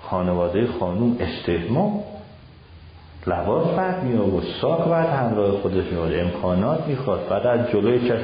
[0.10, 2.04] خانواده خانوم استهمام
[3.28, 8.20] لباس بعد می و ساک بعد همراه خودش می امکانات می‌خواد بعد از جلوی چه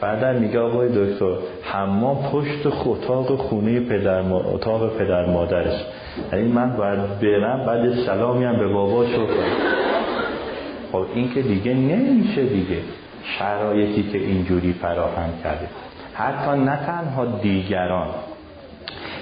[0.00, 4.36] بعد میگه آقای دکتر حمام پشت اتاق خونه پدر ما...
[4.40, 5.80] اتاق پدر مادرش.
[6.32, 9.26] یعنی من باید برم بعد سلامی هم به بابا شو
[10.92, 12.78] خب این که دیگه نمیشه دیگه.
[13.38, 15.68] شرایطی که اینجوری فراهم کرده.
[16.14, 18.08] حتی نه تنها دیگران.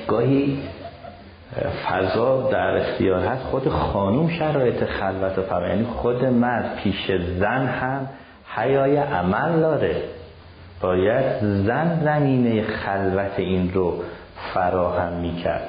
[0.08, 0.58] گاهی
[1.60, 7.66] فضا در اختیار هست خود خانوم شرایط خلوت و فرا یعنی خود مرد پیش زن
[7.66, 8.08] هم
[8.56, 9.96] حیای عمل داره.
[10.80, 14.02] باید زن زمینه خلوت این رو
[14.54, 15.68] فراهم می‌کرد.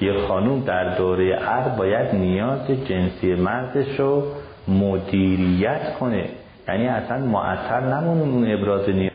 [0.00, 4.24] یه خانوم در دوره عقد باید نیاز جنسی مردش رو
[4.68, 6.28] مدیریت کنه.
[6.68, 9.12] یعنی اصلا معطل نمونه اون ابراز نیاز.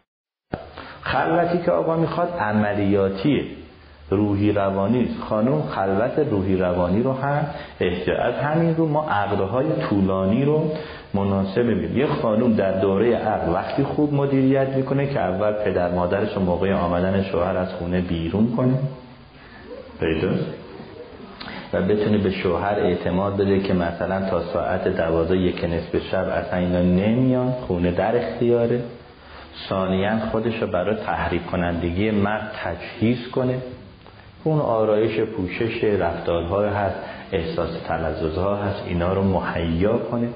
[1.02, 3.44] خلوتی که آقا می‌خواد عملیاتیه.
[4.10, 7.46] روحی روانی خانم خلوت روحی روانی رو هم
[7.80, 10.72] احتیاج از همین رو ما عقدهای طولانی رو
[11.14, 11.98] مناسب می‌بینیم.
[11.98, 16.74] یه خانم در دوره عقد وقتی خوب مدیریت می‌کنه که اول پدر مادرش رو موقع
[16.74, 18.74] آمدن شوهر از خونه بیرون کنه.
[20.00, 20.46] پیداست
[21.74, 26.60] و بتونه به شوهر اعتماد بده که مثلا تا ساعت دوازه یک نصف شب اصلا
[26.60, 28.82] اینا نمیان خونه در اختیاره.
[29.70, 33.58] ثانیا خودش رو برای تحریک کنندگی مرد تجهیز کنه.
[34.48, 36.96] اون آرایش پوشش رفتارها هست
[37.32, 40.28] احساس تلززها هست اینا رو مهیا کنه.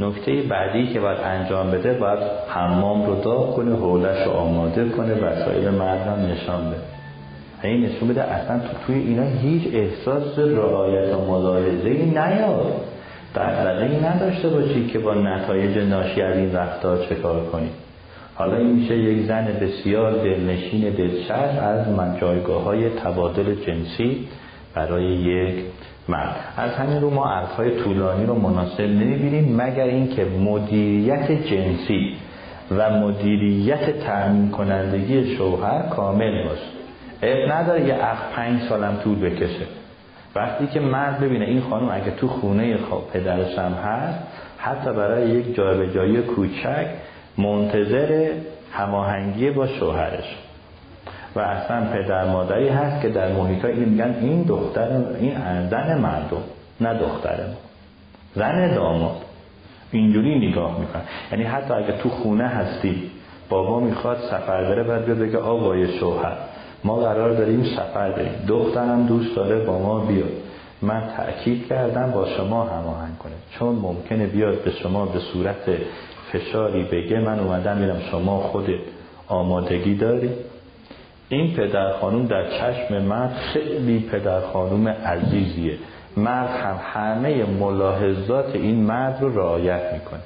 [0.00, 2.18] نکته بعدی که باید انجام بده باید
[2.48, 6.80] حمام رو داغ کنه حولش رو آماده کنه وسایل مردم نشان بده.
[7.62, 12.72] این نشون بده اصلا تو توی اینا هیچ احساس رعایت و ملاحظه ای نیاد.
[13.36, 17.70] ای نداشته باشی که با نتایج ناشی از این رفتار چه کار کنی.
[18.40, 24.28] حالا این میشه یک زن بسیار دلنشین دلشر از جایگاه های تبادل جنسی
[24.74, 25.54] برای یک
[26.08, 26.36] مرد.
[26.56, 32.16] از همین رو ما عرضهای طولانی رو مناسب نمی‌بینیم مگر اینکه مدیریت جنسی
[32.70, 36.70] و مدیریت تأمین کنندگی شوهر کامل باشه.
[37.22, 39.66] اب نداره یه عقد پنج سالم طول بکشه.
[40.34, 42.78] وقتی که مرد ببینه این خانم اگه تو خونه
[43.12, 44.18] پدرش هم هست
[44.58, 45.54] حتی برای یک
[45.94, 46.86] جایی کوچک
[47.38, 48.30] منتظر
[48.72, 50.36] هماهنگی با شوهرش.
[51.36, 54.88] و اصلا پدر مادری هست که در محیط این میگن این دختر
[55.20, 56.42] این زن مردم
[56.80, 57.38] نه دختر
[58.34, 59.16] زن داماد.
[59.92, 61.00] اینجوری نگاه میکن
[61.32, 63.10] یعنی حتی اگه تو خونه هستی
[63.48, 66.36] بابا می‌خواد سفر بره بعد بگه آقای شوهر
[66.84, 68.32] ما قرار داریم سفر بریم.
[68.48, 70.32] دخترم دوست داره با ما بیاد.
[70.82, 73.32] من تأکید کردم با شما هماهنگ کنه.
[73.58, 75.68] چون ممکنه بیاد به شما به صورت
[76.32, 78.80] فشاری بگه من اومدم میرم شما خودت
[79.28, 80.30] آمادگی داری.
[81.28, 85.74] این پدر خانوم در چشم مرد خیلی پدر خانوم عزیزیه.
[86.16, 90.20] مرد هم همه ملاحظات این مرد رو رعایت می‌کنه.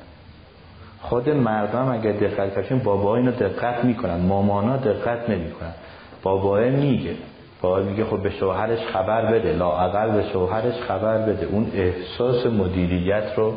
[1.02, 5.74] خود مردم اگر دقت کشیم بابا اینو دقت می‌کنن مامانا دقت نمی‌کنن.
[6.22, 7.14] بابا میگه
[7.62, 11.46] بابا میگه خب به شوهرش خبر بده لااقل به شوهرش خبر بده.
[11.46, 13.54] اون احساس مدیریت رو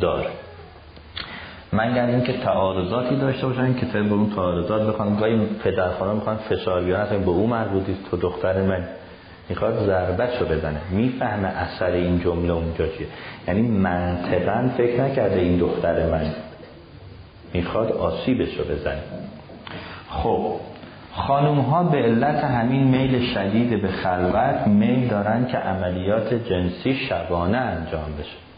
[0.00, 0.26] داره.
[1.72, 5.16] مگر اینکه تعارضاتی داشته باشن که طبق اون تعارضات بخوان.
[5.16, 5.40] گاهی
[5.98, 8.84] خانم می‌خوان فشار بیارن به اون مربوطی تو دختر من
[9.48, 10.80] می‌خواد ضربت رو بزنه.
[10.90, 13.06] می‌فهمه اثر این جمله اونجا چیه.
[13.48, 16.26] یعنی منطقا فکر نکرده این دختر من
[17.54, 19.02] می‌خواد آسیبش رو بزنه.
[20.10, 20.56] خب
[21.12, 27.58] خانوم ها به علت همین میل شدید به خلوت میل دارن که عملیات جنسی شبانه
[27.58, 28.49] انجام بشه.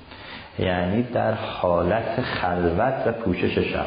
[0.59, 3.87] یعنی در حالت خلوت و پوشش شب.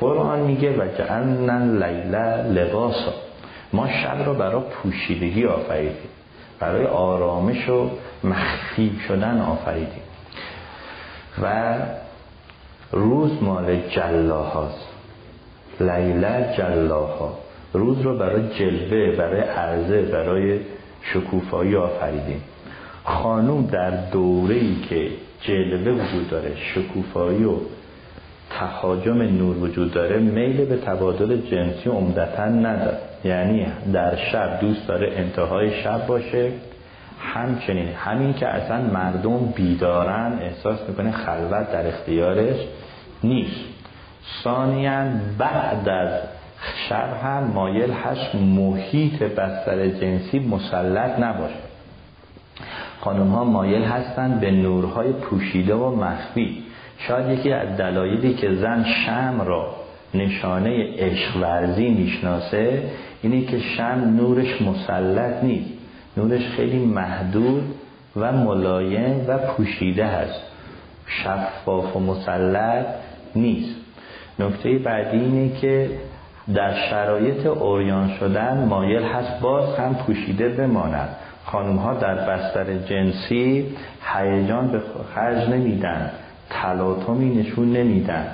[0.00, 3.12] قرآن میگه و جعلنا لیله لباسا.
[3.72, 6.08] ما شب رو برای پوشیدگی آفریدیم.
[6.60, 7.90] برای آرامش و
[8.24, 10.02] مخفی شدن آفریدیم.
[11.42, 11.74] و
[12.92, 14.88] روز مال جلاهاست.
[15.80, 17.38] لیله جلاها.
[17.72, 20.60] روز رو برای جلوه برای عرضه برای
[21.02, 22.42] شکوفایی آفریدیم.
[23.04, 25.10] خانوم در دوره ای که
[25.40, 27.54] جلوه وجود داره شکوفایی و
[28.50, 32.98] تهاجم نور وجود داره میل به تبادل جنسی عمدتا نداره.
[33.24, 36.52] یعنی در شب دوست داره انتهای شب باشه
[37.20, 42.56] همچنین همین که اصلا مردم بیدارن احساس می‌کنه خلوت در اختیارش
[43.24, 43.60] نیست.
[44.44, 45.04] ثانیا
[45.38, 46.20] بعد از
[46.88, 51.67] شب هم مایل هست محیط بستر جنسی مسلط نباشه.
[53.08, 56.62] خانم ها مایل هستند به نورهای پوشیده و مخفی.
[56.98, 59.66] شاید یکی از دلایلی که زن شم را
[60.14, 62.82] نشانه عشق ورزی می‌شناسه
[63.22, 65.70] اینه که شم نورش مسلط نیست.
[66.16, 67.62] نورش خیلی محدود
[68.16, 70.42] و ملایم و پوشیده هست.
[71.06, 72.86] شفاف و مسلط
[73.36, 73.76] نیست.
[74.38, 75.90] نکته بعدی اینه که
[76.54, 81.16] در شرایط اوریان شدن مایل هست باز هم پوشیده بماند.
[81.52, 83.66] خانم ها در بستر جنسی
[84.14, 84.80] هیجان به
[85.14, 86.10] خرج نمیدن
[86.50, 88.26] تلاطمی نشون نمیدن.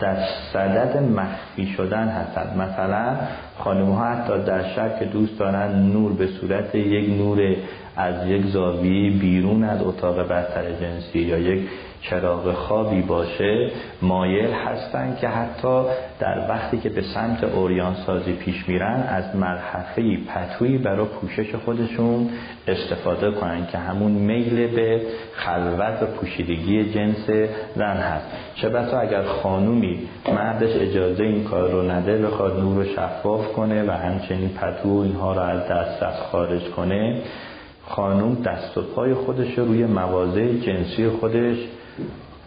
[0.00, 0.16] در
[0.52, 3.16] صدد مخفی شدن هستند مثلا
[3.58, 7.56] خانم ها حتی در شب که دوست دارن نور به صورت یک نور
[7.96, 11.68] از یک زاویه بیرون از اتاق بستر جنسی یا یک
[12.02, 13.70] چراغ خوابی باشه
[14.02, 15.82] مایل هستن که حتی
[16.20, 22.30] در وقتی که به سمت اوریان سازی پیش میرن از مرحفه پتویی برای پوشش خودشون
[22.68, 25.02] استفاده کنن که همون میل به
[25.32, 27.30] خلوت و پوشیدگی جنس
[27.74, 28.26] زن هست.
[28.54, 29.98] چه بسا اگر خانومی
[30.28, 35.32] مردش اجازه این کار رو نده بخواد نور رو شفاف کنه و همچنین پتو اینها
[35.32, 37.22] رو از دست خارج کنه
[37.92, 41.56] خانوم دست و پای خودش رو روی مواضع جنسی خودش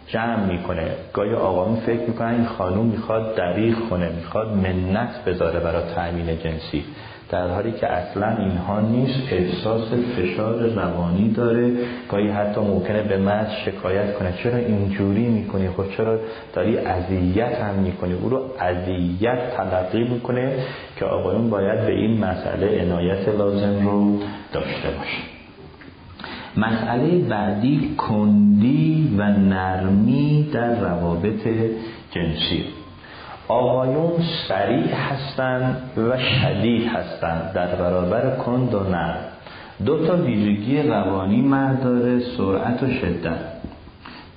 [0.06, 0.90] جمع می‌کنه.
[1.12, 6.84] گاهی آقایون فکر می‌کنن این خانوم می‌خواد دریغ کنه می‌خواد منت بذاره برای تأمین جنسی.
[7.30, 11.72] در حالی که اصلا اینها نیست احساس فشار روانی داره.
[12.10, 14.34] گاهی حتی ممکنه به مرد شکایت کنه.
[14.42, 16.18] چرا اینجوری می‌کنی؟ خب چرا
[16.52, 20.52] داری اذیت هم می‌کنی؟ او رو اذیت تلقی می‌کنه
[20.96, 24.18] که آقایون باید به این مسئله عنایت لازم رو
[24.52, 25.35] داشته باشه
[26.56, 31.48] مسئله بعدی کندی و نرمی در روابط
[32.10, 32.64] جنسی.
[33.48, 34.12] آقایون
[34.48, 39.18] سریع هستند و شدید هستند در برابر کند و نرم.
[39.86, 43.38] دو تا ویژگی روانی مرد داره سرعت و شدت.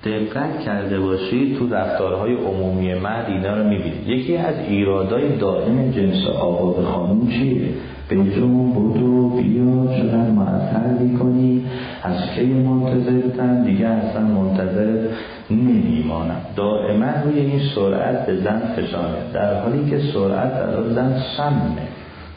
[0.04, 4.08] دقت کرده باشید تو رفتارهای عمومی مرد اینا رو می‌بینید.
[4.08, 7.70] یکی از ایرادای دائم جنس آقا به خانوم چیه؟
[8.10, 11.66] بجو بودو بیا چقدر معطل می‌کنی
[12.04, 15.08] از کی منتظرتن دیگه اصلا منتظر
[15.50, 16.42] نمیمانم.
[16.56, 21.88] دائما روی این سرعت به زن فشانه در حالی که سرعت در زن سمه.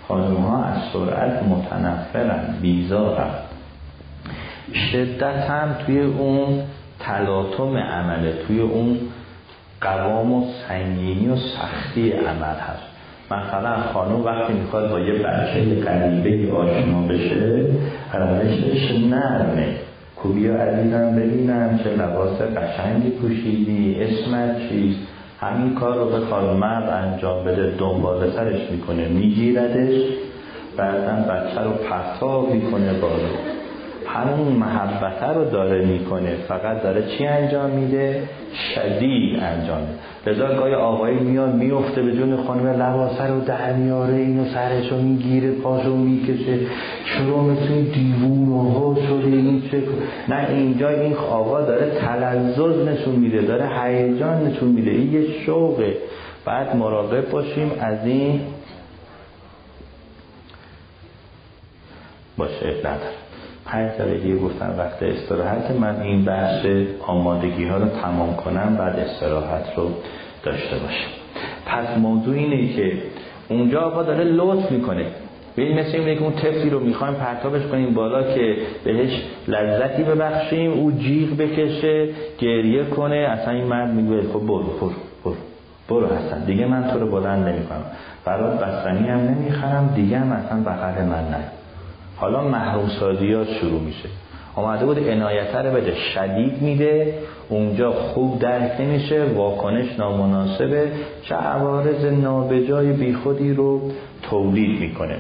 [0.09, 3.31] خانم ها از سرعت متنفرن بیزارن.
[4.93, 6.63] شدت هم توی اون
[7.01, 8.99] تلاطم عمله توی اون
[9.81, 12.92] قوام و سنگینی و سختی عمل هست.
[13.33, 17.67] مثلا خانم وقتی می‌خواد با یه بچه غریبه آشنا بشه
[18.13, 19.69] روشش نرمه.
[20.17, 25.01] کوبیا عزیزم ببینم چه لباس قشنگی پوشیدی اسمت چیست؟
[25.41, 30.03] همین کار رو بخواد مرد انجام بده دنبال سرش می‌کنه میگیردش.
[30.77, 33.62] بعدا بچه رو پرتاب می‌کنه بالا.
[34.07, 36.37] همون محبته رو داره می‌کنه.
[36.49, 38.23] فقط داره چی انجام میده؟
[38.75, 39.99] شدید انجام میده.
[40.27, 44.99] لذا گاهی آقایی میاد میفته به جون خانم لباسه رو در میاره اینو سرش رو
[44.99, 46.59] می‌گیره پاشو می‌کشه.
[47.05, 49.83] چرا مثل دیوون ها شده این چه
[50.29, 54.91] نه اینجا این آقا داره تلزز نشون میده داره هیجان نشون میده.
[54.91, 55.97] این یه شوقه.
[56.45, 58.41] بعد مراقب باشیم از این.
[62.37, 63.22] باشه نداره
[63.73, 66.67] پنج دقیقه گفتم وقت استراحت من این بحث
[67.07, 69.91] آمادگی ها رو تمام کنم بعد استراحت رو
[70.43, 71.11] داشته باشم.
[71.67, 72.93] پس موضوع اینه که
[73.49, 75.07] اونجا آقا داره لطف می‌کنه.
[75.57, 80.73] ببین مثل اینه که اون طفلی رو می‌خوایم پرتابش کنیم بالا که بهش لذتی ببخشیم
[80.73, 82.09] او جیغ بکشه
[82.39, 84.93] گریه کنه اصلا این مرد میگه خب برو برو
[85.25, 85.35] برو
[85.89, 87.85] برو هستن دیگه من تو رو بلند نمی‌کنم.
[88.25, 91.62] برات بستنی هم نمی‌خرم دیگه هم اصلا بغل من نه.
[92.23, 94.09] حالا محروم سازیات شروع میشه.
[94.55, 95.95] آمده بود عنایت رو بده.
[96.15, 97.15] شدید میده.
[97.49, 99.25] اونجا خوب درک نمیشه.
[99.25, 100.93] واکنش نامناسبه.
[101.23, 103.91] چه عوارض نابجای بیخودی رو
[104.23, 105.17] تولید می‌کنه.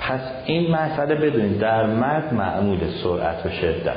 [0.00, 3.96] پس این مسئله بدونید در مرد معمول سرعت و شدت.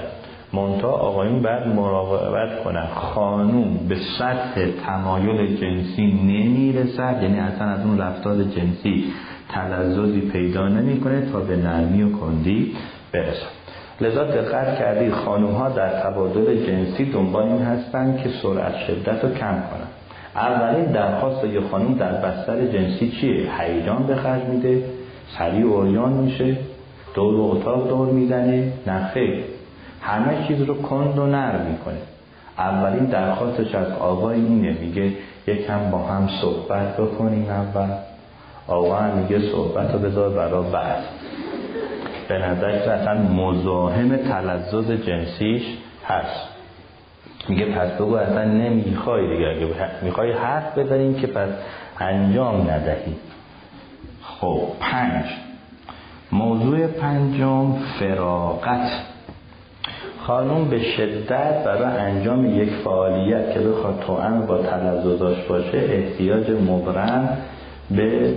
[0.53, 2.87] منتها آقایون باید مراقبت کنن.
[2.95, 7.19] خانوم به سطح تمایل جنسی نمی‌رسد.
[7.23, 9.05] یعنی اصلا از اون رفتار جنسی
[9.53, 12.75] تلذذی پیدا نمی‌کنه تا به نرمی و کندی
[13.11, 13.53] برسد
[14.01, 19.29] لذا دقت کردید خانوم ها در تبادل جنسی دنبال این هستن که سرعت شدت رو
[19.29, 19.87] کم کنن.
[20.35, 24.83] اولین درخواست یه خانوم در بستر جنسی چیه؟ هیجان به خرج میده
[25.37, 26.57] سریع اوریان میشه
[27.13, 29.11] دور و اتاق دور می‌زنه نه
[30.01, 31.97] همه چیز رو کند و نرم می‌کنه.
[32.57, 35.11] اولین درخواستش از آقای اینه میگه
[35.47, 37.89] یکم با هم صحبت بکنیم اول.
[38.67, 41.03] آقا میگه صحبت رو بذار برا بعد
[42.27, 45.63] به نظر که اصلا مزاحم تلزز جنسیش
[46.07, 46.47] هست.
[47.49, 49.47] میگه پس بگو اصلا نمی‌خوای دیگه.
[49.47, 49.67] اگه
[50.01, 51.49] می‌خوای حرف بزنیم که پس
[51.99, 53.15] انجام ندهی.
[54.21, 55.25] خب پنج.
[56.31, 58.91] موضوع پنجم فراغت.
[60.19, 67.37] خانوم به شدت برای انجام یک فعالیت که بخواد توان با تلززاش باشه احتیاج مبرم
[67.91, 68.33] به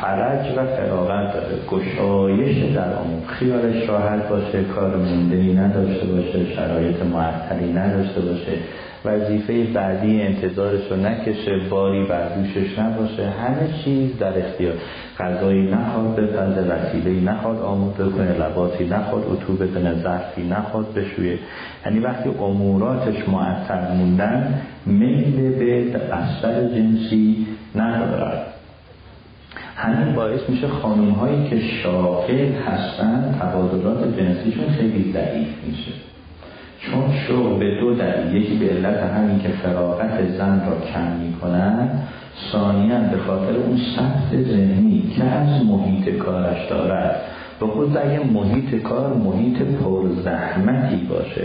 [0.00, 7.02] فرج و فراغت داره گشایش در آن خیالش راحت باشه کار موندهی نداشته باشه شرایط
[7.02, 8.52] معطلی نداشته باشه.
[9.04, 13.30] وظیفه بعدی انتظارش رو نکشه باری بر دوشش نباشه.
[13.30, 14.74] همه چیز در اختیار.
[15.18, 21.38] غذایی نخواد بپزه وسیله نخواد آموده کنه لباسی نخواد اتو بدن ظرفی نخواد بشویه.
[21.86, 24.54] یعنی وقتی اموراتش معطل موندن
[24.86, 28.47] میل به اثر جنسی ندارد.
[29.78, 35.92] همین باعث میشه خانوم هایی که شاغل هستن تبادلات جنسیشون خیلی ضعیف میشه.
[36.80, 38.42] چون شغل به دو دلیل.
[38.42, 41.88] یکی به علت همین که فراغت زن را کم می‌کنن
[42.52, 47.20] ثانیا به خاطر اون سخت ذهنی که از محیط کارش دارد.
[47.60, 51.42] به خود اگه محیط کار محیط پرزحمتی باشه.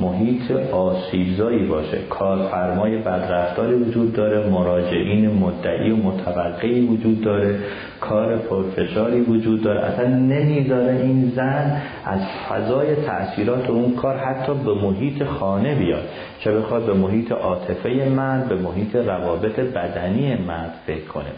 [0.00, 1.98] محیط آسیبزایی باشه.
[2.10, 7.58] کارفرمای بدرفتاری وجود داره مراجعین مدعی و متوقعی وجود داره
[8.00, 9.80] کار پرفشاری وجود داره.
[9.80, 16.04] اصلا نمی‌ذاره این زن از فضای تأثیرات اون کار حتی به محیط خانه بیاد.
[16.40, 21.30] چه بخواد به محیط عاطفه من به محیط روابط بدنی من فکر کنه.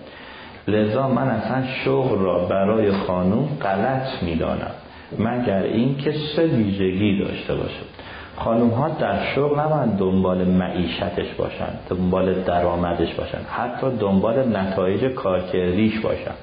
[0.68, 4.70] لذا من اصلا شغل را برای خانوم غلط می‌دانم
[5.18, 7.91] مگر اینکه سه ویژگی داشته باشه.
[8.36, 16.00] خانوم ها در شغل نباید دنبال معیشتش باشن دنبال درآمدش باشن حتی دنبال نتایج کارکردیش
[16.00, 16.34] باشن.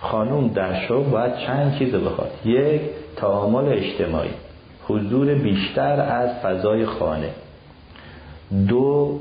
[0.00, 2.30] خانوم در شغل باید چند چیز بخواد.
[2.44, 2.80] یک
[3.16, 4.30] تعامل اجتماعی
[4.88, 7.30] حضور بیشتر از فضای خانه.
[8.68, 9.20] دو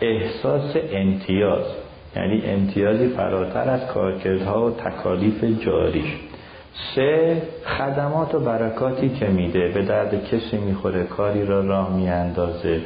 [0.00, 1.64] احساس امتیاز
[2.16, 6.16] یعنی امتیازی فراتر از کارکردها و تکالیف جاریش.
[6.94, 9.68] سه خدمات و برکاتی که میده.
[9.68, 12.80] به درد کسی می‌خوره کاری را راه میاندازه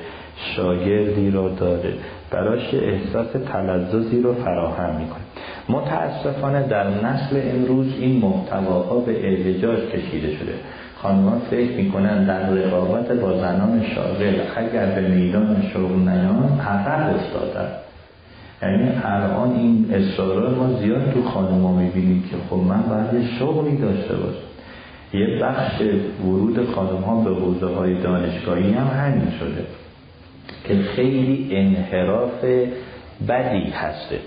[0.56, 1.94] شاگردی رو داره.
[2.31, 5.23] براش احساس تلذذی رو فراهم می‌کنه.
[5.69, 10.55] متاسفانه در نسل امروز این محتواها به اعوجاج کشیده شده.
[10.97, 17.69] خانمان فکر می‌کنن در رقابت با زنان شاغل اگر به میدان شغل نیان عقب افتادن
[18.62, 24.16] یعنی الان این اصرارا ما زیاد تو خانم می‌بینیم که خب من باید شغلی داشته
[24.16, 24.39] باشم.
[25.14, 25.82] یه بخش
[26.24, 29.66] ورود خانم ها به حوزه های دانشگاهی هم همین شده
[30.64, 32.44] که خیلی انحراف
[33.28, 34.18] بدی هسته.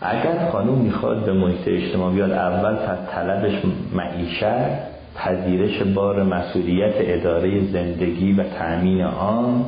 [0.00, 2.76] اگر خانوم می‌خواد به محیط اجتماع بیاد اول
[3.14, 3.62] طلبش
[3.94, 9.64] معیشت پذیرش بار مسئولیت اداره زندگی و تأمین آن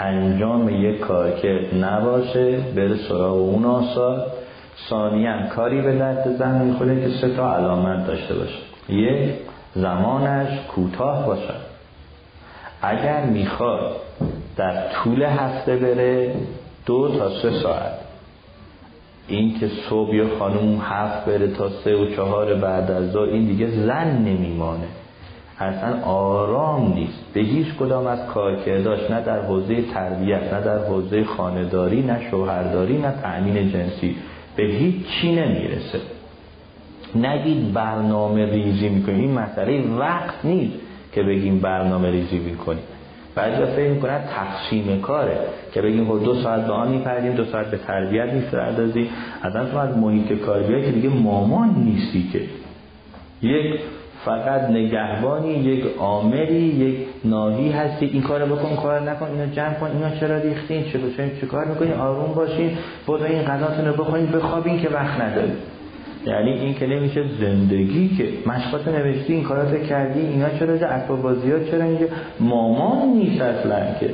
[0.00, 4.26] انجام یک کار که نباشه بره سراغ اون آثار.
[4.90, 8.58] ثانیا کاری به درد زن می‌خوره که سه تا علامت داشته باشه.
[8.88, 9.34] یک
[9.74, 11.54] زمانش کوتاه باشه.
[12.82, 13.96] اگر می‌خواد
[14.56, 16.34] در طول هفته بره
[16.86, 17.92] دو تا سه ساعت.
[19.28, 23.70] این که صبح یا خانوم هفت بره تا سه و چهار بعد از این دیگه
[23.70, 24.86] زن نمیمانه.
[25.60, 27.24] اصلا آرام نیست.
[27.34, 32.98] به هیچ کدام از کارکرداش نه در حوزه تربیت نه در حوزه خانداری نه شوهرداری
[32.98, 34.16] نه تأمین جنسی
[34.56, 36.00] به هیچ چی نمی‌رسه.
[37.14, 40.74] نگید برنامه ریزی می‌کنیم این مسئله وقت نیست
[41.12, 42.82] که بگیم برنامه ریزی می‌کنیم
[43.34, 45.38] بعضی فکر می‌کنن تقسیم کاره.
[45.72, 49.08] که بگیم خب دو ساعت به آن میپردیم دو ساعت به تربیت می‌پردازیم.
[49.42, 52.40] اصلا تو از محیط کاری که دیگه مامان نیستی که.
[53.42, 53.80] یک
[54.26, 58.06] فقط نگهبانی یک عاملی یک ناهی هستی.
[58.06, 60.98] این کار بکن کار نکن اینو جمع کن اینا چرا ریختین؟ چه
[61.40, 62.70] چه کار می‌کنین آروم باشین.
[63.06, 65.52] بود این غذاتون رو بخورین بخوابین که وقت نداری.
[66.26, 71.50] یعنی این که نمیشه زندگی که مشقات نوشتی این کارات کردی اینا چرا جا بازی
[71.50, 72.06] ها چرا اینجا؟
[72.40, 74.10] مامان نیست اصلا که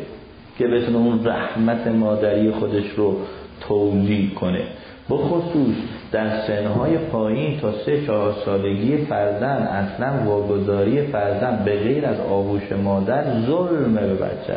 [0.59, 3.17] که بتونه اون رحمت مادری خودش رو
[3.61, 4.63] توضیح کنه.
[5.11, 5.75] بخصوص
[6.13, 12.73] در سنهای پایین تا سه چهار سالگی فرزن اصلا واگذاری فرزن به غیر از آغوش
[12.73, 14.55] مادر ظلمه به بچه.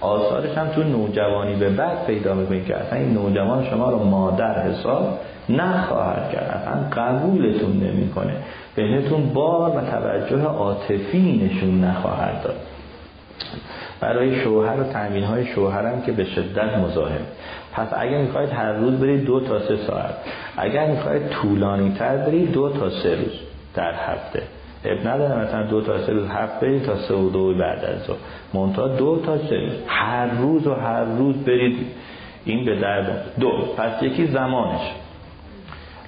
[0.00, 4.62] آثارش هم تو نوجوانی به بعد پیدا می‌کنید که اصلا این نوجوان شما رو مادر
[4.62, 6.62] حساب نخواهد کرد.
[6.62, 8.32] اصلا قبولتون نمی‌کنه.
[8.74, 12.56] بهتون بار و توجه عاطفی نشون نخواهد داد.
[14.00, 17.24] برای شوهر و تأمین های شوهرم که به شدت مزاحم.
[17.72, 20.14] پس اگر می‌خواید هر روز برید دو تا سه ساعت.
[20.56, 23.40] اگر می‌خواید طولانی تر برید دو تا سه روز
[23.74, 24.42] در هفته.
[24.84, 28.02] اب نداره مثلا دو تا سه روز هفت برید تا سه و دو بعد از
[28.02, 28.16] ظهر.
[28.54, 29.72] منتها دو تا سه روز.
[29.86, 31.86] هر روز و هر روز برید.
[32.44, 33.50] این به درد دو.
[33.76, 34.80] پس یکی زمانش.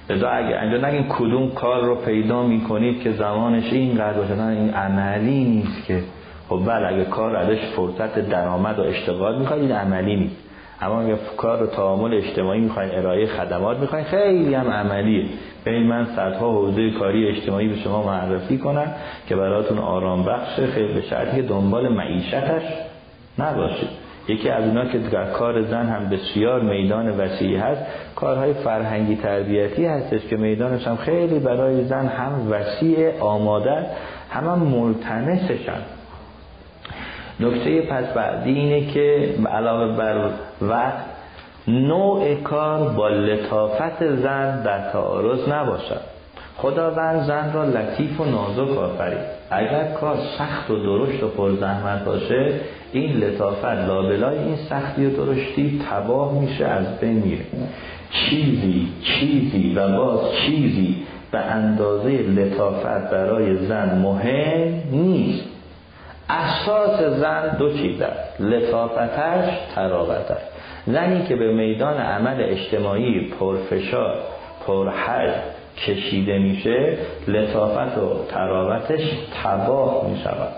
[0.09, 4.41] لذا اگه انجا نگین کدوم کار رو پیدا می‌کنید که زمانش اینقدر باشه.
[4.41, 6.03] این عملی نیست که.
[6.49, 10.40] خب بله اگه کار ازش فرصت درآمد و اشتغال می‌خواید این عملی نیست.
[10.81, 15.25] اما اگه کار و تعامل اجتماعی می‌خواین ارائه خدمات می‌خواین خیلی هم عملیه.
[15.65, 18.93] ببین من صدها حوزه کاری اجتماعی به شما معرفی کنم
[19.27, 22.63] که براتون آرام بخشه خیلی به شرطی دنبال معیشتش
[23.39, 23.89] نباشید.
[24.27, 27.81] یکی از اونا که در کار زن هم بسیار میدان وسیعی هست
[28.15, 33.85] کارهای فرهنگی تربیتی هستش که میدانش هم خیلی برای زن هم وسیع آماده
[34.29, 34.59] هم, هم
[37.41, 40.29] نکته پس بعدی اینه که علاوه بر
[40.61, 41.05] وقت
[41.67, 46.01] نوع کار با لطافت زن در تعارض نباشد.
[46.57, 49.41] خداوند زن را لطیف و نازک آفرید.
[49.49, 52.53] اگر کار سخت و درشت و پرزحمت باشه
[52.93, 57.45] این لطافت لابلای این سختی و درشتی تباه میشه از بین میره.
[58.11, 60.95] چیزی چیزی و باز چیزی
[61.31, 65.50] به اندازه لطافت برای زن مهم نیست.
[66.31, 68.41] اساس زن دو چیز است.
[68.41, 70.41] لطافتش تراوتش
[70.87, 74.17] زنی که به میدان عمل اجتماعی پرفشار
[74.67, 75.33] پرحج
[75.77, 76.97] کشیده میشه
[77.27, 79.01] لطافت و تراوتش
[79.43, 80.53] تباه می‌شود.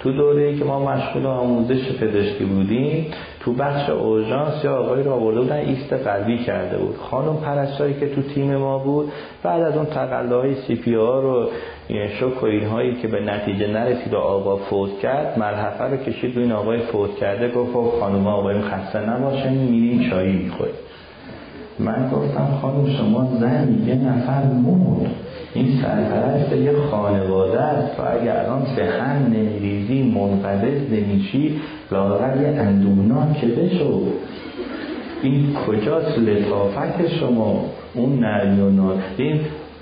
[0.00, 5.40] تو دوره که ما مشغول آموزش پزشکی بودیم تو بخش اورژانس یا آقایی را آورده
[5.40, 6.96] بودن ایست قلبی کرده بود.
[6.96, 9.12] خانم پرستاری که تو تیم ما بود
[9.42, 11.50] بعد از اون تقله های سی پی آر و
[11.88, 16.40] شک و اینهایی که به نتیجه نرسید و آقا فوت کرد ملحفه رو کشید و
[16.40, 20.74] این آقای فوت کرده گفت خب خانم آقای خسته نباشین میریم چایی می‌خوریم
[21.78, 25.10] من گفتم خانم شما زن یه نفر مرد.
[25.54, 31.60] این سرپرست یه خانواده است و اگر الان به هم نمیریزی منقبض نمیشی
[31.92, 34.02] لاغر یه اندونان که بشو.
[35.22, 39.40] این کجاست لطافت شما؟ اون نرمی و این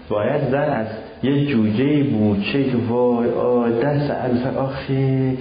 [0.08, 0.86] باید زن از
[1.22, 5.32] یه جوجه بوچه که وای دست عروسه آخه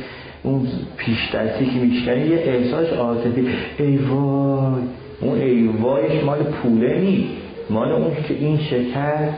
[0.44, 0.68] اون
[0.98, 3.48] پیش دستی که میشکنی یه احساس عاطفی.
[3.78, 4.82] ای وای
[5.22, 7.30] اون ایوایش مال پوله نیست.
[7.70, 9.30] مال اون که این شکر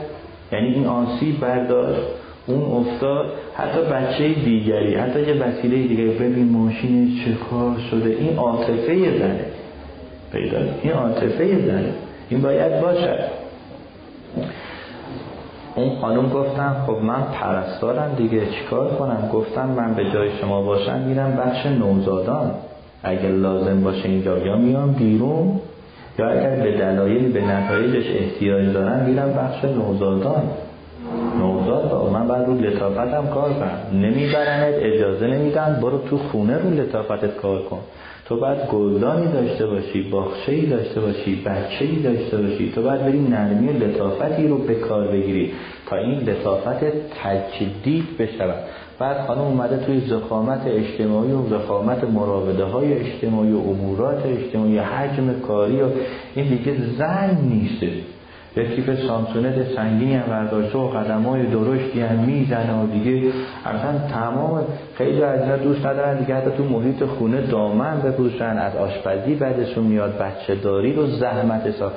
[0.52, 2.00] یعنی این آسیب برداشت
[2.46, 3.26] اون افتاد.
[3.54, 6.08] حتی بچه دیگری حتی یه وسیله دیگری.
[6.08, 8.10] ببین ماشین چه کار شده.
[8.10, 9.44] این عاطفه زنه.
[10.32, 10.58] پیدا.
[10.82, 11.92] این عاطفه زنه.
[12.30, 13.43] این باید باشد
[15.76, 20.98] اون خانم گفتم خب من پرستارم دیگه چیکار کنم؟ گفتم من به جای شما باشم
[21.00, 22.50] میرم بخش نوزادان.
[23.02, 25.60] اگر لازم باشه اینجا یا میام بیرون
[26.18, 30.42] یا اگر به دلایلی به نتایجش احتیاج دارن میرم بخش نوزادان.
[31.38, 34.00] نوزاد من بعد رو لطافتم کار کنم.
[34.00, 37.78] نمیبرنت اجازه نمیدن برو تو خونه رو لطافتت کار کن.
[38.28, 42.72] تو باید گلدانی داشته باشی باخشهی داشته باشی بچهی داشته باشی.
[42.74, 45.52] تو باید بری نرمی لطافتی رو به کار بگیری
[45.86, 46.84] تا این لطافت
[47.22, 48.64] تجدید بشود.
[48.98, 55.40] بعد خانم اومده توی زخامت اجتماعی و زخامت مراوده های اجتماعی و امورات اجتماعی حجم
[55.40, 55.86] کاری و
[56.34, 57.90] این دیگه زن نیسته
[58.56, 63.32] یه کیف سامسونت سنگینی هم برداشته و قدم های درشتی هم می‌زنه و دیگه
[63.64, 64.64] اصلا تمام
[64.94, 66.18] خیلی از دوست ندارن.
[66.18, 71.66] دیگه حتی تو محیط خونه دامن بپوشن از آشپزی بعدشون میاد بچه داری رو زحمت
[71.66, 71.92] حساب.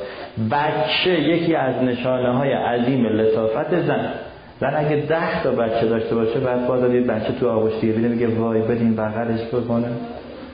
[0.51, 4.13] بچه یکی از نشانه های عظیم لطافت زن.
[4.59, 8.61] زن اگه ده تا بچه داشته باشه بعد باز بچه تو آغوش دیگه میگه وای
[8.61, 9.87] بدین بغلش بکنه.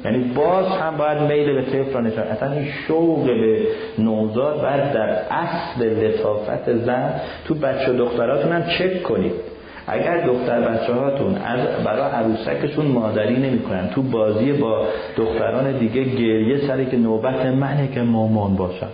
[0.05, 2.23] یعنی باز هم باید میل به طفل را نشان.
[2.23, 3.59] اصلا این شوق به
[3.99, 7.13] نوزاد باید در اصل لطافت زن
[7.45, 9.33] تو بچه و دختراتون هم چک کنید.
[9.87, 14.85] اگر دختر بچه هاتون از برای عروسکشون مادری نمی‌کنن تو بازی با
[15.17, 18.89] دختران دیگه گریه سری که نوبت منه که مامان باشم.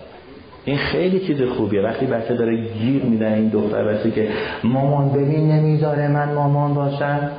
[0.66, 1.82] این خیلی چیز خوبیه.
[1.82, 4.28] وقتی بچه داره گیر میدن این دختر بچه که
[4.64, 7.32] مامان ببین نمی‌ذاره من مامان باشم.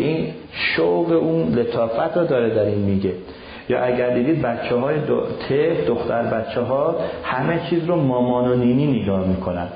[0.00, 3.12] این شوق اون لطافت رو داره در این میگه.
[3.68, 5.20] یا اگر دیدید بچه های دو...
[5.86, 9.66] دختر بچه ها همه چیز رو مامان و نینی نگاه می‌کنن.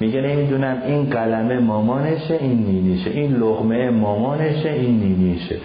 [0.00, 3.10] میگه نمی‌دونم این قلمه مامانشه این نینیشه.
[3.10, 5.56] این لغمه مامانشه این نینیشه.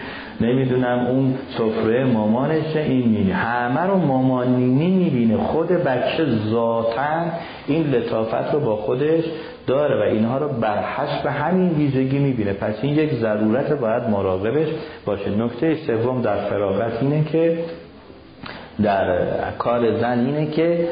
[0.41, 5.38] نمی‌دونم اون سفره مامانشه این نینی همه رو مامان نینی می‌بینه.
[5.38, 7.26] خود بچه ذاتا
[7.68, 9.23] این لطافت رو با خودش
[9.68, 12.53] داره و اینها رو بر حسب همین ویژگی می‌بینه.
[12.53, 14.68] پس این یک ضرورت باید مراقبش
[15.05, 15.30] باشه.
[15.30, 17.57] نکته سوم در فراغت اینه که
[18.84, 19.19] در
[19.59, 20.88] کار زن اینه که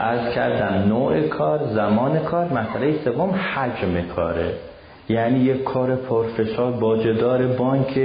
[0.00, 2.44] از کردن نوع کار زمان کار.
[2.44, 4.52] مسئله سوم حجم کاره.
[5.08, 7.96] یعنی یک کار پرفشار باجدار بانک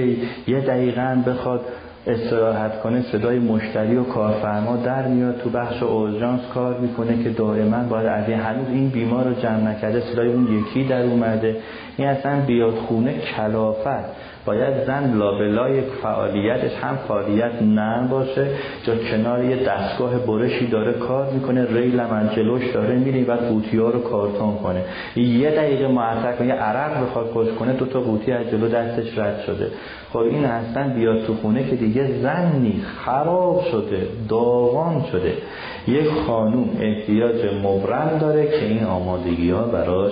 [0.47, 1.65] یه دقیقا بخواد
[2.07, 7.83] استراحت کنه صدای مشتری و کارفرما در میاد تو بخش اورژانس کار می‌کنه که دائما
[7.83, 11.55] باید از هنوز این بیمار رو جمع نکرده صدای اون یکی در اومده.
[11.97, 14.05] این اصلا بیاد خونه کلافت.
[14.45, 18.47] باید زن لابلای فعالیتش هم فعالیت نرم باشه
[18.87, 23.77] یا کنار یه دستگاه برشی داره کار می‌کنه ریل من جلوش داره میره بعد قوطی
[23.77, 24.81] ها رو کارتون کنه.
[25.15, 29.17] یه دقیقه معطل کنه یه عرق بخواد خوش کنه دو تا قوطی از جلو دستش
[29.17, 29.67] رد شده.
[30.13, 35.33] خب این اصلا بیاد تو خونه که دیگه زن نیست خراب شده داغان شده.
[35.87, 40.11] یک خانوم احتیاج مبرم داره که این آمادگی ها براش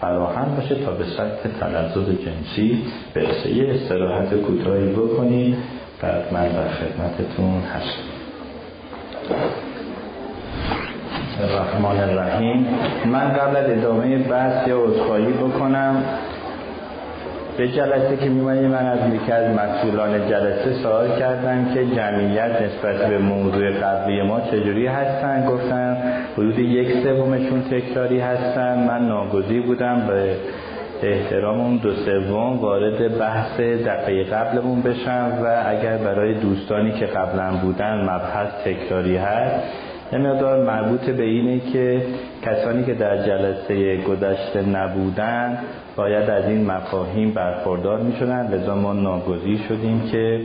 [0.00, 2.82] فراهم باشه تا به سطح تلذذ جنسی
[3.14, 3.50] برسه.
[3.50, 5.56] یه استراحت کوتاهی بکنید
[6.02, 8.18] بعد من در خدمتتون هستم.
[11.42, 12.66] الرحمن الرحیم.
[13.06, 16.04] من قبل ادامه بحث یا عذرخواهی بکنم.
[17.58, 23.08] به جلسه که میمانی من از یکی از مسئولان جلسه سوال کردم که جمعیت نسبت
[23.08, 25.96] به موضوع قبلی ما چجوری هستن؟ گفتن
[26.32, 28.86] حدود یک سومشون تکراری هستن.
[28.88, 30.36] من ناگزیر بودم به
[31.02, 37.50] احترام اون دو سوم وارد بحث دفعه قبلمون بشم و اگر برای دوستانی که قبلا
[37.62, 39.64] بودن مبحث تکراری هست
[40.12, 42.02] مقدار مربوط به اینه که
[42.42, 45.58] کسانی که در جلسه گذشته نبودن
[45.98, 50.40] باید از این مفاهیم برخوردار می شدن لذا ما ناگزیر شدیم که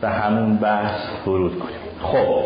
[0.00, 2.44] به همون بحث ورود کنیم خب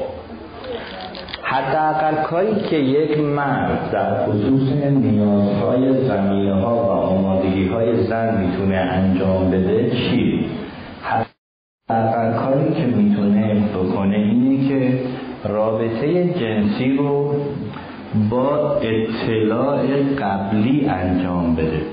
[1.42, 8.76] حداقل کاری که یک مرد در خصوص نیازهای زمینه ها و آمادگی های زن می‌تونه
[8.76, 10.46] انجام بده چی؟
[11.02, 15.00] حداقل کاری که می‌تونه بکنه اینه که
[15.44, 17.34] رابطه جنسی رو
[18.30, 19.86] با اطلاع
[20.18, 21.91] قبلی انجام بده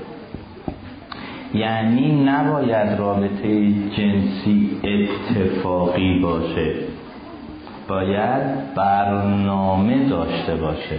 [1.54, 6.74] یعنی نباید رابطه جنسی اتفاقی باشه.
[7.88, 10.96] باید برنامه داشته باشه.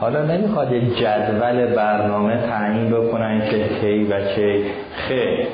[0.00, 4.60] حالا نمی‌خواد جدول برنامه تعیین بکنن که کی و چه.
[5.08, 5.46] خیر.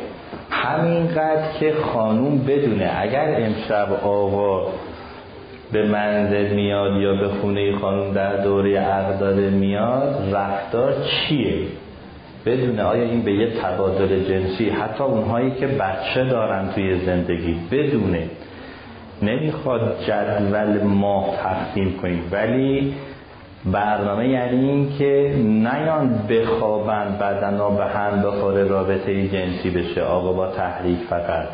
[0.51, 4.67] همینقدر که خانوم بدونه اگر امشب آقا
[5.73, 11.67] به منزل میاد یا به خونه خانوم در دوره عقد میاد رفتار چیه؟
[12.47, 18.31] بدونه آیا این به یه تبادل جنسی حتی اونهایی که بچه دارن توی زندگی بدونه.
[19.23, 22.95] نمی‌خواد جدول ماه تقسیم کنیم ولی
[23.65, 30.47] برنامه یعنی این که نیان بخوابن بدنا به هم بخوره رابطه جنسی بشه آقا با
[30.47, 31.49] تحریک فقط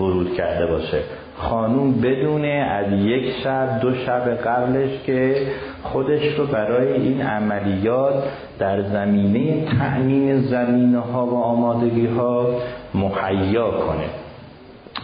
[0.00, 1.02] ورود کرده باشه.
[1.38, 5.46] خانوم بدونه از یک شب دو شب قبلش که
[5.82, 8.24] خودش رو برای این عملیات
[8.58, 12.46] در زمینه تأمین زمینه ها و آمادگی ها
[12.94, 14.04] مهیا کنه.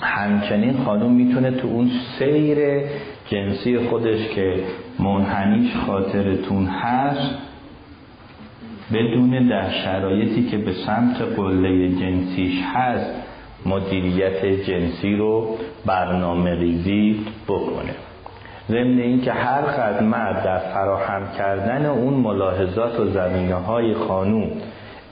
[0.00, 2.58] همچنین خانوم می‌تونه تو اون سیر
[3.28, 4.54] جنسی خودش که
[4.98, 7.34] منحنیش خاطرتون هست
[8.92, 13.10] بدون در شرایطی که به سمت قله جنسیش هست
[13.66, 15.56] مدیریت جنسی رو
[15.86, 17.94] برنامه ریزی بکنه.
[18.68, 24.50] ضمن اینکه هر خدمت در فراهم کردن اون ملاحظات و زمینه های خانوم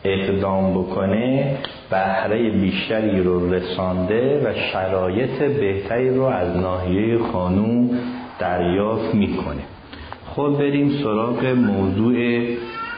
[0.05, 1.57] اقدام بکنه
[1.91, 7.91] بهره بیشتری رو رسانده و شرایط بهتری رو از ناحیه خانوم
[8.39, 9.63] دریافت می‌کنه.
[10.27, 12.47] خب بریم سراغ موضوع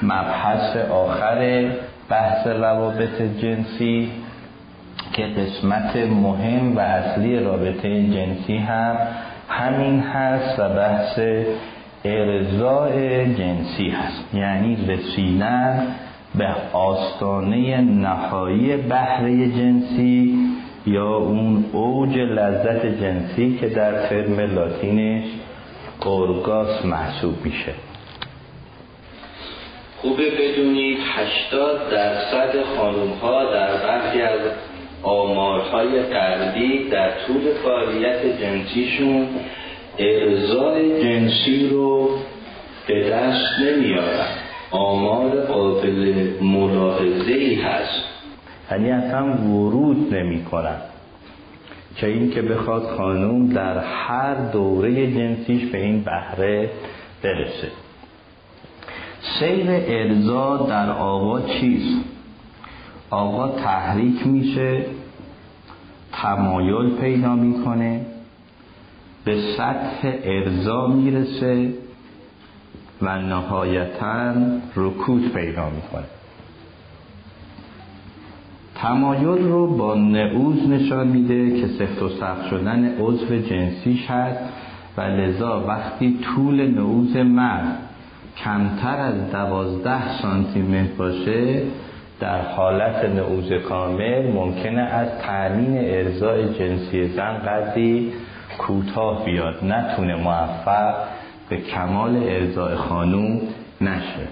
[0.02, 1.70] مبحث آخر
[2.09, 4.10] بحث روابط جنسی.
[5.12, 8.97] که قسمت مهم و اصلی رابطه جنسی هم
[9.48, 11.18] همین هست و بحث
[12.05, 14.35] ارزای جنسی هست.
[14.35, 15.86] یعنی رسیدن
[16.35, 20.39] به آستانه نهایی بهره جنسی
[20.86, 25.24] یا اون اوج لذت جنسی که در ترم لاتینش
[26.05, 27.72] اورگاس محسوب میشه.
[30.01, 30.98] خوبه بدونید
[31.51, 34.40] 80 درصد خانوم ها در برخی از
[35.05, 39.26] آمارهای قلبی در طول فعالیت جنسیشون
[39.98, 42.10] ارزای جنسی رو
[42.89, 44.26] به دست نمیارن.
[44.70, 48.05] آمار قابل ملاحظه ای هست.
[48.70, 50.76] یعنی اصلا ورود نمی کنن
[51.97, 56.70] چه این که بخواد خانوم در هر دوره جنسیش به این بهره
[57.22, 57.68] برسه.
[59.39, 62.14] سیر ارزا در آقا چیست؟
[63.15, 64.85] آقا تحریک میشه
[66.12, 68.07] تمایل پیدا می‌کنه
[69.24, 71.73] به سطح ارزا می‌رسه
[73.03, 74.32] و نهایتا
[74.77, 76.05] رکود پیدا می‌کنه.
[78.74, 84.41] تمایل رو با نعوز نشان میده که سفت و سخت شدن عضو جنسیش هست
[84.97, 87.78] و لذا وقتی طول نعوز مرد
[88.36, 91.62] کمتر از دوازده سانتی متر باشه
[92.24, 98.12] در حالت نعوز کامل ممکنه از تأمین ارزای جنسی زن قدری
[98.59, 99.64] کوتاه بیاد.
[99.64, 100.94] نتونه موفق
[101.48, 103.40] به کمال ارزای خانوم
[103.80, 104.28] نشه.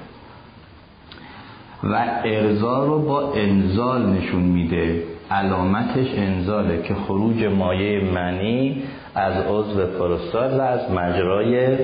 [1.82, 5.02] و ارزا رو با انزال نشون میده.
[5.31, 8.82] علامتش انزاله که خروج مایه منی
[9.14, 11.77] از عضو پروستات و از مجرای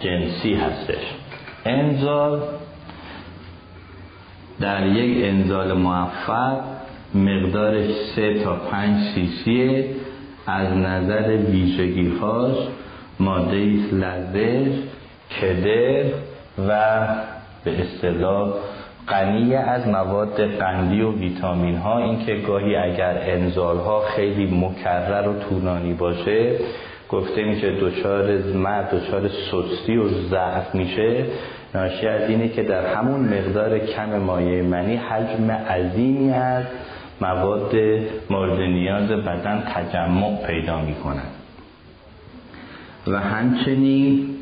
[0.00, 1.14] جنسی هستش.
[1.64, 2.40] انزال
[4.60, 6.60] در یک انزال موفق
[7.14, 8.98] مقدارش سه تا پنج
[9.44, 9.84] سی
[10.46, 12.56] از نظر ویژگی هاش
[13.20, 13.56] ماده
[13.92, 14.72] لزج
[15.40, 16.04] کدر
[16.68, 17.06] و
[17.64, 18.52] به اصطلاح
[19.08, 25.38] غنی از مواد قندی و ویتامین ها اینکه گاهی اگر انزال ها خیلی مکرر و
[25.38, 26.58] طولانی باشه
[27.08, 31.24] گفته میشه دچار مرد دچار سستی و ضعف میشه.
[31.74, 36.64] ناشی از اینه که در همون مقدار کم مایع منی حجم عظیمی از
[37.20, 37.74] مواد
[38.30, 41.30] مورد نیاز بدن تجمع پیدا می‌کنن.
[43.06, 44.36] و همچنین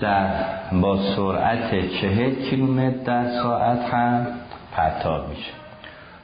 [0.00, 0.26] در
[0.72, 4.26] با سرعت چهل کیلومتر در ساعت هم
[4.72, 5.50] پرتاب میشه.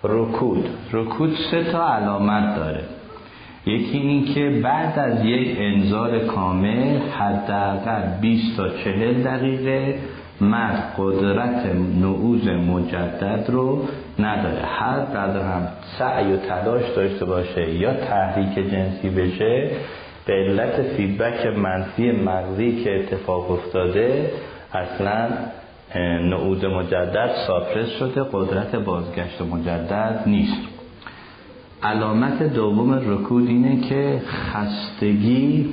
[0.05, 0.69] رکود.
[0.93, 2.85] رکود سه تا علامت داره.
[3.69, 9.95] یکی این که بعد از یک انذار کامل حداقل 20 تا 40 دقیقه
[10.41, 11.67] مرد قدرت
[12.01, 13.83] نعوز مجدد رو
[14.19, 14.63] نداره.
[14.65, 15.69] هر قدر هم
[15.99, 19.71] سعی و تلاش داشته باشه یا تحریک جنسی بشه
[20.27, 24.31] به علت فیدبک منفی مغزی که اتفاق افتاده
[24.73, 25.29] اصلا
[26.21, 30.78] نعود مجدد ساپرس شده قدرت بازگشت مجدد نیست.
[31.83, 35.67] علامت دوم رکود اینه که خستگی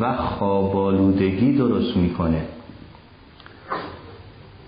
[0.00, 2.42] و خوابالودگی درست می‌کنه.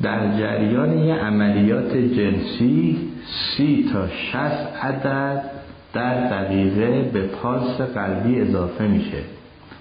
[0.03, 5.51] در جریان یه عملیات جنسی سی تا شست عدد
[5.93, 9.23] در دقیقه به پالس قلبی اضافه میشه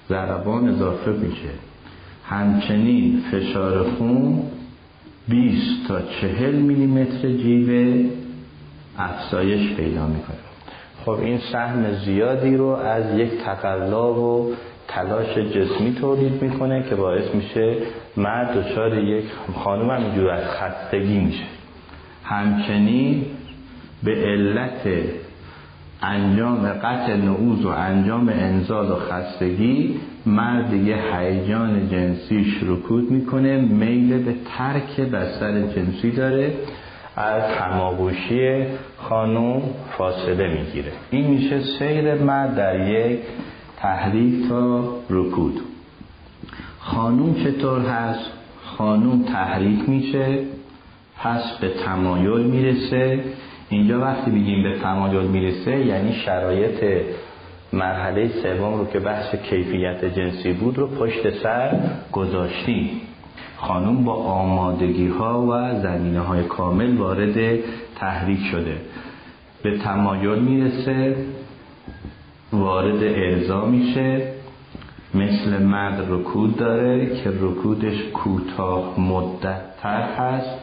[0.09, 1.49] ضربان اضافه میشه.
[2.25, 4.43] همچنین فشار خون
[5.27, 8.09] 20 تا 40 میلیمتر جیوه
[8.97, 10.46] افزایش پیدا می‌کنه.
[11.07, 14.53] خب این سهم زیادی رو از یک تقلا و
[14.87, 17.75] تلاش جسمی تولید می‌کنه که باعث میشه
[18.17, 19.25] مرد دچار یک
[19.63, 21.43] خانم هم اینجور از خستگی میشه.
[22.23, 23.25] همچنین
[24.03, 24.87] به علت
[26.01, 34.23] انجام قطع نعوز و انجام انزال و خستگی مرد دیگه هیجان جنسیش رکود می‌کنه میل
[34.23, 36.53] به ترک بستر جنسی داره
[37.17, 38.65] از هماگوشی
[38.97, 39.61] خانوم
[39.97, 40.91] فاصله می‌گیره.
[41.11, 43.19] این میشه سیر مرد در یک
[43.77, 45.61] تحریک تا رکود.
[46.79, 48.31] خانوم چطور هست؟
[48.63, 50.39] خانوم تحریک میشه
[51.23, 53.19] پس به تمایل می‌رسه.
[53.69, 56.83] اینجا وقتی بگیم به تمایل می‌رسه یعنی شرایط
[57.73, 61.79] مرحله سوم رو که بحث کیفیت جنسی بود رو پشت سر
[62.11, 63.01] گذاشتیم.
[63.57, 67.59] خانوم با آمادگی ها و زمینه های کامل وارد
[67.95, 68.77] تحریک شده.
[69.63, 71.15] به تمایل می‌رسه
[72.53, 74.31] وارد ارضا میشه.
[75.13, 80.59] مثل مرد رکود داره که رکودش کوتاه مدت تر هست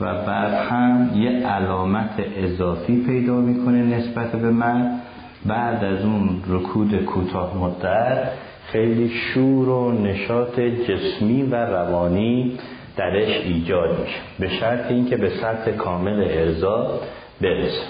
[0.00, 5.00] و بعد هم یه علامت اضافی پیدا می‌کنه نسبت به من
[5.46, 8.30] بعد از اون رکود کوتاه مدت
[8.72, 12.58] خیلی شور و نشاط جسمی و روانی
[12.96, 14.18] درش ایجاد میشه.
[14.38, 17.00] به شرط اینکه به سطح کامل ارضا
[17.40, 17.82] برسه.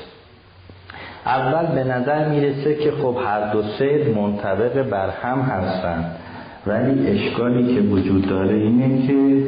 [1.26, 6.10] اول به نظر می‌رسه که خب هر دو سید منطبق بر هم هستن.
[6.66, 9.42] ولی اشکالی که وجود داره اینه که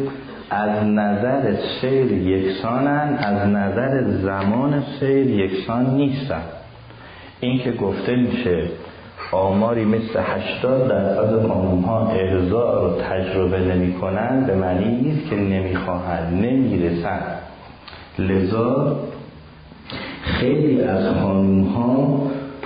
[0.50, 6.42] از نظر سیر یکسانن از نظر زمان سیر یکسان نیستن.
[7.40, 8.62] این که گفته میشه
[9.32, 15.36] آماری مثل 80 درصد خانوم ها ارزا رو تجربه نمی کنن به معنی نیست که
[15.36, 17.20] نمی‌خواهند نمی‌رسن
[18.18, 18.96] لذا
[20.22, 22.22] خیلی از خانوم ها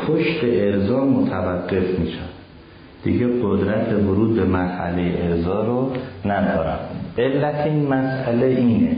[0.06, 2.28] پشت ارزا متوقف میشن.
[3.04, 5.90] دیگه قدرت ورود به مرحله ارزا رو
[6.24, 6.78] ندارن.
[7.18, 8.96] علت این مسئله اینه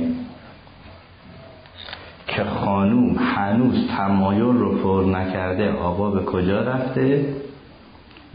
[2.27, 7.25] که خانوم هنوز تمایل رو پر نکرده آقا به کجا رفته؟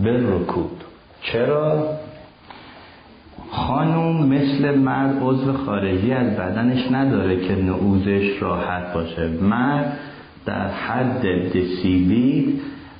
[0.04, 0.84] به رکود
[1.22, 1.98] چرا؟
[3.52, 9.28] خانوم مثل مرد عضو خارجی از بدنش نداره که نعوزش راحت باشه.
[9.28, 9.98] مرد
[10.46, 12.54] در حد دسیلیت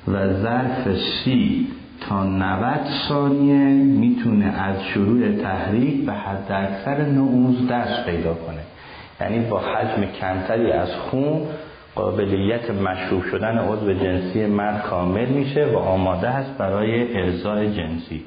[0.08, 1.68] و ظرف سی
[2.00, 8.60] تا 90 ثانیه می‌تونه از شروع تحریک به حد اکثر نعوز دست پیدا کنه.
[9.20, 11.42] یعنی با حجم کمتری از خون
[11.94, 18.22] قابلیت مشروب شدن عضو جنسی مرد کامل میشه و آماده هست برای ارزای جنسی.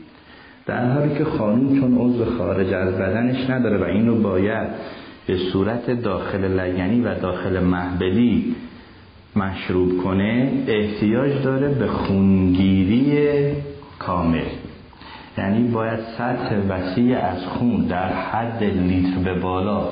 [0.65, 4.67] در حالی که خانوم چون عضو خارج از بدنش نداره و اینو باید
[5.27, 8.55] به صورت داخل لگنی و داخل محبلی
[9.35, 13.51] مشروب کنه احتیاج داره به خونگیری
[13.99, 14.45] کامل.
[15.37, 19.89] یعنی باید سطح وسیع از خون در حد لیتر به بالا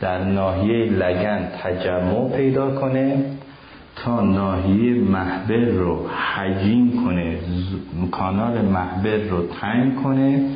[0.00, 3.24] در ناحیه لگن تجمع پیدا کنه
[3.96, 7.38] تا ناحیه محبر رو حجیم کنه
[8.10, 10.50] کانال محبر رو تنگ کنه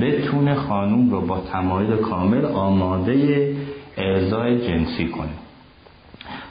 [0.00, 3.54] بتونه خانوم رو با تمایل کامل آماده
[3.96, 5.28] ارزای جنسی کنه.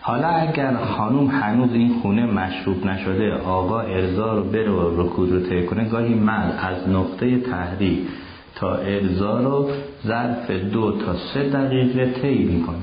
[0.02, 5.62] حالا اگر خانوم هنوز این خونه مشروب نشده آقا ارزا رو بره و رکود رو
[5.62, 7.99] کنه گاهی مرد از نقطه تحریک
[8.62, 9.70] تا ارزا رو
[10.08, 12.76] ظرف دو تا سه دقیقه طی می‌کنه.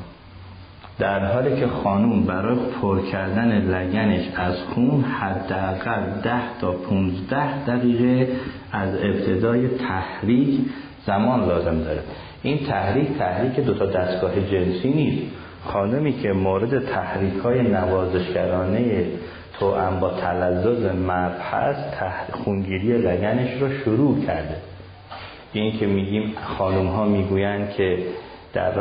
[0.99, 8.29] در حالی که خانوم برای پر کردن لگنش از خون حداقل ده تا 15 دقیقه
[8.73, 10.61] از ابتدای تحریک
[11.07, 12.01] زمان لازم داره.
[12.43, 15.23] این تحریک تحریک دو تا دستگاه جنسی نیست.
[15.65, 19.07] خانمی که مورد تحریک های نوازشگرانه
[19.61, 21.97] تو با تلزز مرد هست
[22.33, 24.57] خونگیری لگنش رو شروع کرده.
[25.53, 27.99] این که میگیم خانم ها می‌گویند که
[28.53, 28.75] در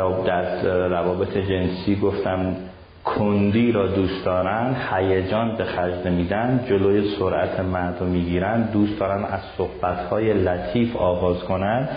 [0.88, 2.56] روابط جنسی گفتم
[3.04, 9.24] کندی را دوست دارن هیجان به خرج نمیدن جلوی سرعت مرد رو می‌گیرن دوست دارن
[9.24, 11.88] از صحبتهای لطیف آغاز کنن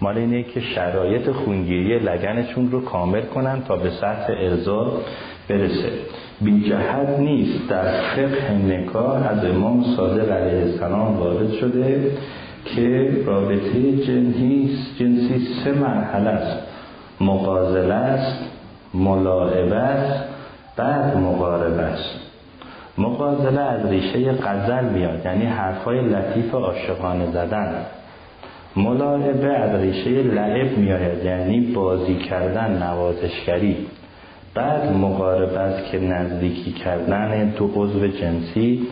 [0.00, 4.92] مال اینه که شرایط خونگیری لگنشون رو کامل کنن تا به سطح ارزا
[5.48, 5.92] برسه.
[6.40, 12.12] بی جهت نیست در فقه نکاح از امام صادق علیه السلام وارد شده.
[12.74, 16.66] که رابطه جنسی جنسی سه مرحله است.
[17.20, 18.44] مقازله است
[18.94, 20.24] ملاعبه است
[20.76, 22.20] بعد مقاربه است.
[22.98, 27.86] مقازله از ریشه قزل میاد یعنی حرفای لطیف عاشقانه زدن.
[28.76, 33.76] ملاعبه از ریشه لعب میآید یعنی بازی کردن نوازشگری.
[34.54, 38.86] بعد مقاربت که نزدیکی کردن دو عضو جنسی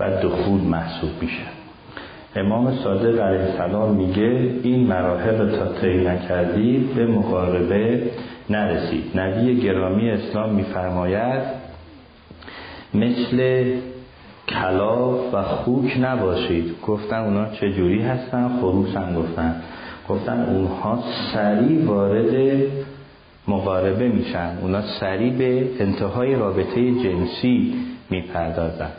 [0.00, 1.49] و دخول محسوب میشه.
[2.36, 8.02] امام صادق علیه السلام میگه این مراحل تا طی نکردید به مقاربه
[8.50, 9.20] نرسید.
[9.20, 11.42] نبی گرامی اسلام میفرماید
[12.94, 13.64] مثل
[14.48, 16.74] کلاف و خوک نباشید.
[16.86, 19.62] گفتن اونا چه جوری هستن؟ خروس هم گفتن.
[20.08, 22.62] گفتن اونها سریع وارد
[23.48, 24.58] مقاربه میشن.
[24.62, 27.74] اونا سریع به انتهای رابطه جنسی
[28.10, 28.90] می‌پردازن.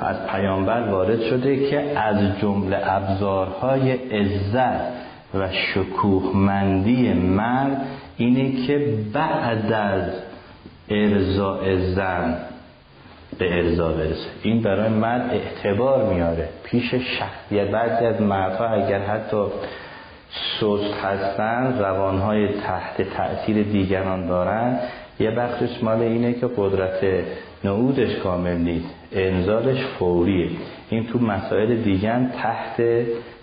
[0.00, 4.96] از پیامبر وارد شده که از جمله ابزارهای عزت
[5.34, 7.86] و شکوهمندی مرد
[8.16, 10.02] اینه که بعد از
[10.88, 12.36] ارزاء زن
[13.38, 14.28] به ارزا برسه.
[14.42, 16.48] این برای مرد اعتبار میاره.
[16.64, 19.46] پیش شخصیت بعضی از مردها اگر حتی
[20.60, 24.78] سست هستن روانهای تحت تأثیر دیگران دارن
[25.20, 27.24] یه بخشش مال اینه که قدرت
[27.64, 28.94] نعودش کامل نیست.
[29.12, 30.50] انزالش فوریه.
[30.90, 32.82] این تو مسائل دیگر تحت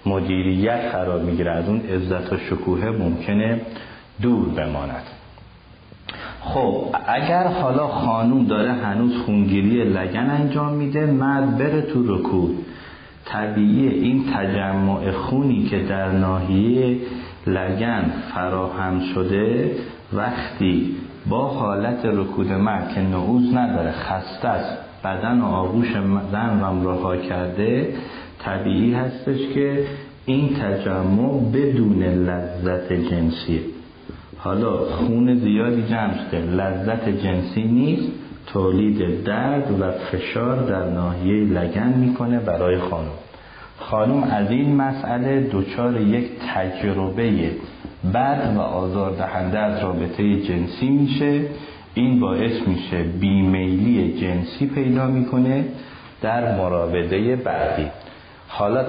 [0.06, 1.52] مدیریت قرار می‌گیره.
[1.52, 3.62] از اون عزت و شکوه ممکنه
[4.22, 5.04] دور بماند.
[6.42, 12.66] خب اگر حالا خانوم داره هنوز خونگیری لگن انجام میده مرد بره تو رکود.
[13.26, 16.98] طبیعی این تجمع خونی که در ناحیه
[17.48, 19.72] لگن فراهم شده
[20.14, 20.96] وقتی
[21.30, 25.88] با حالت رکود مرد که نعوز نداره خسته است بدن و آغوش
[26.32, 27.94] زن رو رها کرده
[28.40, 29.86] طبیعی هستش که
[30.26, 33.62] این تجمع بدون لذت جنسی
[34.38, 36.40] حالا خون زیادی جمع شده.
[36.40, 38.12] لذت جنسی نیست.
[38.48, 43.08] تولید درد و فشار در ناحیه لگن می‌کنه برای خانم.
[43.80, 47.52] خانم از این مسئله دچار یک تجربه
[48.14, 51.42] بد و آزاردهنده از رابطه جنسی میشه.
[51.96, 55.66] این باعث میشه بیمیلی جنسی پیدا می‌کنه
[56.22, 57.88] در مراوده بعدی.
[58.48, 58.86] حالا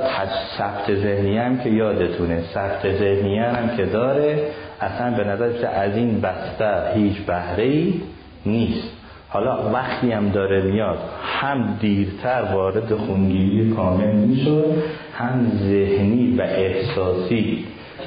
[0.58, 2.42] ثبت ذهنی هم که یادتونه.
[2.54, 4.46] ثبت ذهنی هم که داره
[4.80, 8.00] اصلا به نظر از این بسته هیچ بهره ای
[8.46, 8.88] نیست.
[9.28, 14.64] حالا وقتی هم داره میاد هم دیرتر وارد خونگیری کامل می‌شد
[15.14, 17.64] هم ذهنی و احساسی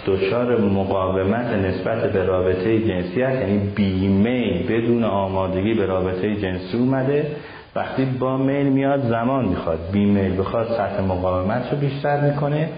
[0.08, 7.36] دچار مقاومت نسبت به رابطه جنسی هست یعنی بیمیل بدون آمادگی به رابطه جنسی اومده.
[7.76, 9.80] وقتی با میل میاد زمان می‌خواد.
[9.92, 12.70] بیمیل بخواد سطح مقاومت رو بیشتر می‌کنه.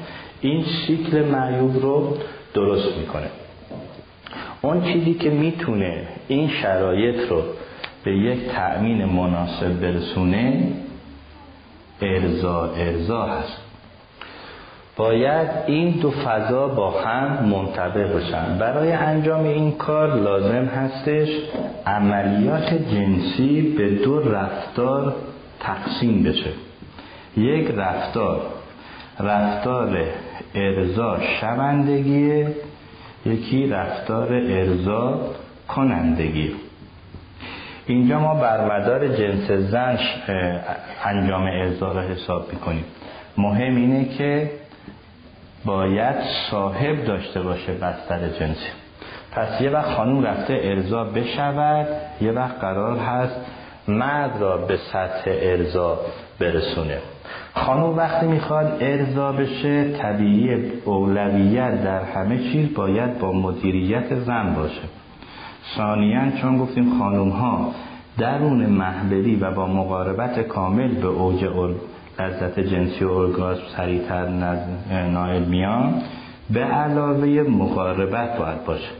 [0.41, 2.17] این شکل معیوب رو
[2.53, 3.27] درست می‌کنه.
[4.61, 7.41] اون چیزی که می‌تونه این شرایط رو
[8.03, 10.63] به یک تأمین مناسب برسونه
[12.01, 13.68] ارزا ارزا هست.
[14.99, 21.29] باید این دو فضا با هم منطبق بشن برای انجام این کار لازم هستش
[21.85, 25.15] عملیات جنسی به دو رفتار
[25.59, 26.49] تقسیم بشه.
[27.37, 28.41] یک رفتار
[29.19, 29.97] رفتار
[30.55, 32.45] ارزا شوندگی
[33.25, 35.19] یکی رفتار ارزا
[35.67, 36.51] کنندگی.
[37.85, 39.99] اینجا ما بر مدار جنس زن
[41.05, 42.85] انجام ارزا را حساب می‌کنیم.
[43.37, 44.58] مهم اینه که
[45.65, 46.15] باید
[46.51, 48.69] صاحب داشته باشه بستر جنسی.
[49.31, 51.87] پس یه وقت خانوم رفته ارزا بشود
[52.21, 53.35] یه وقت قرار هست
[53.87, 55.99] مرد را به سطح ارزا
[56.39, 56.97] برسونه.
[57.53, 64.81] خانوم وقتی می‌خواد ارزا بشه طبیعی اولویت در همه چیز باید با مدیریت زن باشه.
[65.77, 67.71] ثانیا چون گفتیم خانوم ها
[68.17, 71.45] درون محبری و با مقاربت کامل به اوج
[72.21, 74.27] لذت جنسی و ارگاسم سریعتر
[75.11, 76.01] نایل میان
[76.49, 78.91] به علاوه مقاربت باید باشه.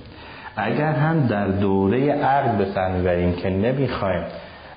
[0.56, 4.24] اگر هم در دوره عقل به سر می‌بریم که نمی‌خوایم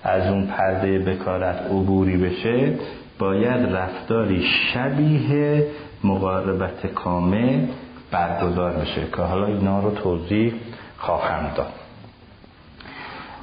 [0.04, 2.74] از اون پرده بکارت عبوری بشه
[3.18, 5.66] باید رفتاری شبیه
[6.04, 7.66] مقاربت کامل
[8.10, 10.54] برگزار بشه که حالا اینا رو توضیح
[10.98, 11.72] خواهم داد.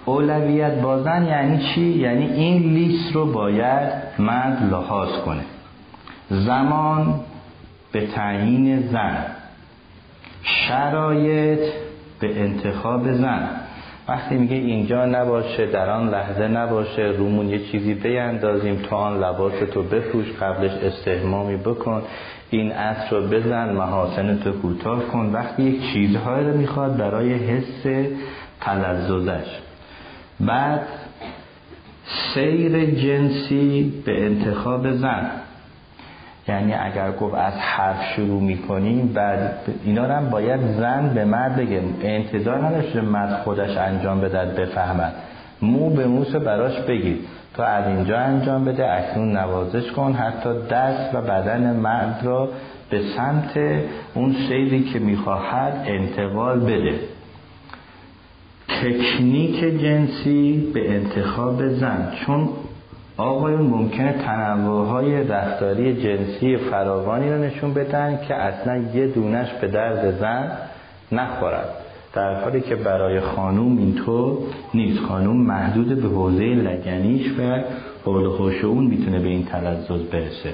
[0.05, 3.89] اولویت بازن یعنی چی؟ یعنی این لیست رو باید
[4.19, 5.43] مرد لحاظ کنه.
[6.29, 7.19] زمان
[7.91, 9.25] به تعیین زن.
[10.43, 11.59] شرایط
[12.19, 13.49] به انتخاب زن.
[14.07, 19.53] وقتی میگه اینجا نباشه در آن لحظه نباشه رومون یه چیزی بیندازیم تو آن لباس
[19.73, 22.01] تو بفروش قبلش استهمامی بکن
[22.49, 25.29] این عصر رو بزن محاسن تو کوتاه کن.
[25.33, 28.09] وقتی یک چیزهایی رو می‌خواد برای حس
[28.61, 29.68] تلززش
[30.39, 30.81] بعد
[32.33, 35.31] سیر جنسی به انتخاب زن.
[36.47, 41.81] یعنی اگر گفت از حرف شروع می‌کنیم بعد اینا هم باید زن به مرد بگه.
[42.01, 45.13] انتظار نداشته مرد خودش انجام بدد بفهمد.
[45.61, 47.19] مو به موس براش بگید
[47.53, 50.13] تو از اینجا انجام بده اکنون نوازش کن.
[50.13, 52.49] حتی دست و بدن مرد را
[52.89, 53.59] به سمت
[54.13, 56.99] اون سیری که می‌خواهد انتقال بده.
[58.81, 62.49] تکنیک جنسی به انتخاب زن چون
[63.17, 69.67] آقایون ممکنه تنوع های رفتاری جنسی فراوانی رو نشون بدن که اصلا یه دونش به
[69.67, 70.51] درد زن
[71.11, 71.69] نخورد.
[72.13, 74.37] در حالی که برای خانوم اینطور
[74.73, 75.03] نیست.
[75.03, 77.63] خانوم محدود به حوزه لگنیش و
[78.05, 80.53] حول خوش اون می‌تونه به این تلزز برسه.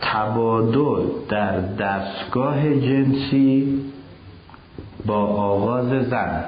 [0.00, 3.80] تبادل در دستگاه جنسی
[5.06, 6.44] با آغاز زن.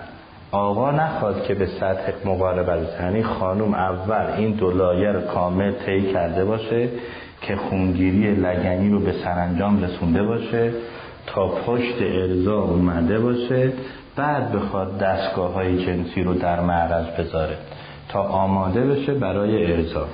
[0.52, 6.44] آقا نخواد که به سطح مقاربت یعنی خانوم اول این دو لایر کامل طی کرده
[6.44, 6.88] باشه
[7.42, 10.72] که خونگیری لگنی رو به سرانجام رسونده باشه
[11.26, 13.72] تا پشت ارزا اومده باشه
[14.16, 17.56] بعد بخواد دستگاه های جنسی رو در معرض بذاره
[18.08, 20.06] تا آماده بشه برای ارزا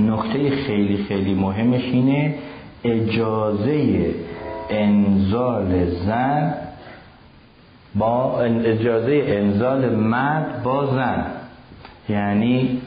[0.00, 2.34] نکته خیلی خیلی مهمش اینه
[2.84, 4.14] اجازه
[4.70, 6.67] انزال زن
[7.94, 11.26] با اجازه انزال مرد با زن
[12.08, 12.82] یعنی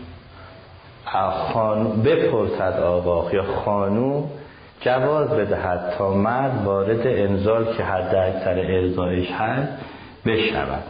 [1.53, 4.23] خانو بپرسد آقا یا خانو
[4.81, 9.71] جواز بدهد تا مرد وارد انزال که حد اکثر ارزایش هست
[10.25, 10.83] بشود.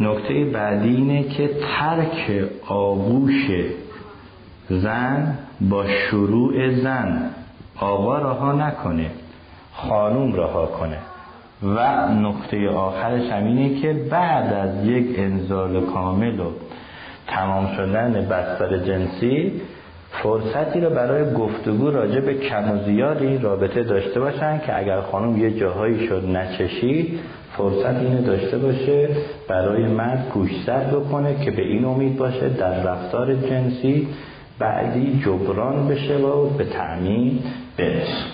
[0.00, 3.50] نکته بعدی اینه که ترک آغوش
[4.68, 7.30] زن با شروع زن
[7.80, 9.10] آقا رها نکنه
[9.72, 10.98] خانوم رها کنه.
[11.62, 16.50] و نقطه آخرش همینه که بعد از یک انزال کامل و
[17.26, 19.60] تمام شدن بستر جنسی
[20.10, 25.36] فرصتی رو برای گفتگو راجع به کم و زیادی رابطه داشته باشن که اگر خانم
[25.36, 27.20] یه جاهایی شد نچشید
[27.56, 29.08] فرصت اینو داشته باشه
[29.48, 34.08] برای مرد گوشزد بکنه که به این امید باشه در رفتار جنسی
[34.58, 37.38] بعدی جبران بشه و به تعمین
[37.78, 38.31] برسه.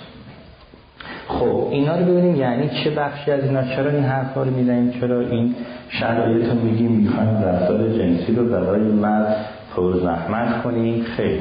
[1.29, 5.19] خب اینا رو ببینیم یعنی چه بخشی از اینا چرا این حرفا رو می‌زنیم چرا
[5.19, 5.55] این
[5.89, 9.45] شرایط رو میگیم می‌خوایم رفتار جنسی رو برای مرد
[9.75, 11.39] پر زحمت کنیم؟ خیلی.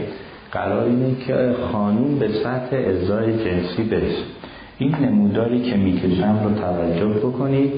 [0.53, 4.25] قرار اینه که خانوم به سطح ازای جنسی برسه.
[4.79, 7.73] این نموداری که می‌کشم رو توجه بکنید.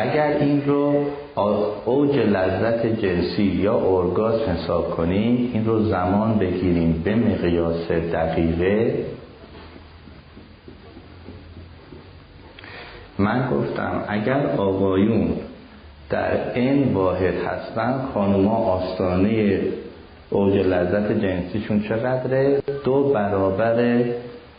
[0.00, 1.04] اگر این رو
[1.84, 9.04] اوج لذت جنسی یا ارگاسم حساب کنیم این رو زمان بگیریم به مقیاس دقیقه.
[13.18, 15.28] من گفتم اگر آقایون
[16.10, 19.60] در این واحد هستن خانوما آستانه
[20.30, 24.04] اوج لذت جنسیشون چقدره؟ دو برابر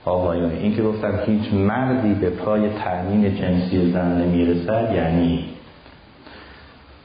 [0.05, 5.45] آقایون این که گفتم هیچ مردی به پای تأمین جنسی زن نمی‌رسد یعنی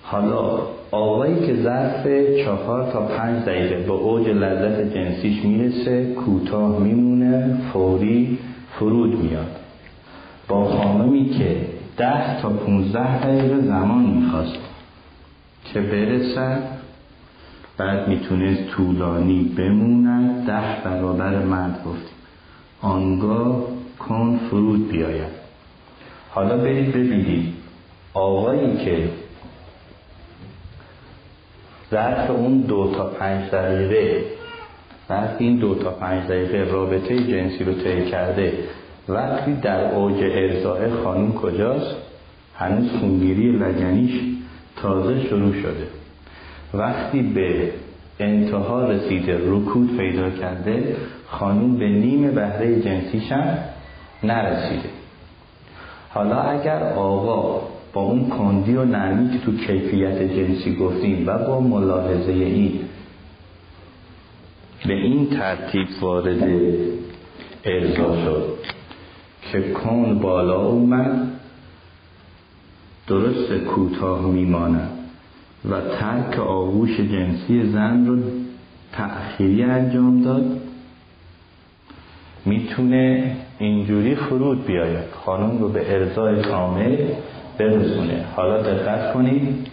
[0.02, 0.59] حالا
[0.90, 2.06] آقایی که ظرف
[2.44, 8.39] چهار تا پنج دقیقه به اوج لذت جنسیش می‌رسه کوتاه میمونه فوری
[8.78, 9.56] فرود میاد.
[10.48, 11.56] با خانمی که
[11.97, 14.59] ده تا پونزده دقیقه زمان می‌خواست
[15.64, 16.62] که برسد
[17.78, 22.15] بعد می‌تونه طولانی بموند ده برابر مرد گفتیم
[22.86, 23.64] آنگاه
[23.98, 25.32] کن فرود بیاید.
[26.30, 27.54] حالا برید ببینید
[28.14, 29.08] آقایی که
[31.90, 34.24] ظرف اون دو تا پنج دقیقه
[35.10, 38.52] وقتی این دو تا پنج دقیقه رابطه جنسی رو طی کرده
[39.08, 41.96] وقتی در اوج ارزای خانم کجاست؟
[42.54, 44.20] هنوز خونگیری لگنیش
[44.76, 45.86] تازه شروع شده.
[46.74, 47.70] وقتی به
[48.20, 50.96] انتها رسیده رکود پیدا کرده
[51.28, 53.59] خانم به نیم بهره جنسیش هم
[54.23, 54.89] نرسیده.
[56.09, 61.61] حالا اگر آقا با اون کندی و نرمی که تو کیفیت جنسی گفتیم و با
[61.61, 62.81] ملاحظه این
[64.86, 66.43] به این ترتیب وارد
[67.65, 68.59] ارضا شد
[69.53, 71.28] که کن بالا اومد
[73.07, 74.90] درست کوتاه میماند
[75.70, 78.19] و ترک آغوش جنسی زن رو
[78.93, 80.61] تأخیری انجام داد.
[82.47, 85.05] می‌تونه اینجوری فرود بیاید.
[85.24, 86.97] خانم رو به ارزای کامل
[87.59, 88.24] برسونه.
[88.36, 89.66] حالا دقت کنید.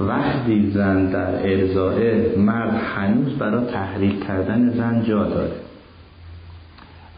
[0.00, 5.52] وقتی زن در ارزای مرد هنوز برای تحریک کردن زن جا داره.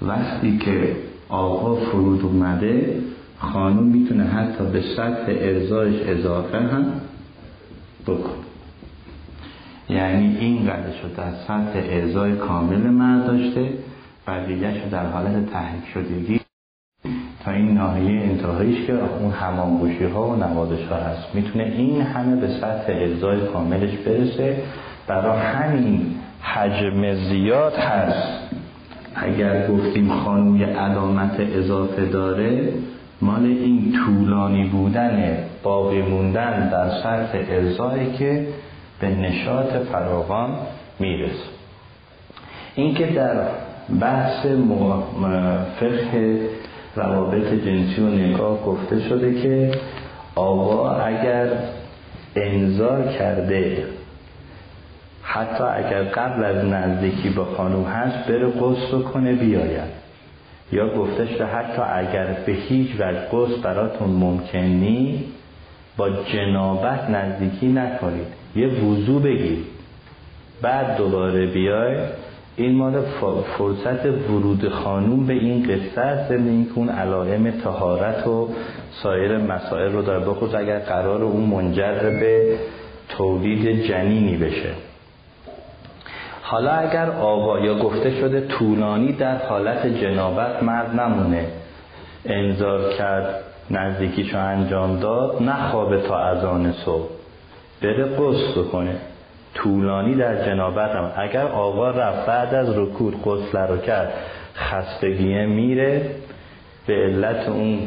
[0.02, 0.96] وقتی که
[1.28, 3.00] آقا فرود اومده
[3.38, 6.84] خانم می‌تونه حتی به سطح ارزایش اضافه هم
[8.06, 8.36] بکن
[9.88, 13.68] یعنی این قدر شد در سطح ارزای کامل مرد داشته.
[14.28, 16.40] بقیهش در حالت تحریک شدگی
[17.44, 21.34] تا این ناحیه انتهاییش که اون همانگوشی ها و نوازش ها هست.
[21.34, 24.62] می‌تونه این همه به سطح ارزای کاملش برسه.
[25.06, 28.38] برای همین حجم زیاد هست.
[29.14, 32.72] اگر گفتیم خانوی علامت اضافه داره
[33.22, 38.46] مال این طولانی بودن باقی موندن در سطح ارزایی که
[39.00, 40.50] به نشاط فراوان
[40.98, 41.48] می‌رسه.
[42.74, 43.46] اینکه در
[44.00, 44.46] بحث
[45.80, 46.40] فقه
[46.96, 49.70] روابط جنسی و نگاه گفته شده که
[50.34, 51.48] آقا اگر
[52.36, 53.84] انذار کرده
[55.22, 59.98] حتی اگر قبل از نزدیکی با خانوم هست بره قصد کنه بیاید.
[60.72, 65.24] یا گفته شده حتی اگر به هیچ وجه قصد براتون ممکن نی
[65.96, 68.26] با جنابت نزدیکی نکنید.
[68.56, 69.66] یه وضوع بگیرید
[70.62, 71.96] بعد دوباره بیای
[72.58, 73.02] این مال
[73.58, 78.48] فرصت ورود خانوم به این قصه است این که اون علائم تهارت و
[79.02, 80.24] سایر مسائل رو داره.
[80.24, 82.58] بخود اگر قرار اون منجر به
[83.08, 84.70] تولید جنینی بشه.
[86.42, 91.46] حالا اگر آقا یا گفته شده طولانی در حالت جنابت مرد نمونه.
[92.24, 93.40] انذار کرد
[93.70, 97.08] نزدیکیشو انجام داد نخوابه تا اذان صبح.
[97.82, 98.96] بره قصد کنه
[99.62, 104.12] طولانی در جنابت هم اگر آقا رفت بعد از رکود قصد رو کرد
[104.56, 106.10] خستگیه میره
[106.86, 107.78] به علت اون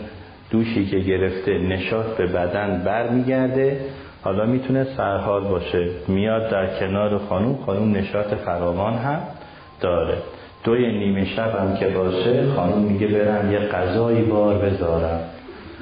[0.51, 3.79] دوشی که گرفته نشاط به بدن برمیگرده.
[4.23, 5.89] حالا می‌تونه سرحال باشه.
[6.07, 9.19] میاد در کنار خانوم خانوم نشاط فراوان هم
[9.81, 10.13] داره.
[10.63, 15.19] دوی نیمه شب هم که باشه خانوم میگه برم یه غذایی بار بذارم.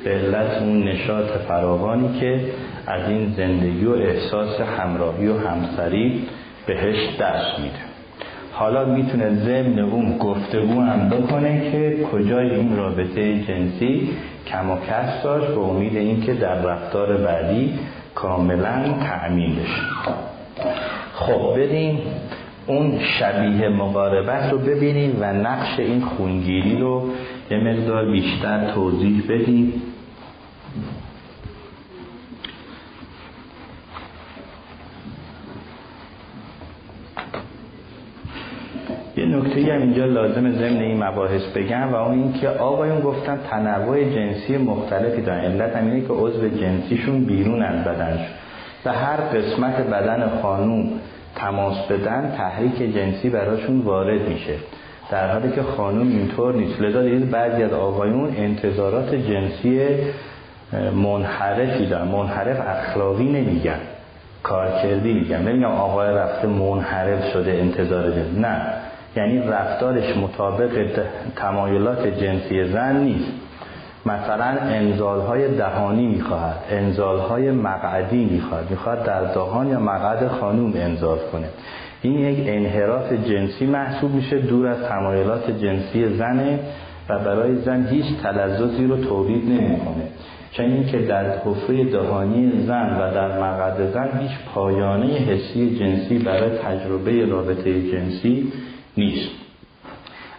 [0.04, 2.42] به علت اون نشاط فراوانی که
[2.90, 6.24] از این زندگی و احساس همراهی و همسری
[6.68, 7.80] بهش دست میده.
[8.52, 14.10] حالا می‌تونه ضمن اون گفتگو هم بکنه که کجای این رابطه جنسی
[14.48, 17.80] کم و کس داشت به امید اینکه در رفتار بعدی
[18.16, 19.82] کاملا تأمین بشه.
[21.14, 22.00] خب بریم
[22.68, 27.10] اون شبیه مقاربت رو ببینیم و نقش این خونگیری رو
[27.52, 29.82] یه مقدار بیشتر توضیح بدیم.
[39.20, 44.04] یه نکته هم اینجا لازم ضمن این مباحث بگم و اون اینکه آقایون گفتن تنوع
[44.04, 45.40] جنسی مختلفی دارن.
[45.40, 48.28] علت هم اینه که عضو جنسیشون بیرون از بدنش.
[48.86, 50.90] و هر قسمت بدن خانوم
[51.36, 54.56] تماس بدن تحریک جنسی براشون وارد میشه.
[55.12, 56.82] در حالی که خانم اینطور نیست.
[56.82, 59.88] لذا دید بعضی از آقایون انتظارات جنسی
[60.96, 62.08] منحرفی دارن.
[62.08, 63.80] منحرف اخلاقی نمیگن.
[64.44, 65.42] کارکردی میگن.
[65.42, 68.40] نمیگم آقای رفته منحرف شده انتظار جنسی.
[68.40, 68.62] نه.
[69.16, 70.88] یعنی رفتارش مطابق
[71.36, 73.32] تمایلات جنسی زن نیست.
[74.06, 78.70] مثلا انزال های دهانی می‌خواهد انزال های مقعدی می‌خواهد.
[78.70, 81.48] می‌خواهد در دهان یا مقعد خانوم انزال کنه.
[82.02, 86.60] این یک انحراف جنسی محسوب میشه دور از تمایلات جنسی زنه
[87.10, 90.04] و برای زن هیچ تلذذی رو تولید نمی‌کنه.
[90.52, 96.50] چون که در حفره دهانی زن و در مقعد زن هیچ پایانه حسی جنسی برای
[96.50, 98.52] تجربه رابطه جنسی
[99.00, 99.30] نیست.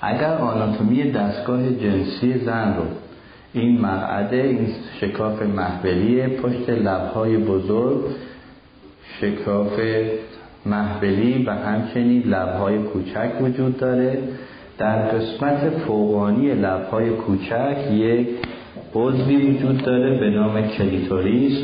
[0.00, 2.84] اگر آناتومی دستگاه جنسی زن رو
[3.52, 4.66] این مقعده این
[5.00, 8.00] شکاف محبلی پشت لبهای بزرگ
[9.20, 9.80] شکاف
[10.66, 14.18] محبلی و همچنین لبهای کوچک وجود داره
[14.78, 18.28] در قسمت فوقانی لبهای کوچک یک
[18.94, 21.58] عضوی وجود داره به نام کلیتوریس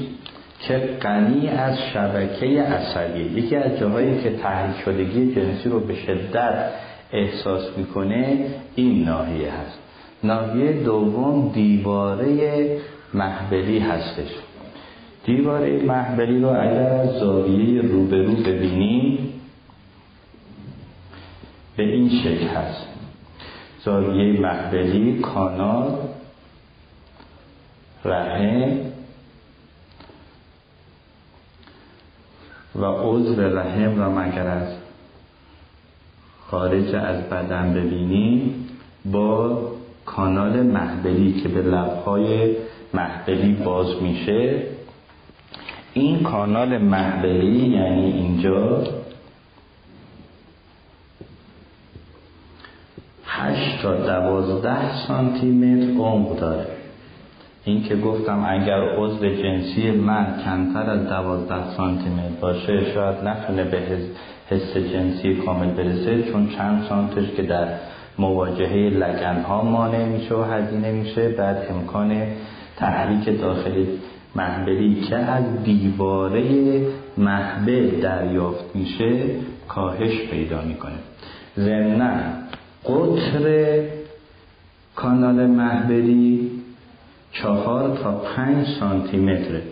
[0.61, 3.21] که غنی از شبکه عصبی.
[3.21, 6.71] یکی از جاهایی که تحریک شدگی جنسی رو به شدت
[7.13, 9.79] احساس می‌کنه این ناحیه هست.
[10.25, 12.79] ناحیه دوم دیواره
[13.15, 14.31] محبلی هستش.
[15.25, 19.41] دیواره محبلی رو اگر از زاویه روبرو ببینیم
[21.77, 22.87] به این شکل هست.
[23.85, 25.99] زاویه محبلی کانال
[28.05, 28.79] رحم
[32.77, 34.86] و عضو رحم را مگر از
[36.51, 38.69] خارج از بدن ببینیم
[39.05, 39.59] با
[40.07, 42.57] کانال محبلی که به لبهای
[42.95, 44.63] محبلی باز میشه.
[45.95, 48.85] این کانال محبلی یعنی اینجا
[53.25, 56.76] هشت تا دوازده سانتی متر عمق داره.
[57.67, 63.65] این که گفتم اگر عضو جنسی من کمتر از دوازده سانتی متر باشه شاید نتونه
[63.65, 63.79] به
[64.51, 67.69] حس جنسی کامل برسه چون چند سانتش که در
[68.19, 71.29] مواجهه لگن ها مانع میشه و هزینه میشه.
[71.29, 72.23] بعد امکان
[72.77, 73.85] تحریک داخل
[74.37, 76.81] محبلی که از دیواره
[77.19, 79.23] محبل دریافت میشه
[79.69, 80.99] کاهش پیدا می‌کنه.
[81.57, 82.11] ضمنا
[82.85, 83.79] قطر
[84.95, 86.56] کانال محبلی
[87.43, 89.63] چهار تا پنج سانتی متره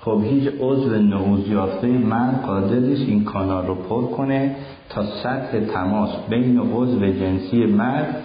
[0.00, 4.56] خب هیچ عضو نعوز یافته من قادر نیست این کانال رو پر کنه
[4.88, 8.16] تا سطح تماس بین عضو جنسی مرد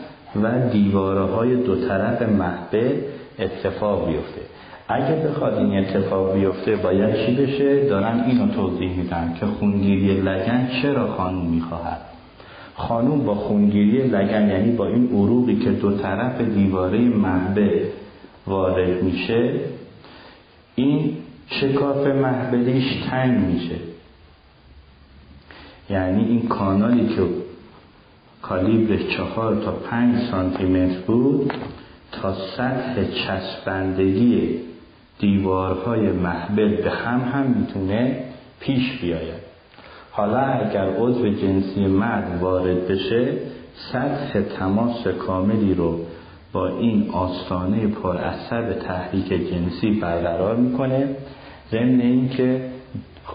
[0.43, 2.95] و دیواره های دو طرف محبه
[3.39, 4.41] اتفاق بیفته.
[4.87, 10.69] اگر بخواد این اتفاق بیفته باید چی بشه؟ دارن اینو توضیح میدن که خونگیری لگن
[10.81, 12.01] چرا خانوم می‌خواهد؟
[12.75, 17.87] خانوم با خونگیری لگن یعنی با این عروقی که دو طرف دیواره محبه
[18.47, 19.59] وارد میشه
[20.75, 21.17] این
[21.47, 23.75] شکاف محبلیش تنگ میشه.
[25.89, 27.21] یعنی این کانالی که
[28.41, 31.53] کالیبرش چهار تا پنج سانتی متر بود
[32.11, 34.59] تا سطح چسبندگی
[35.19, 38.23] دیوارهای محبل به هم هم می‌تونه
[38.59, 39.43] پیش بیاید.
[40.11, 43.37] حالا اگر عضو جنسی مرد وارد بشه
[43.91, 45.99] سطح تماس کاملی رو
[46.53, 51.07] با این آستانه پر اثر تحریک جنسی برقرار می‌کنه.
[51.71, 52.61] ضمن اینکه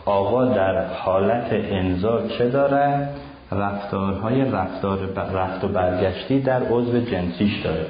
[0.05, 3.09] آقا در حالت انزا چه داره؟
[3.53, 4.99] رفتارهای رفتار
[5.35, 7.86] رفت و برگشتی در عضو جنسیش داره.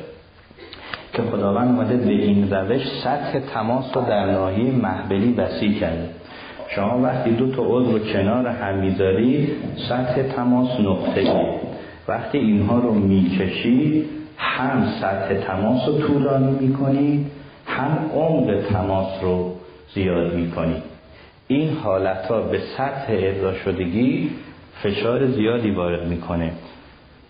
[1.13, 6.09] که خداوند اومده به این روش سطح تماس رو در ناحیه محبلی وسیع کرده.
[6.69, 9.49] شما وقتی دو تا عضو رو کنار هم می‌ذاری
[9.89, 11.51] سطح تماس نقطه
[12.09, 14.05] وقتی اینها رو می‌کشی
[14.39, 17.27] هم سطح تماس رو طولانی می‌کنی
[17.67, 19.55] هم عمق تماس رو
[19.95, 20.83] زیاد می‌کنی.
[21.49, 24.31] این حالت ها به سطح ارضا شدگی
[24.83, 26.53] فشار زیادی وارد می‌کنه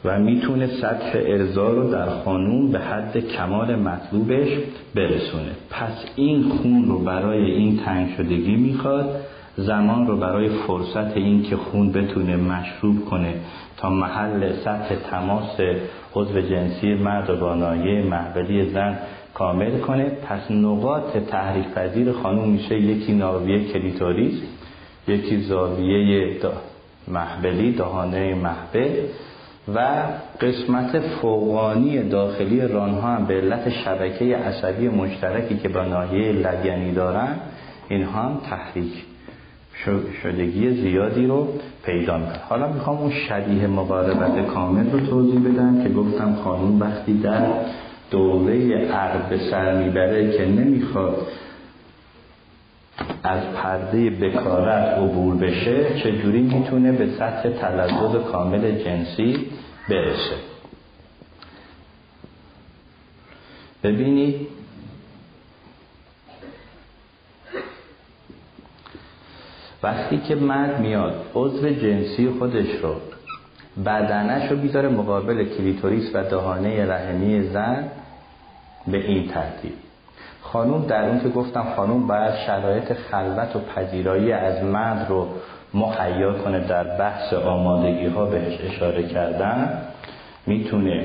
[0.04, 4.48] و می‌تونه سطح ارضا رو در خانوم به حد کمال مطلوبش
[4.94, 5.50] برسونه.
[5.70, 9.20] پس این خون رو برای این تنگ شدگی می‌خواد
[9.58, 13.34] زمان رو برای فرصت این که خون بتونه مشروب کنه
[13.76, 15.60] تا محل سطح تماس
[16.14, 18.98] عضو جنسی مرد و با نایه محبلی زن
[19.34, 20.04] کامل کنه.
[20.04, 24.42] پس نقاط تحریک پذیر خانوم میشه یکی ناویه کلیتوریس
[25.08, 26.36] یکی زاویه
[27.08, 28.90] محبلی دهانه محبل
[29.74, 30.02] و
[30.40, 37.36] قسمت فوقانی داخلی رانها هم به علت شبکه عصبی مشترکی که با ناحیه لگنی دارن
[37.88, 39.07] اینها هم تحریک.
[40.22, 41.48] شدگی زیادی رو
[41.84, 47.20] پیدا می‌کنه حالا می‌خوام اون شبیه مقاربت کامل رو توضیح بدم که گفتم خانون وقتی
[47.20, 47.46] در
[48.10, 51.26] دوره عقل به سر می‌بره که نمی‌خواد
[53.22, 59.46] از پرده بکارت عبور بشه چجوری می‌تونه به سطح تلذذ کامل جنسی
[59.88, 60.36] برسه؟
[63.82, 64.57] ببینید
[69.82, 72.94] وقتی که مرد میاد عضو جنسی خودش رو
[73.84, 77.88] بدنش رو بیداره مقابل کلیتوریس و دهانه رحمی زن
[78.86, 79.72] به این ترتیب.
[80.42, 85.28] خانوم در اون که گفتم خانوم باید شرایط خلوت و پذیرایی از مرد رو
[85.74, 89.82] مهیا کنه در بحث آمادگی ها بهش اشاره کردن
[90.46, 91.04] می‌تونه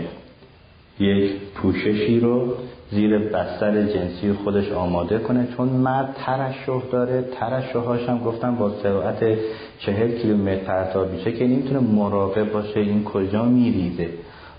[1.00, 2.56] یک پوششی رو
[2.94, 7.22] زیر بستر جنسی خودش آماده کنه چون مرد ترشح داره.
[7.40, 9.38] ترشحهاش هم گفتم با سرعت
[9.80, 14.10] چهل کیلومتر تا بیشه که نمی‌تونه مراقب باشه این کجا میریزه.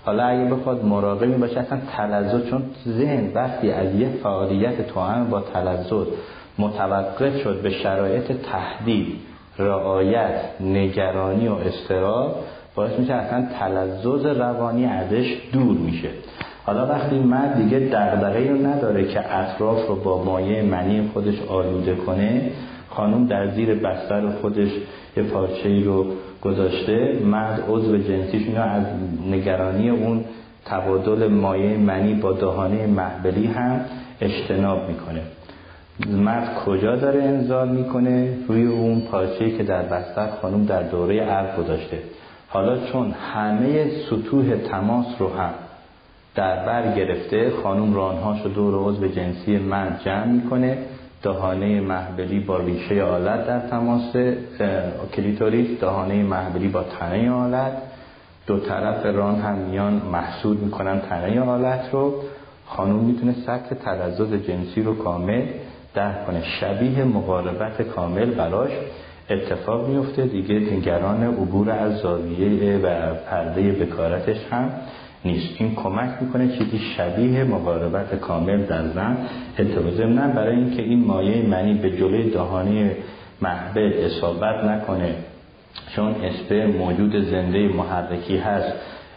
[0.05, 5.41] حالا اگه بخواد مراقبی باشه اصلا تلذذ چون ذهن وقتی از یه فعالیت توان با
[5.41, 6.07] تلذذ
[6.57, 9.07] متوقف شد به شرایط تهدید
[9.59, 12.35] رعایت نگرانی و استراب
[12.75, 16.09] باعث میشه اصلا تلذذ روانی ازش دور میشه.
[16.65, 21.95] حالا وقتی مرد دیگه دغدغه رو نداره که اطراف رو با مایه منی خودش آلوده
[21.95, 22.51] کنه
[22.89, 24.69] خانم در زیر بستر خودش
[25.17, 26.05] یه پارچه رو
[26.41, 28.83] گذاشته مرد عضو جنسیش از
[29.31, 30.23] نگرانی اون
[30.65, 33.81] تبادل مایه منی با دهانه محبلی هم
[34.21, 35.21] اجتناب می‌کنه.
[36.07, 41.57] مرد کجا داره انزال می‌کنه؟ روی اون پارچه‌ای که در بستر خانم در دوره عرق
[41.57, 41.99] گذاشته.
[42.47, 45.53] حالا چون همه سطوح تماس رو هم
[46.35, 50.77] در بر گرفته خانم رانهاش رو دور عضو جنسی من جمع می‌کنه.
[51.23, 54.15] دهانه محبلی با ریشه آلت در تماس
[55.13, 57.73] کلیتوریس دهانه محبلی با تنه آلت.
[58.47, 62.13] دو طرف ران هم میان محسود می‌کنن تنه آلت رو.
[62.65, 65.43] خانم می‌تونه سطح تلذذ جنسی رو کامل
[65.93, 66.43] درک کنه.
[66.59, 68.71] شبیه مقاربت کامل براش
[69.29, 74.69] اتفاق میفته دیگه نگران عبور از زاویه و پرده بکارتش هم
[75.25, 75.61] نیست.
[75.61, 79.17] این کمک می‌کنه چیزی شبیه مقاربت کامل در زن
[79.59, 82.95] اتفاق نه برای اینکه این مایه منی به جلوی دهانه
[83.41, 85.15] محبل اصابت نکنه
[85.95, 88.73] چون اسپر موجود زنده محرکی هست.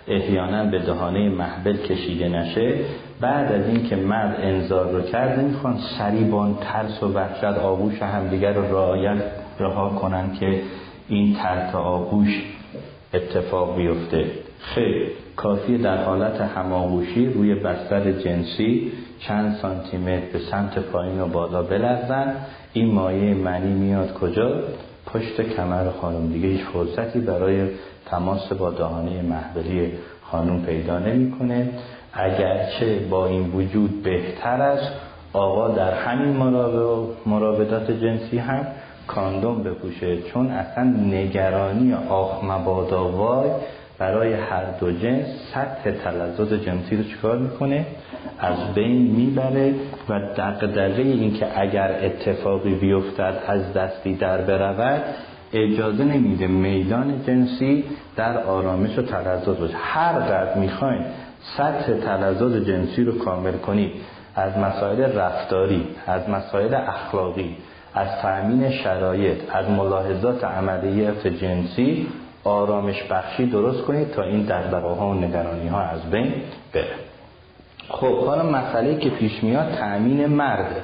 [0.09, 2.74] احیانا به دهانه محبل کشیده نشه.
[3.20, 8.62] بعد از اینکه مرد انذار رو کرده می‌خوان سریبان ترس و وحشت آغوش همدیگر رو
[8.62, 9.22] رعایت
[9.60, 10.60] رها کنن که
[11.09, 12.43] این ترک آغوش
[13.14, 14.24] اتفاق بیفته.
[14.60, 15.06] خیلی
[15.39, 22.35] کافی در حالت هماغوشی روی بستر جنسی چند سانتیمتر به سمت پایین و بالا بلرزن.
[22.73, 24.51] این مایه منی میاد کجا؟
[25.06, 26.32] پشت کمر خانم.
[26.32, 27.69] دیگه هیچ فرصتی برای
[28.06, 29.93] تماس با دهانه محبلی
[30.23, 31.69] خانم پیدا نمی‌کنه.
[32.12, 34.93] اگرچه با این وجود بهتر است
[35.32, 36.36] آقا در همین
[37.27, 38.66] مراودات جنسی هم
[39.06, 40.23] کاندوم بپوشه.
[40.23, 43.51] چون اصلا نگرانی آخ مبادا وای
[43.99, 47.86] برای هر دو جنس سطح تلذذ جنسی رو چکار می‌کنه؟
[48.39, 49.75] از بین می‌بره
[50.09, 55.02] و دقدقه این که اگر اتفاقی بیفتد از دستی در برود
[55.52, 57.85] اجازه نمیده میدان جنسی
[58.17, 59.77] در آرامش و تلذذ باشه.
[59.77, 61.02] هر قدر می‌خواین
[61.57, 63.93] سطح تلذذ جنسی رو کامل کنید.
[64.39, 67.57] از مسائل رفتاری از مسائل اخلاقی
[67.94, 72.07] از تأمین شرایط از ملاحظات عملیات جنسی
[72.44, 76.33] آرامش بخشی درست کنید تا این دقدقه ها و نگرانی ها از بین
[76.73, 76.94] بره.
[77.89, 80.83] خب حالا مسئله که پیش میاد تأمین مرده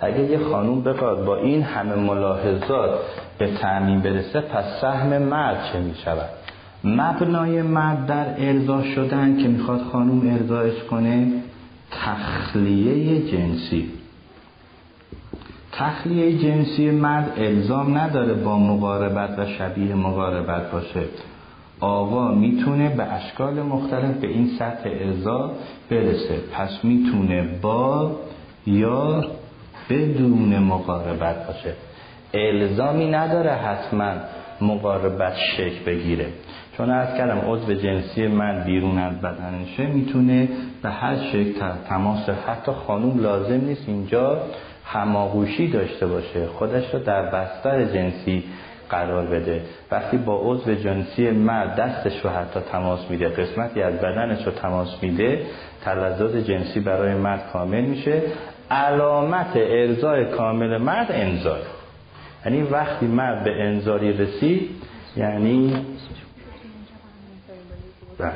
[0.00, 2.90] اگه یه خانوم بخواد با این همه ملاحظات
[3.38, 6.28] به تأمین برسه پس سهم مرد چه می شود
[6.84, 11.32] مبنای مرد در ارضا شدن که می‌خواد خانوم ارضاش کنه
[11.90, 13.90] تخلیه جنسی.
[15.78, 21.04] تخلیه جنسی مرد الزام نداره با مقاربت و شبیه مقاربت باشه.
[21.80, 25.50] آقا می‌تونه به اشکال مختلف به این سطح ارضا
[25.90, 26.38] برسه.
[26.52, 28.16] پس می‌تونه با
[28.66, 29.24] یا
[29.90, 31.72] بدون مقاربت باشه.
[32.34, 34.12] الزامی نداره حتما
[34.60, 36.26] مقاربت شکل بگیره.
[36.76, 40.48] چون از کردم عضو جنسی من بیرون از بدنشه می‌تونه
[40.82, 44.38] به هر شکل تماس حتی خانوم لازم نیست اینجا
[44.86, 48.44] هماغوشی داشته باشه خودش رو در بستر جنسی
[48.90, 49.62] قرار بده.
[49.90, 55.02] وقتی با عضو جنسی مرد دستش رو حتی تماس میده قسمتی از بدنش رو تماس
[55.02, 55.46] میده
[55.84, 58.22] تلذذ جنسی برای مرد کامل میشه.
[58.70, 61.60] علامت ارزای کامل مرد انزای
[62.44, 64.70] یعنی وقتی مرد به انزالی رسید
[65.16, 65.86] یعنی
[68.18, 68.32] بله.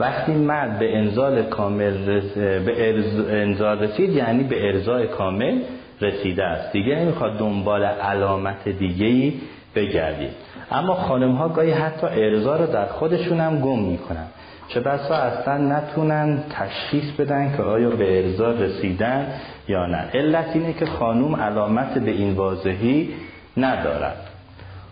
[0.00, 2.38] وقتی مرد به انزال کامل رس...
[2.38, 2.94] به
[3.28, 5.58] انزال رسید یعنی به ارزای کامل
[6.00, 6.72] رسیده است.
[6.72, 9.32] دیگه نمی‌خواد دنبال علامت دیگه ای
[9.74, 10.30] بگردید.
[10.70, 14.26] اما خانم ها گاهی حتی ارزا رو در خودشون هم گم می‌کنن.
[14.68, 19.26] چه بسا اصلا نتونن تشخیص بدن که آیا به ارزا رسیدن
[19.68, 20.04] یا نه.
[20.14, 23.08] علت اینه که خانوم علامت به این واضحی
[23.56, 24.16] ندارد.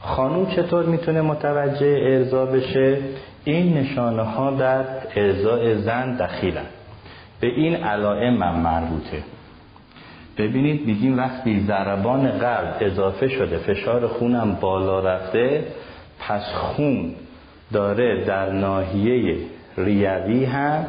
[0.01, 2.97] خانوم چطور می‌تونه متوجه ارزا بشه؟
[3.45, 4.85] این نشانه ها در
[5.17, 6.67] ارزای زن دخیلن.
[7.41, 9.23] به این علائم من مربوطه.
[10.39, 15.65] ببینید میگیم وقتی ضربان قلب اضافه شده فشار خونم بالا رفته
[16.21, 17.15] پس خون
[17.73, 19.37] داره در ناحیه
[19.77, 20.87] ریوی هم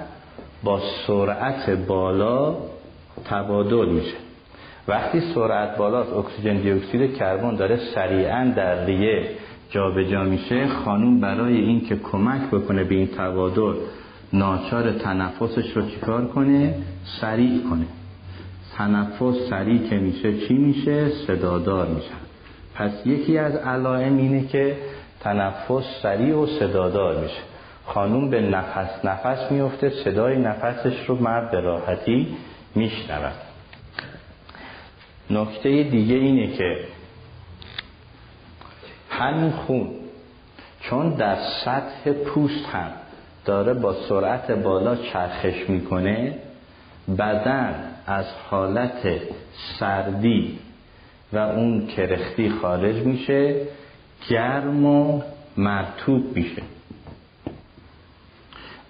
[0.63, 2.55] با سرعت بالا
[3.25, 4.17] تبادل میشه.
[4.87, 9.29] وقتی سرعت بالاست اکسیژن دی اکسید کربن داره سریعا در ریه
[9.69, 13.73] جابجا میشه خانوم برای اینکه کمک بکنه به این تبادل
[14.33, 16.75] ناچار تنفسش رو چیکار کنه؟
[17.21, 17.85] سریع کنه.
[18.77, 22.11] تنفس سریع که میشه چی میشه؟ صدادار میشه.
[22.75, 24.77] پس یکی از علائم اینه که
[25.19, 27.41] تنفس سریع و صدادار میشه.
[27.85, 32.27] خانوم به نفس نفس میفته صدای نفسش رو مرد به راحتی
[32.75, 33.33] میشنود.
[35.29, 36.77] نکته دیگه اینه که
[39.19, 39.87] همین خون.
[40.81, 42.91] چون در سطح پوست هم
[43.45, 46.35] داره با سرعت بالا چرخش می‌کنه
[47.17, 47.75] بدن
[48.07, 49.21] از حالت
[49.79, 50.59] سردی
[51.33, 53.55] و اون کرختی خارج میشه
[54.29, 55.21] گرم و
[55.57, 56.61] مرتوب میشه.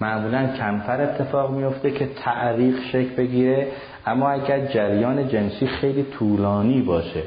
[0.01, 3.67] معمولا کمتر اتفاق میفته که تعریق شکل بگیره
[4.05, 7.23] اما اگر جریان جنسی خیلی طولانی باشه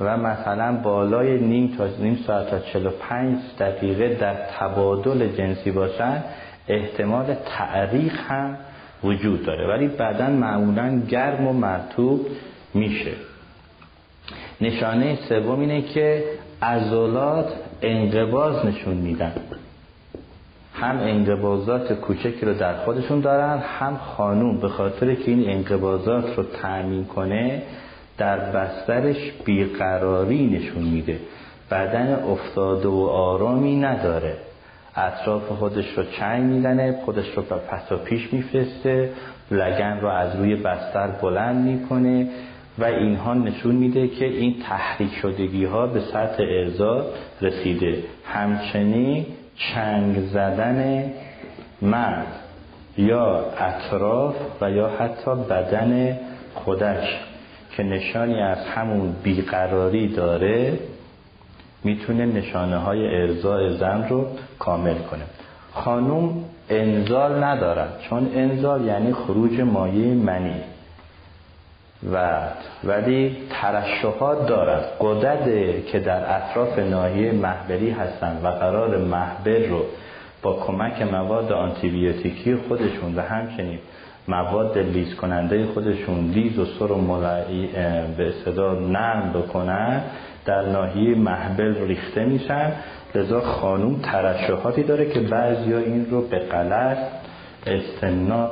[0.00, 6.24] و مثلا بالای نیم تا نیم ساعت تا 45 دقیقه در تبادل جنسی باشن
[6.68, 8.56] احتمال تعریق هم
[9.04, 9.68] وجود داره.
[9.68, 12.26] ولی بعدا معمولا گرم و مرتوب
[12.74, 13.12] میشه.
[14.60, 16.24] نشانه سوم اینه که
[16.62, 17.52] عضلات
[17.82, 19.32] انقباز نشون میدن.
[20.74, 26.42] هم انقباضات کوچکی رو در خودشون دارن هم خانوم به خاطر که این انقباضات رو
[26.42, 27.62] تأمین کنه
[28.18, 31.18] در بسترش بیقراری نشون میده.
[31.70, 34.36] بدن افتاده و آرامی نداره.
[34.96, 39.10] اطراف خودش رو چنگ می‌زنه خودش رو به پس و پیش میفرسته
[39.50, 42.28] لگن رو از روی بستر بلند می‌کنه
[42.78, 47.06] و اینها نشون میده که این تحریک شدگی ها به سطح ارزا
[47.40, 48.02] رسیده.
[48.24, 51.04] همچنین چنگ زدن
[51.82, 52.26] مرد
[52.98, 56.18] یا اطراف و یا حتی بدن
[56.54, 57.25] خودش.
[57.76, 60.78] که نشانی از همون بیقراری داره
[61.84, 64.26] می‌تونه نشانه های ارزای زن رو
[64.58, 65.22] کامل کنه.
[65.72, 70.60] خانوم انزال ندارد چون انزال یعنی خروج مایه منی.
[72.12, 72.38] و
[72.84, 74.96] ولی ترشحات دارد.
[75.00, 75.44] قدرت
[75.86, 79.84] که در اطراف ناحیه محبری هستند و قرار محبر رو
[80.42, 83.78] با کمک مواد آنتیبیوتیکی خودشون و همچنین
[84.28, 87.68] مواد لیز کننده خودشون لیز و سر و ملعی
[88.16, 90.02] به صدا نرم بکنن
[90.44, 92.72] در ناحیه محبل ریخته میشن.
[93.14, 96.98] لذا خانوم ترشحاتی داره که بعضی این رو به غلط
[97.66, 98.50] استنا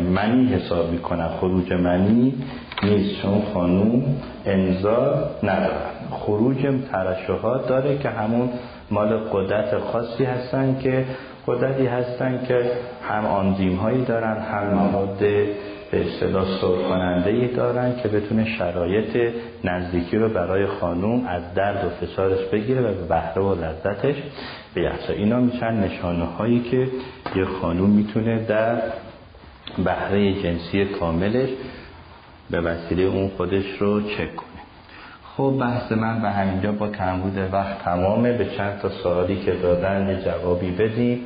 [0.00, 1.28] منی حساب می‌کنن.
[1.28, 2.34] خروج منی
[2.82, 3.22] نیست.
[3.22, 4.02] چون خانوم
[4.46, 5.90] انزا ندارن.
[6.10, 6.56] خروج
[6.92, 8.50] ترشحات داره که همون
[8.90, 11.04] مال قدرت خاصی هستن که
[11.46, 12.70] قدرتی هستن که
[13.08, 19.32] هم آنزیم هایی دارن هم مواد به اصطلاح کننده ای دارن که بتونه شرایط
[19.64, 24.14] نزدیکی رو برای خانوم از درد و فشارش بگیره و به بهره و لذتش
[24.74, 26.88] بیفزا اینا میشن نشانه هایی که
[27.36, 28.82] یه خانوم می‌تونه در
[29.84, 31.48] بهره جنسی کاملش
[32.50, 34.48] به وسیله اون خودش رو چک کنه.
[35.36, 38.32] خب بحث من به همینجا با کمبود وقت تمامه.
[38.32, 41.20] به چند تا سوالی که دادن جوابی بدیم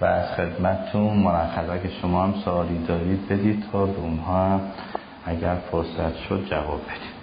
[0.00, 4.60] و از خدمتتون مرخصه که شما هم سوالی دارید بدید تا به اونها
[5.26, 7.18] اگر فرصت شد جواب بدید.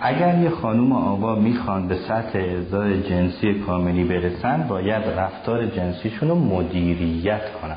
[0.00, 6.34] اگر یه خانوم آقا می‌خوان به سطح ارزای جنسی کاملی برسن باید رفتار جنسیشون رو
[6.34, 7.76] مدیریت کنن.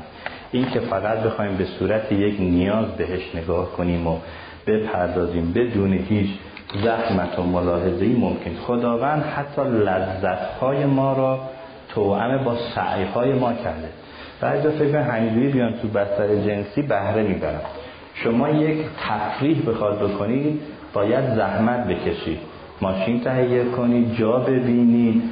[0.52, 4.18] این که فقط بخوایم به صورت یک نیاز بهش نگاه کنیم و
[4.66, 6.30] بپردازیم بدون هیچ
[6.84, 8.54] زحمت و ملاحظه‌ای ممکن.
[8.66, 11.40] خداوند حتی لذتهای ما را
[11.88, 13.88] توأم با سعیهای ما کرده.
[14.40, 17.60] بعضی فکر همینجوری بیان تو بستر جنسی بهره می‌برن.
[18.14, 20.60] شما یک تفریح بخواد بکنید
[20.92, 22.38] باید زحمت بکشید.
[22.80, 25.22] ماشین تهیه کنید جا ببینید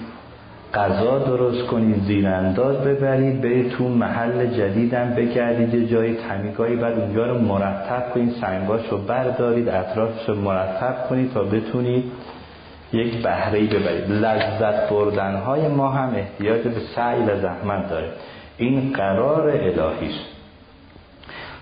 [0.74, 7.26] غذا درست کنید زیرانداز ببرید برید تو محل جدیدم بگردید یه جای تمیگاهی بعد اونجا
[7.26, 12.04] رو مرتب کنید سنگاش رو بردارید اطرافش رو مرتب کنید تا بتونید
[12.92, 14.10] یک بهره ببرید.
[14.10, 18.08] لذت بردن های ما هم احتیاج به سعی و زحمت داره.
[18.62, 20.32] این قرار الهی است.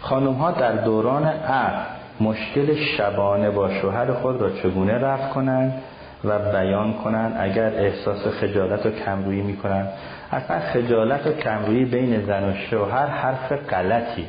[0.00, 1.82] خانم ها در دوران عقل
[2.20, 5.82] مشکل شبانه با شوهر خود را چگونه رفت کنند
[6.24, 9.88] و بیان کنند اگر احساس خجالت و کمرویی می‌کنند؟
[10.32, 14.26] اصلا خجالت و کمرویی بین زن و شوهر حرف غلطی.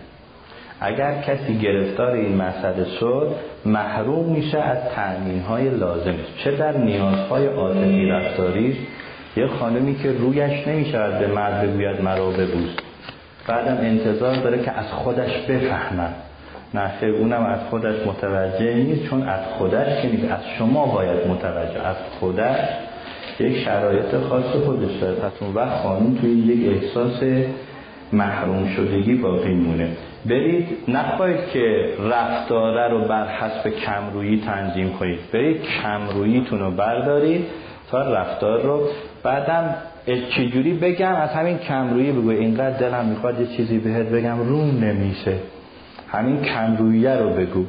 [0.81, 3.35] اگر کسی گرفتار این مسئله شد
[3.65, 6.15] محروم میشه از تأمین های لازم.
[6.43, 8.77] چه در نیازهای عاطفی رفتاریش
[9.37, 12.69] یه خانمی که رویش نمی‌شود به مرد بگوید مرا ببوس.
[13.47, 16.15] بعدم انتظار داره که از خودش بفهمد
[16.73, 20.31] نه اونم از خودش متوجه نیست چون از خودش که نیست.
[20.31, 21.87] از شما باید متوجه.
[21.87, 22.57] از خودش
[23.39, 25.15] یک شرایط خاص خودش داره.
[25.15, 27.23] پس اون وقت خانم توی یک احساس
[28.13, 29.87] محروم شدگی باقی مونه.
[30.25, 35.19] برید نخواهید که رفتاره رو بر حسب کمرویی تنظیم کنید.
[35.33, 37.45] برید کمروییتون رو بردارید
[37.91, 38.87] تا رفتار رو
[39.23, 39.75] بعدم
[40.05, 42.29] چجوری بگم؟ از همین کمرویی بگو.
[42.29, 44.39] اینقدر دلم می‌خواد یه چیزی بهت بگم.
[44.39, 45.33] روم نمیشه.
[46.11, 47.65] همین کمرویه رو بگو.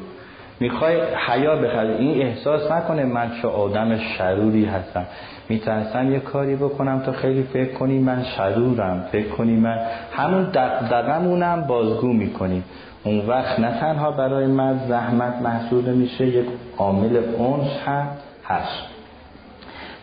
[0.61, 5.05] می‌خوای حیا بخری این احساس نکنه من چه آدم شروری هستم.
[5.49, 9.05] میترسم یه کاری بکنم تا خیلی فکر کنی من شرورم.
[9.13, 9.79] فکر کنی من
[10.13, 12.63] همون دقدقمونم بازگو می‌کنی.
[13.05, 16.47] اون وقت نه تنها برای من زحمت محسوب میشه یک
[16.79, 18.09] عامل اونس هم
[18.45, 18.92] هست.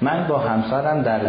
[0.02, 1.22] من با همسرم در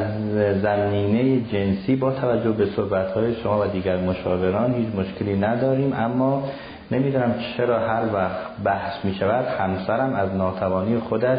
[0.52, 6.42] زمینه جنسی با توجه به صحبتهای شما و دیگر مشاوران هیچ مشکلی نداریم اما
[6.90, 11.39] نمی‌دونم چرا هر وقت بحث می شود همسرم از ناتوانی خودش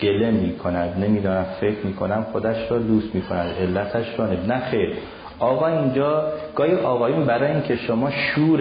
[0.00, 4.58] گله می کند نمی‌دونم فکر می کنم خودش را لوس می کند علتش را نه.
[4.70, 4.94] خیر.
[5.38, 8.60] آقا اینجا گاهی آقایون برای اینکه شما شور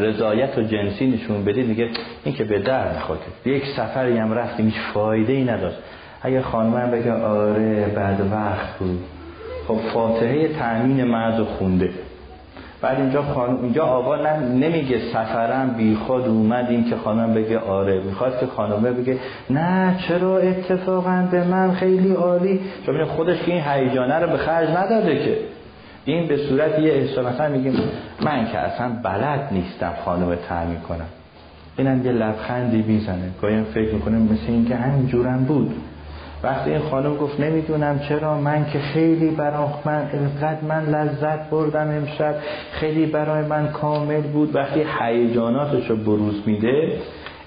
[0.00, 1.90] رضایت و جنسی نشون بدید میگه
[2.24, 5.76] این که به در نخواد یک سفری هم رفتیم هیچ فایده ای نداشت.
[6.22, 9.04] اگه خانمم بگه آره بعد وقت بود.
[9.68, 11.90] خب فاتحه تأمین مرد خونده.
[12.80, 18.02] بعد اینجا خانم اینجا آقا نمیگه سفرم بی خود اومدیم که خانم بگه آره.
[18.02, 19.18] می‌خواد که خانمه بگه
[19.50, 24.68] نه چرا اتفاقا به من خیلی عالی؟ چون خودش که این هیجانه رو به خرج
[24.68, 25.38] نداده که.
[26.04, 27.80] این به صورت یه احسان مثلا میگیم
[28.20, 31.08] من که اصلا بلد نیستم خانم تعمین کنم.
[31.78, 33.30] اینم یه لبخندی می‌زنه.
[33.42, 35.74] گاهی فکر می‌کنه مثل اینکه همینجورم بود.
[36.42, 41.88] وقتی این خانم گفت نمی‌دونم چرا من که خیلی برای من اینقدر من لذت بردم
[41.88, 42.34] امشب
[42.72, 44.56] خیلی برای من کامل بود.
[44.56, 46.98] وقتی هیجاناتش رو بروز میده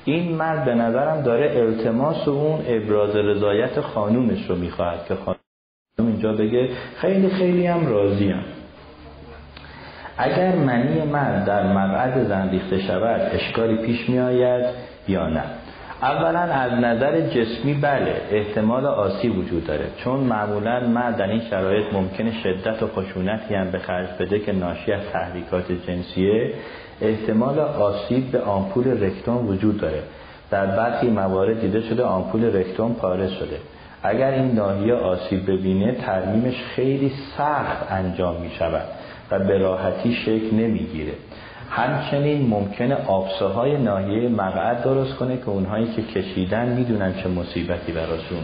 [0.06, 5.38] این مرد به نظرم داره التماس و اون ابراز رضایت خانومش رو می‌خواهد که خانوم
[5.98, 8.44] اینجا بگه خیلی خیلی هم راضیم.
[10.18, 14.66] اگر منی مرد در مقعد زن شود اشکالی پیش می آید
[15.08, 15.44] یا نه؟
[16.02, 19.86] اولا از نظر جسمی بله احتمال آسی وجود داره.
[19.98, 24.52] چون معمولا مرد در این شرایط ممکنه شدت و خشونتی هم به خرج بده که
[24.52, 26.54] ناشی از تحریکات جنسیه.
[27.02, 30.04] احتمال آسیب به آمپول رکتوم وجود داره.
[30.52, 33.58] در برخی موارد دیده شده آمپول رکتوم پاره شده.
[34.04, 38.86] اگر این ناحیه آسیب ببینه ترمیمش خیلی سخت انجام می شود
[39.32, 41.14] و به راحتی شکل نمی‌گیره.
[41.72, 47.92] همچنین ممکنه آبسه های ناحیه مقعد درست کنه که اونهایی که کشیدن می‌دونن چه مصیبتی
[47.92, 48.44] براشون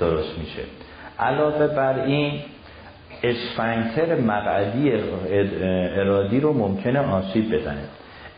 [0.00, 0.62] درست میشه.
[1.18, 2.32] علاوه بر این
[3.22, 4.92] اسفنکتر مقعدی
[6.00, 7.84] ارادی رو ممکنه آسیب بزنه.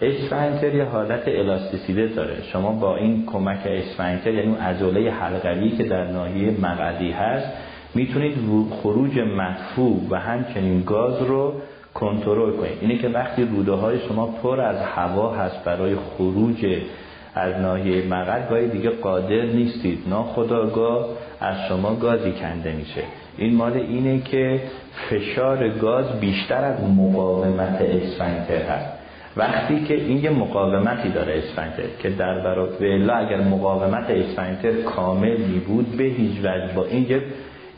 [0.03, 2.43] اسفنکتر یه حالت الاستیسیده داره.
[2.53, 7.47] شما با این کمک اسفنکتر یعنی اون عضله حلقوی که در ناحیه مقعدی هست
[7.95, 8.37] می‌تونید
[8.83, 11.55] خروج مدفوع و همچنین گاز رو
[12.01, 12.79] کنترل کنید.
[12.81, 16.67] اینه که وقتی روده های شما پر از هوا هست برای خروج
[17.35, 19.99] از ناحیه مقعد گاهی دیگه قادر نیستید.
[20.07, 21.09] ناخداگاه
[21.41, 23.03] از شما گازی کنده میشه.
[23.39, 24.61] این مال اینه که
[25.11, 28.99] فشار گاز بیشتر از مقاومت اسفنکتر هست.
[29.37, 35.59] وقتی که این یه مقاومتی داره اسفنکتر که در برابر اگر مقاومت اسفنکتر کامل می
[35.59, 37.07] بود به هیچ وجه با این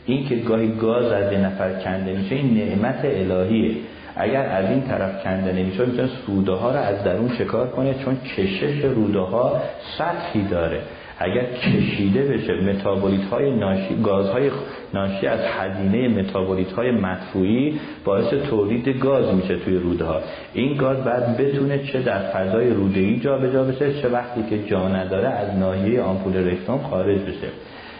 [0.05, 3.75] این که گاهی گاز از یه نفر کنده میشه این نعمت الهیه.
[4.15, 8.17] اگر از این طرف کنده نمیشه می‌تونه روده ها رو از درون شکار کنه چون
[8.37, 9.61] کشش روده ها
[9.97, 10.81] سطحی داره.
[11.23, 14.51] اگر کشیده بشه متابولیت های ناشی گازهای
[14.93, 20.21] ناشی از هزینه متابولیت های مدفوعی باعث تولید گاز میشه توی روده ها
[20.53, 24.87] این گاز بعد بتونه چه در فضای روده ای جابجا بشه چه وقتی که جا
[24.87, 27.47] نداره از ناحیه آمپول رکتوم خارج بشه.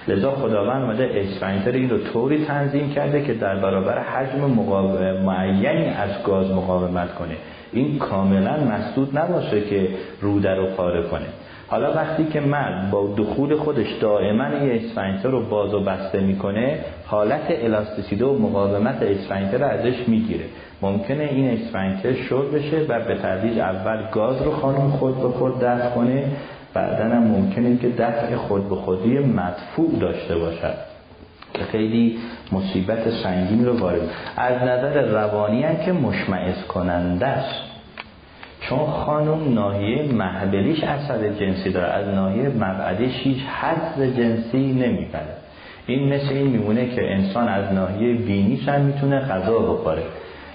[0.08, 4.42] لذا خداوند مده اسفنجتر این رو طوری تنظیم کرده که در برابر حجم
[5.26, 7.36] معینی از گاز مقاومت کنه.
[7.74, 9.88] این کاملا مسدود نباشه که
[10.22, 11.26] روده رو پاره کنه.
[11.68, 16.80] حالا وقتی که مرد با دخول خودش دائما یه اسفنجتر رو باز و بسته می‌کنه
[17.06, 20.46] حالت الاستیسیته و مقاومت اسفنجتر رو ازش می‌گیره.
[20.82, 25.60] ممکنه این اسفنجتر شل بشه و به تدریج اول گاز رو خانم خود به خود
[25.60, 26.24] دفع کنه
[26.74, 30.74] بعدا هم ممکنه که دفع خود به خودی مدفوع داشته باشد.
[31.54, 32.18] که خیلی
[32.52, 34.02] مصیبت سنگین رو وارد.
[34.38, 37.62] از نظر روانی هم که مشمعز کننده است.
[38.62, 41.88] چون خانم ناحیه محبلیش اثر جنسی داره.
[41.88, 45.36] از ناحیه مبعدش هیچ حد جنسی نمی‌بره.
[45.86, 50.04] این مثل این میمونه که انسان از ناحیه بینیش هم می‌تونه غذا بخوره.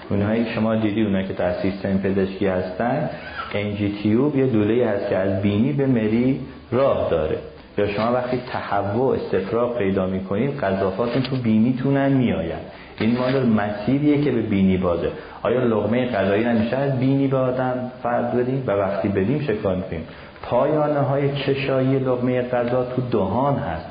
[0.09, 3.09] اونهایی که شما دیدی اونهایی که در سیستم پزشکی هستن
[3.53, 6.39] انجی تیوب یه دوله هست که از بینی به مری
[6.71, 7.37] راه داره.
[7.77, 12.77] یا شما وقتی تهوع استفراغ پیدا می‌کنید قذافاتون تو بینیتونن میآید.
[12.99, 15.11] این مال مسیریه که به بینی بازه.
[15.43, 20.03] آیا لغمه غذایی نمیشه از بینی به آدم فرد بدیم؟ و وقتی بدیم شکار می‌کنیم؟
[20.43, 23.85] پایانه های چشایی لغمه غذا تو دهان هست.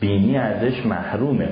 [0.00, 1.48] بینی ازش محرومه.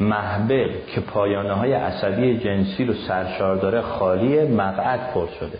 [0.00, 5.58] محبل که پایانه های عصبی جنسی رو سرشار داره خالی مقعد پر شده.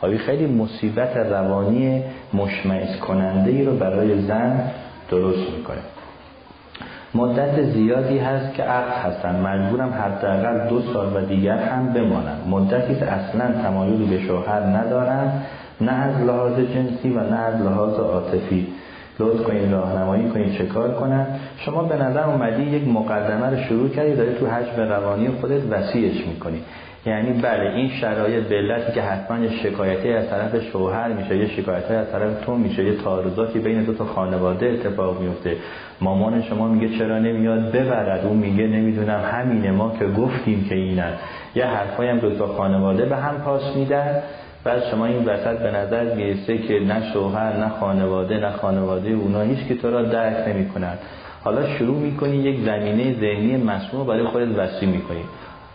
[0.00, 2.02] حالی خیلی مصیبت روانی
[2.34, 4.70] مشمعز کننده ای رو برای زن
[5.10, 5.78] درست می‌کنه.
[7.14, 9.40] مدت زیادی هست که عقد هستن.
[9.40, 12.38] مجبورم حداقل دو سال و دیگر هم بمانم.
[12.50, 15.42] مدتی که اصلا تمایلی به شوهر ندارم
[15.80, 18.66] نه از لحاظ جنسی و نه از لحاظ عاطفی.
[19.18, 21.26] لطف کنید راهنمایی کنید چه کار کنن؟
[21.56, 26.26] شما به نظر اومدی یک مقدمه رو شروع کردی داری تو حجم روانی خودت وسیعش
[26.26, 26.60] می‌کنی.
[27.06, 31.48] یعنی بله این شرایط به علتی که حتما یه شکایتی از طرف شوهر میشه یه
[31.48, 35.56] شکایتی از طرف تو میشه یه تعارضاتی بین دو تا خانواده اتفاق میفته
[36.00, 41.12] مامان شما میگه چرا نمیاد ببرد؟ اون میگه نمی‌دونم همینه ما که گفتیم که اینه
[41.54, 44.22] یه حرفایی هم دو تا خانواده به هم پاس میدن.
[44.64, 49.40] بعد شما این وسط به نظر می‌رسه که نه شوهر نه خانواده نه خانواده اونا
[49.40, 50.94] هیچ که تو را درک نمی‌کنن
[51.44, 55.24] حالا شروع می‌کنی یک زمینه ذهنی مسموع برای خودت وسیع می‌کنی.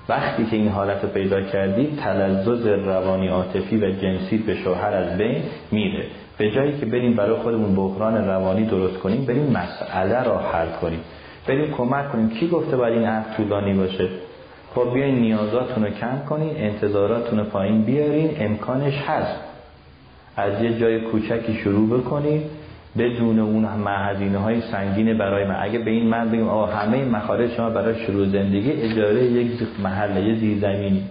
[0.10, 5.18] وقتی که این حالت رو پیدا کردی تلذذ روانی عاطفی و جنسی به شوهر از
[5.18, 6.04] بین میره.
[6.38, 11.00] به جایی که بریم برای خودمون بحران روانی درست کنیم بریم مسئله را حل کنیم.
[11.48, 12.30] بریم کمک کنیم.
[12.30, 14.10] کی گفته باید این عقد طولانی باشه؟
[14.76, 19.40] خب بیاین نیازاتون رو کم کنین انتظاراتون رو پایین بیارین امکانش هست.
[20.38, 22.42] از یه جای کوچکی شروع بکنید
[22.98, 25.56] بدون اون هزینه های سنگین برای من.
[25.60, 29.52] اگه به این من بگیم آه همه مخارج شما برای شروع زندگی اجاره یک
[29.84, 31.04] محله زیرزمینی.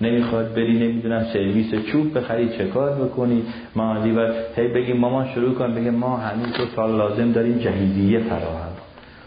[0.00, 3.42] نمی‌خواد بری نمی‌دونم سرویس چوب بخری چه کار بکنی؟
[3.76, 8.18] ما دیور هی بگیم مامان شروع کن بگیم ما همین تو سال لازم داریم جهیزیه
[8.18, 8.72] فراهم.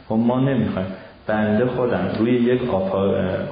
[0.09, 0.87] خب ما نمی‌خوایم.
[1.29, 2.61] بنده خودم روی یک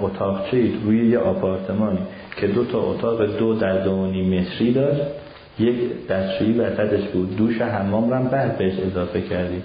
[0.01, 1.99] اتاقچه روی یک آپارتمانی
[2.37, 5.01] که دو تا اتاق دو در دو متری داشت.
[5.59, 7.37] یک دستشویی وسطش بود.
[7.37, 9.63] دوش حمام رو بعد بهش اضافه کردیم.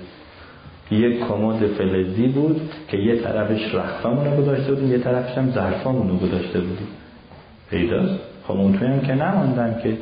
[0.91, 6.09] یک کمد فلزی بود که یه طرفش رختامون رو گذاشته بودیم یه طرفش هم ظرفامون
[6.09, 6.89] رو گذاشته بودیم.
[7.71, 9.97] پیداست خب اون هم که نماندن که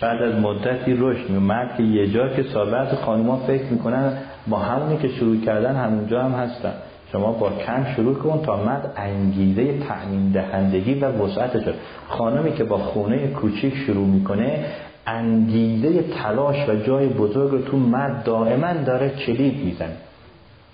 [0.00, 4.12] بعد از مدتی رشد مرد که یه جا که سال خانوما فکر می‌کنن
[4.48, 6.72] با همونی که شروع کردن همونجا هم هستن.
[7.12, 11.62] شما با کم شروع کن تا مرد انگیزه تأمین دهندگی و وسعتش
[12.08, 14.64] خانمی که با خونه کوچیک شروع می‌کنه
[15.06, 19.96] انگیزه تلاش و جای بزرگ رو تو مرد دائما داره کلید می‌زنه.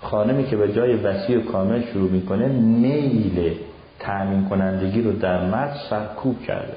[0.00, 3.52] خانمی که به جای وسیع و کامل شروع می‌کنه میل
[3.98, 6.72] تأمین کنندگی رو در مرد سرکوب کرده.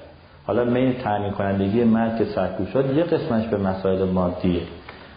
[0.46, 4.62] حالا میل تأمین کنندگی مرد که سرکوب شد یه قسمتش به مسائل مادیه.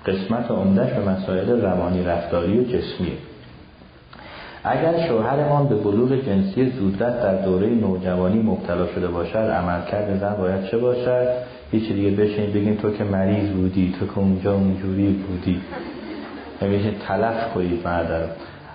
[0.06, 3.12] قسمت عمدهش به مسائل روانی رفتاری و جسمیه.
[4.64, 10.64] اگر شوهرمان به بلوغ جنسی زودرس در دوره نوجوانی مبتلا شده باشد عملکرد زن باید
[10.64, 11.28] چه باشد؟
[11.70, 15.60] هیچ دیگه بشین بگین تو که مریض بودی تو که اونجا اونجوری بودی.
[16.60, 18.28] همیشه تلف کنید مردم.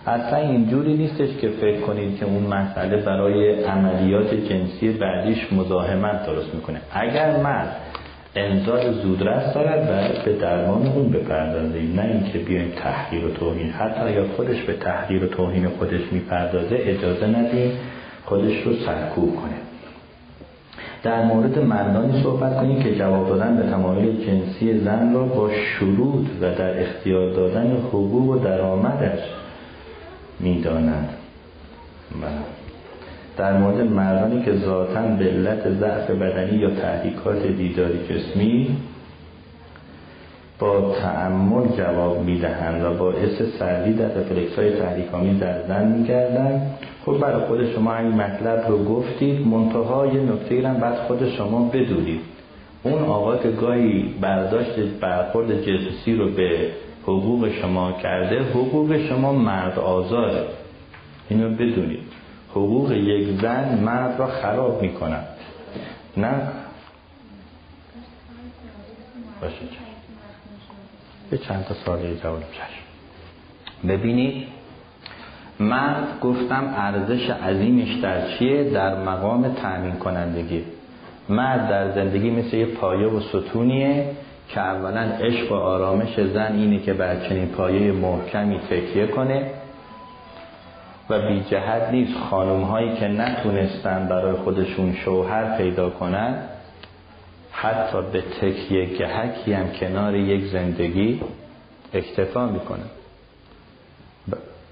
[0.08, 6.56] اصلا اینجوری نیستش که فکر کنید که اون مسئله برای عملیات جنسی بعدیش مزاحمت درست
[6.56, 6.82] می‌کنه.
[6.92, 7.76] اگر مرد
[8.36, 13.70] انزال زودرس دارد و به درمان اون بپردازیم نه اینکه بیایم تحقیر و توهین.
[13.70, 17.72] حتی یا خودش به تحقیر و توهین خودش می‌پردازه اجازه ندیم
[18.26, 19.56] خودش رو سرکوب کنه.
[21.04, 26.26] در مورد مردانی صحبت کنیم که جواب دادن به تمایل جنسی زن را با شروط
[26.42, 29.20] و در اختیار دادن حقوق و درآمدش
[30.40, 31.10] می‌دانند.
[33.38, 38.78] در مورد مردانی که ذاتا به علت ضعف بدنی یا تحریکات دیداری جسمی
[40.60, 46.62] با تعمل جواب می‌دهند و باعث سردی در رفلکس های تحریکامی در زن میگردن
[47.06, 52.20] خب برای خود شما این مطلب رو گفتید منتهای نکته هم بعد خود شما بدونید.
[52.84, 56.68] اون آقا که گاهی برداشت برخورد جنسی رو به
[57.04, 60.44] حقوق شما کرده حقوق شما مرد آزاره.
[61.30, 62.15] اینو بدونید.
[62.56, 65.24] حقوق یک زن مرد را خراب می‌کنن
[66.18, 66.42] نه.
[69.42, 69.56] باشه.
[71.30, 72.86] به چند تا سال جواب چشم
[73.88, 74.48] ببینید
[75.60, 80.64] مرد گفتم ارزش عظیمش در چیه؟ در مقام تأمین کنندگی
[81.30, 84.12] مرد در زندگی مثل یه پایه و ستونیه
[84.50, 89.52] که اولا عشق و آرامش زن اینه که بر چنین پایه محکمی تکیه کنه.
[91.10, 96.38] و بی جهت نیست خانم هایی که نتونستن برای خودشون شوهر پیدا کنن
[97.52, 101.22] حتی به تکیه گهکی هم کنار یک زندگی
[101.94, 102.84] اکتفا می‌کنه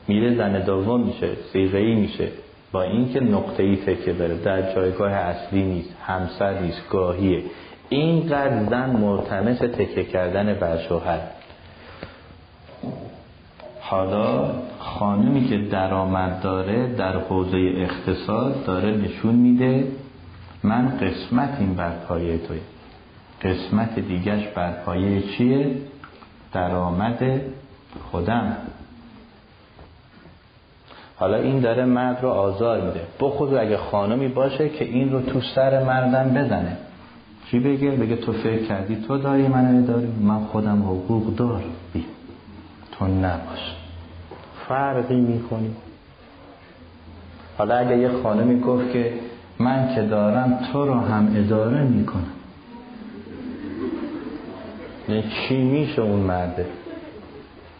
[0.07, 2.27] میره زن دوم میشه سیغهی میشه.
[2.71, 7.43] با اینکه نقطه ای تکیه داره در جایگاه اصلی نیست همسر نیست گاهیه.
[7.89, 11.19] اینقدر زن مرتمس تکیه کردن بر شوهر.
[13.93, 19.87] حالا خانمی که درآمد داره در حوزه اقتصاد داره نشون میده
[20.63, 22.59] من قسمت این بر پایه توی.
[23.41, 25.75] قسمت دیگش بر پایه چیه؟
[26.53, 27.41] درآمد
[28.11, 28.57] خودم.
[31.15, 33.01] حالا این داره مرد رو آزار میده.
[33.19, 36.77] بخود اگه خانمی باشه که این رو تو سر مردم بزنه.
[37.51, 41.63] چی بگه؟ بگه تو فکر کردی تو داری من داری من خودم حقوق دار
[41.93, 42.05] بی
[42.91, 43.82] تو نباش.
[44.73, 45.75] فرقی می‌کنی
[47.57, 49.13] حالا اگه یه خانمی گفت که
[49.59, 52.33] من که دارم تو رو هم اداره می‌کنم.
[55.09, 56.65] یعنی چی میشه اون مرده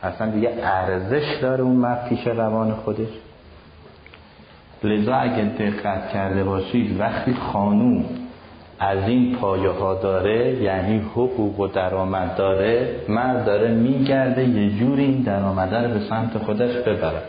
[0.04, 3.10] اصلا دیگه ارزش داره اون مرد پیش روان خودش؟
[4.84, 8.06] لذا اگه دقت کرده باشید وقتی خانوم
[8.80, 15.04] از این پایه ها داره یعنی حقوق و درآمد داره مرد داره میگرده یه جوری
[15.04, 17.22] این درآمد رو به سمت خودش ببره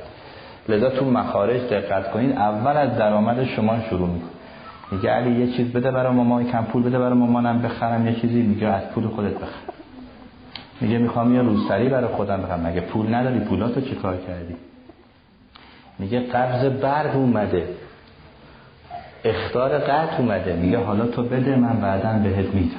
[0.68, 4.31] لذا تو مخارج دقت کنید اول از درآمد شما شروع می‌کنه.
[4.92, 8.42] میگه علی یه چیز بده برای مامان کم پول بده برای مامانم بخرم یه چیزی.
[8.42, 9.73] میگه از پول خودت بخر.
[10.81, 12.66] میگه می‌خوام یه روسری برای خودم بخرم.
[12.66, 14.55] مگه پول نداری؟ پولاتو چیکار کردی؟
[15.98, 17.68] میگه قبض برق اومده.
[19.25, 20.53] اختار قطع اومده.
[20.53, 22.77] میگه حالا تو بده من بعدا بهت میدم.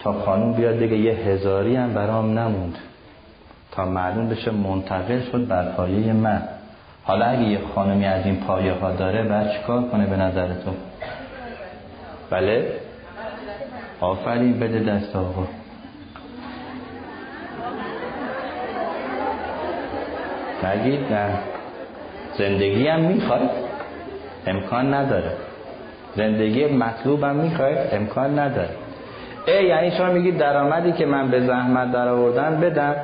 [0.00, 2.78] تا خانوم بیاد بگه یه هزاری هم برام نموند.
[3.72, 6.42] تا معلوم بشه منتقل شد بر پایه من.
[7.04, 10.70] حالا اگه یه خانمی از این پایه ها داره بعد چیکار کنه به نظر تو؟
[12.30, 12.72] بله؟
[14.00, 15.46] آفرین بده دست آقا.
[20.64, 21.38] نگید نه.
[22.38, 23.50] زندگی هم می‌خواد.
[24.46, 25.32] امکان نداره.
[26.16, 28.70] زندگی مطلوب هم می‌خواد امکان نداره.
[29.46, 32.94] ای یعنی شما میگید درآمدی که من به زحمت در آوردن بدم.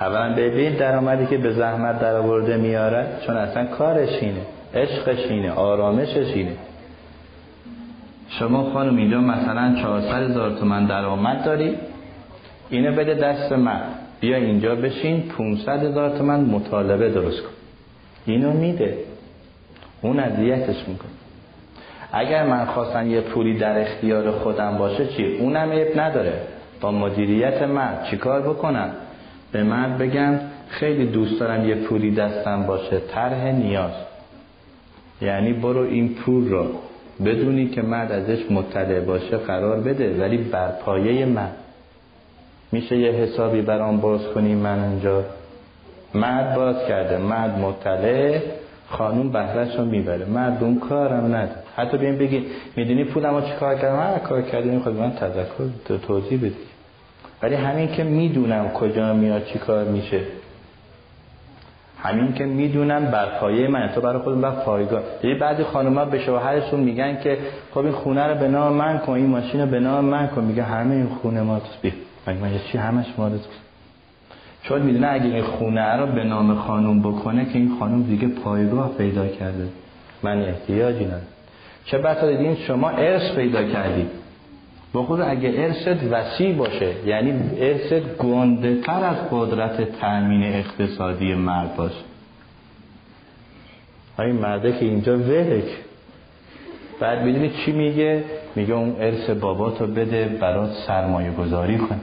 [0.00, 4.40] اولا ببین درآمدی که به زحمت در آورده میاره چون اصلا کارش اینه
[4.74, 6.52] عشقش اینه آرامشش اینه.
[8.28, 11.76] شما خانم اینجا مثلا 400 هزار تومن درآمد داری.
[12.70, 13.80] اینو بده دست من.
[14.20, 17.48] بیا اینجا بشین 500 هزار تومن مطالبه درست کن.
[18.26, 18.98] اینو میده.
[20.02, 21.10] اون اذیتش می‌کنه.
[22.12, 26.40] اگر من خواستم یه پولی در اختیار خودم باشه چی؟ اونم عیب نداره.
[26.80, 28.90] با مدیریت من چیکار بکنم؟
[29.52, 30.34] به من بگم
[30.68, 33.92] خیلی دوست دارم یه پولی دستم باشه طرح نیاز.
[35.22, 36.66] یعنی برو این پول رو
[37.24, 41.50] بدونی که مرد ازش مطلع باشه قرار بده ولی بر پایه من.
[42.72, 45.24] میشه یه حسابی برام باز کنی من اینجا؟
[46.14, 48.40] مرد باز کرده مرد مطلع
[48.92, 50.24] خانوم بهرش رو می‌بره.
[50.24, 52.46] مرد اون کارم نداره حتی بیم بگی
[52.76, 56.54] می‌دونی پولم رو چی کار کردم؟ هر کار کردیم خود من تذکر توضیح بدی.
[57.42, 60.20] ولی همین که می‌دونم کجا میاد چی کار میشه.
[62.02, 65.02] همین که می‌دونم بر پایه من تو برای خودم بر پایگاه.
[65.24, 67.38] یه بعضی خانوما به شوهرشون میگن که
[67.70, 70.44] خب این خونه رو به نام من کن این ماشین رو به نام من کن.
[70.44, 71.92] میگه همه این خونه ما تو بی
[72.26, 73.38] مگه چی؟ همش مال
[74.72, 78.90] چون می‌دونه اگه این خونه رو به نام خانوم بکنه که این خانوم دیگه پایگاه
[78.98, 79.68] پیدا کرده.
[80.22, 81.26] من احتیاجی ندارم.
[81.84, 84.10] چه بسا دیدین شما ارث پیدا کردید.
[84.92, 91.76] با خود اگه ارثت وسیع باشه یعنی ارثت گنده تر از قدرت تأمین اقتصادی مرد
[91.76, 92.04] باشه.
[94.18, 95.64] این مرده که اینجا ولک.
[97.00, 98.24] بعد می‌دونی چی میگه؟
[98.56, 102.00] میگه اون ارث باباتو بده برات سرمایه گذاری کن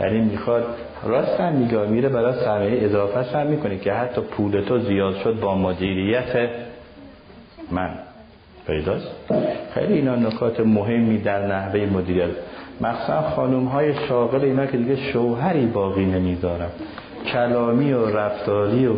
[0.00, 0.64] یعنی می‌خواد
[1.04, 5.40] راست هم میگه میره برای سرمایه اضافه هم می‌کنه که حتی پول تو زیاد شد
[5.40, 6.50] با مدیریت
[7.70, 7.90] من.
[8.66, 9.10] پیداست؟
[9.74, 12.30] خیلی اینا نکات مهمی در نحوه مدیریت.
[12.80, 16.68] مخصوصا خانوم های شاغل اینا که دیگه شوهری باقی نمی‌ذارن.
[17.32, 18.94] کلامی و رفتاری و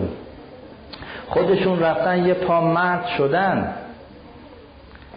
[1.26, 3.74] خودشون رفتن یه پا مرد شدن.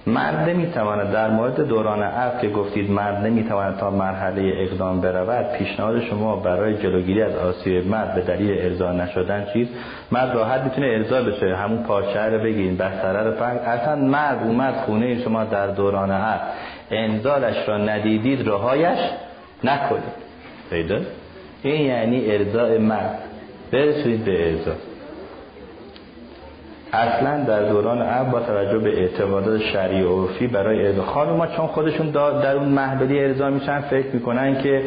[0.08, 6.02] مرد نمی‌تواند در مورد دوران عقل که گفتید مرد نمی‌تواند تا مرحله اقدام برود پیشنهاد
[6.02, 9.68] شما برای جلوگیری از آسیب مرد به دلیل ارضا نشدن چیز
[10.12, 14.74] مرد راحت می‌تونه ارضا بشه همون پارچه رو بگیرین بستره رو پنگ اصلا مرد اومد
[14.74, 16.46] خونه شما در دوران عقل
[16.92, 19.00] انزالش را ندیدید رهایش
[19.64, 20.24] نکنید.
[20.70, 21.00] پیدا؟
[21.64, 23.20] این یعنی ارضاء مرد.
[23.72, 24.72] برسید به ارضا.
[26.94, 31.68] اصلا در دوران عرب با توجه به اعتقادات شرعی و عرفی برای ارضا خانوما چون
[31.68, 34.82] خودشون در اون محبلی ارضا میشن فکر می‌کنن که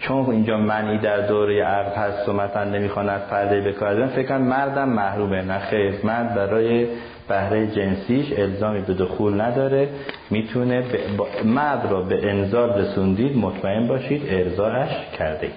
[0.00, 4.88] چون اینجا منی در دوره عرب هست و مثلا نمی‌خوان از پرده بکار فکر مردم
[4.88, 6.86] محرومه نه خیر مرد برای
[7.28, 9.88] بهره جنسیش الزامی به دخول نداره.
[10.30, 10.84] می‌تونه
[11.44, 15.48] مرد را به انزال رسوندید مطمئن باشید ارزاش کرده.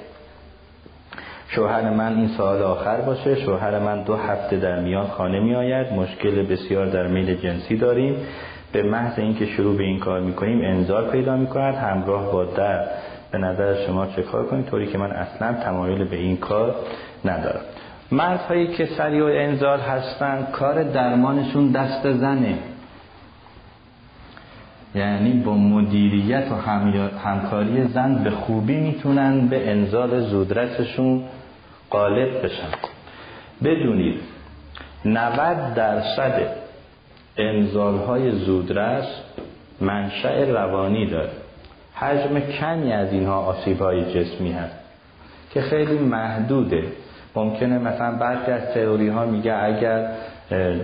[1.56, 3.36] شوهر من این سال آخر باشه.
[3.36, 8.16] شوهر من دو هفته در میان خانه می آید مشکل بسیار در میل جنسی داریم.
[8.72, 11.76] به محض اینکه شروع به این کار می‌کنیم انزال پیدا می‌کند.
[11.76, 12.86] همراه با در
[13.32, 16.76] به نظر شما چه کار کنید طوری که من اصلا تمایل به این کار
[17.26, 17.62] ندارم.
[18.12, 22.58] مردهایی که سریع و انزال هستن کار درمانشون دست زنه.
[24.96, 26.56] یعنی با مدیریت و
[27.26, 31.24] همکاری زن به خوبی می‌تونن به انزال زودرسشون
[31.94, 32.70] غالب بشن
[33.64, 34.20] بدونید
[35.06, 36.42] 90 درصد
[37.38, 39.06] انزال های زودرس
[39.82, 41.32] منشأ روانی داره.
[41.94, 44.76] حجم کمی از اینها آسیب های جسمی هست
[45.52, 46.84] که خیلی محدوده.
[47.36, 50.12] ممکنه مثلا بعضی از تئوری ها میگه اگر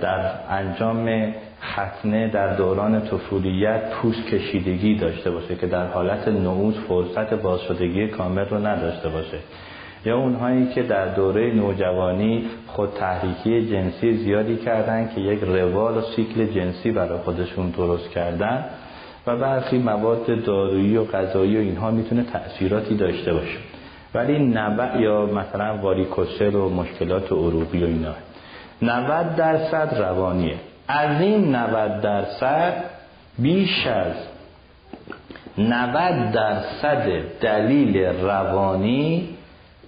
[0.01, 7.33] در انجام ختنه در دوران طفولیت پوست کشیدگی داشته باشه که در حالت نعود فرصت
[7.33, 9.37] بازشدگی کامل رو نداشته باشه.
[10.05, 16.01] یا اونهایی که در دوره نوجوانی خود تحریکی جنسی زیادی کردن که یک روال و
[16.01, 18.65] سیکل جنسی برای خودشون درست کردن
[19.27, 23.57] و برخی مواد دارویی و غذایی و اینها می‌تونه تأثیراتی داشته باشه.
[24.13, 28.13] ولی نبع یا مثلا واریکوسل و مشکلات عروقی و اینا.
[28.81, 30.55] 90 درصد روانیه.
[30.87, 32.73] از این 90 درصد
[33.39, 34.13] بیش از
[35.57, 37.07] 90 درصد
[37.41, 39.29] دلیل روانی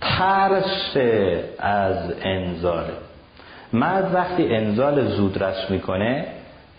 [0.02, 0.98] ترس
[1.60, 2.94] از انزاله.
[3.74, 6.26] مرد وقتی انزال زودرس می‌کنه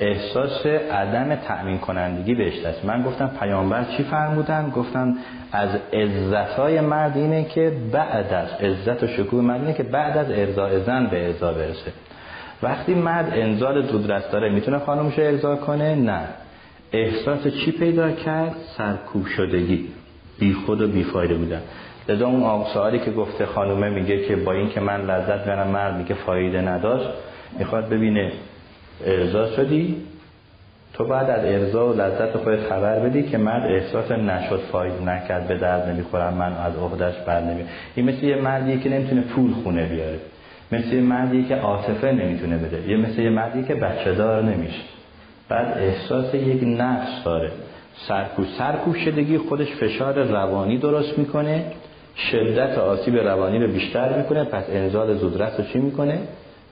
[0.01, 5.17] احساس عدم تأمین کنندگی بهش دست من گفتم پیامبر چی فرمودن؟ گفتم
[5.53, 10.31] از عزتهای مرد اینه که بعد از عزت و شکوه مرد اینه که بعد از
[10.31, 11.93] ارضاء زن به ارضا برسه.
[12.63, 16.21] وقتی مرد انزال زودرس داره می‌تونه خانمش ارضا کنه؟ نه.
[16.93, 19.89] احساس چی پیدا کرد؟ سرکوب شدگی.
[20.39, 21.61] بی خود و بی فایده بودن.
[22.09, 26.15] لذا اون که گفته خانومه میگه که با این که من لذت برم مرد میگه
[26.15, 27.09] فایده نداشت
[27.59, 28.33] می‌خواد ببینه
[29.07, 29.97] ارضا شدی؟
[30.95, 35.49] تو بعد از ارضا و لذت خودت خبر بدی که مرد احساس نشد فاید نکرد
[35.49, 37.65] به درد نمی‌خورم من از عهدهش بر نمی
[37.95, 40.19] این مثل یه مردی که نمی‌تونه پول خونه بیاره.
[40.73, 42.91] مثل یه مردی که عاطفه نمی‌تونه بده.
[42.91, 44.83] یه مثل یه مردی که بچه دار نمیشه.
[45.49, 47.51] بعد احساس یک نقص داره.
[48.09, 48.47] سرکوش.
[48.59, 51.65] سرکوش شدگی خودش فشار روانی درست می‌کنه.
[52.17, 56.19] شدت آسیب روانی رو بیشتر می‌کنه پس انزال زودرس رو چی می‌کنه؟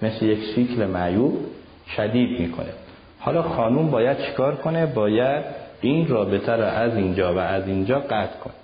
[0.02, 1.38] مثل یک سیکل معیوب
[1.96, 2.68] شدید می‌کنه.
[3.18, 5.44] حالا خانوم باید چیکار کنه؟ باید
[5.80, 8.54] این رابطه رو از اینجا و از اینجا قطع کنه.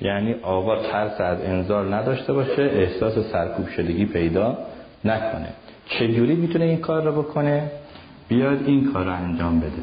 [0.00, 4.58] یعنی آقا ترس از انزال نداشته باشه احساس سرکوب شدگی پیدا
[5.04, 5.48] نکنه.
[5.86, 7.70] چجوری می‌تونه این کار رو بکنه؟
[8.28, 9.82] بیاد این کار رو انجام بده.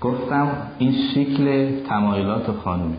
[0.00, 0.48] گفتم
[0.78, 2.96] این شکل تمایلات خانومه.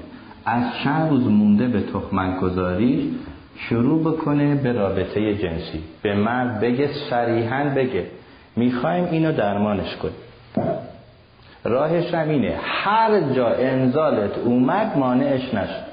[0.49, 3.15] از چند روز مونده به تخمن گذاری
[3.57, 5.83] شروع بکنه به رابطه جنسی.
[6.01, 8.05] به مرد بگه صریحا بگه
[8.55, 10.15] می‌خوایم اینو درمانش کنیم.
[11.63, 15.87] راهش هم اینه هر جا انزالت اومد مانعش نشد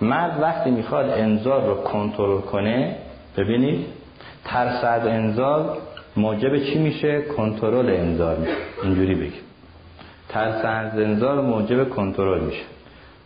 [0.00, 2.96] مرد وقتی می‌خواد انزال رو کنترل کنه
[3.36, 3.86] ببینید
[4.44, 5.76] ترس از انزال
[6.16, 8.56] موجب چی میشه؟ کنترل انزال میشه.
[8.82, 9.42] اینجوری بگیم.
[10.28, 12.62] ترس از انزال موجب کنترل میشه.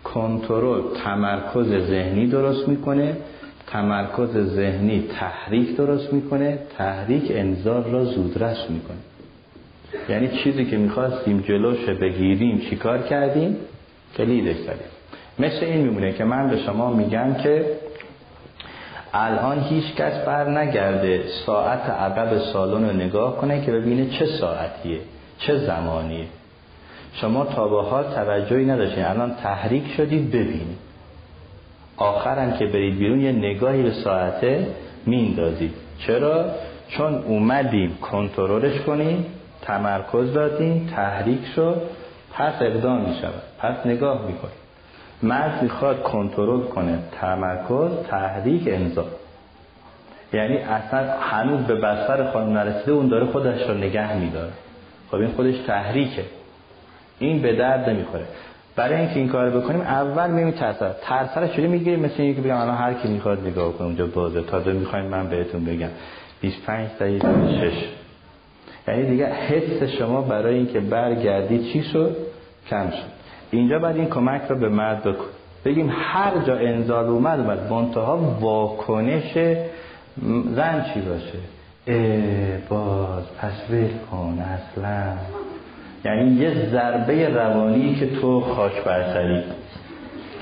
[0.05, 3.17] کنترل تمرکز ذهنی درست می‌کنه
[3.67, 8.97] تمرکز ذهنی تحریک درست می‌کنه تحریک انزال را زودرس می‌کنه.
[10.09, 13.57] یعنی چیزی که می‌خواستیم جلوش بگیریم چیکار کردیم؟
[14.17, 14.95] کلیدش زدیم
[15.39, 17.67] مثل این میمونه که من به شما میگم که
[19.13, 24.99] الان هیچ کس بر نگرده ساعت عقب سالن رو نگاه کنه که ببینه چه ساعتیه
[25.39, 26.27] چه زمانیه.
[27.15, 29.05] شما تا به حال توجهی نداشتین.
[29.05, 30.79] الان تحریک شدید ببینید
[31.97, 34.67] آخرم که برید بیرون یه نگاهی به ساعته
[35.07, 36.45] میندازید چرا؟
[36.89, 39.27] چون اومدیم کنترلش کنیم
[39.63, 41.83] تمرکز دادیم تحریک شد
[42.33, 44.55] پس اقدام می شود پس نگاه می‌کنیم.
[45.23, 46.99] مرد می‌خواد کنترل کنه.
[47.21, 49.05] تمرکز تحریک انزا
[50.33, 54.53] یعنی اصلا هنوز به بستر خانم نرسیده اون داره خودش رو نگه میداره.
[55.11, 56.25] خب این خودش تحریکه.
[57.19, 58.25] این به درد نمی‌خوره.
[58.77, 62.77] برای اینکه این کار بکنیم اول میمی ترسر ترسر شده می‌گیریم؟ مثل اینکه بگم الان
[62.77, 64.43] هر کی می‌خواد نگاه کنه اونجا بازه.
[64.43, 65.89] تازه می‌خوایم من بهتون بگم.
[66.41, 67.29] 25 دقیقه
[67.71, 67.89] 6
[68.89, 72.17] یعنی دیگه حس شما برای اینکه برگردید چی شد؟
[72.71, 73.15] کم شد.
[73.51, 75.25] اینجا باید این کمک رو به مرد بکن.
[75.65, 77.73] بگیم هر جا انزال اومد اومد.
[77.73, 79.39] منتها واکنش
[80.55, 81.39] زن چی باشه؟
[82.69, 85.13] باز پس ول کن اصلا.
[86.05, 89.43] یعنی یه ضربه روانی که تو خاک برسری.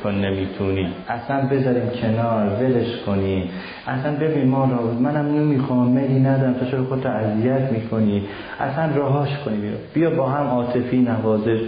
[0.02, 0.89] تو نمی‌تونی.
[1.08, 3.50] اصلا بذاریم کنار ولش کنی.
[3.86, 8.23] اصلا ببین ما را منم نمی‌خوام میلی ندارم تو چرا خودت اذیت می‌کنی؟
[8.60, 11.60] اصلا راهاش کنی بیا بیا با هم عاطفی نوازش.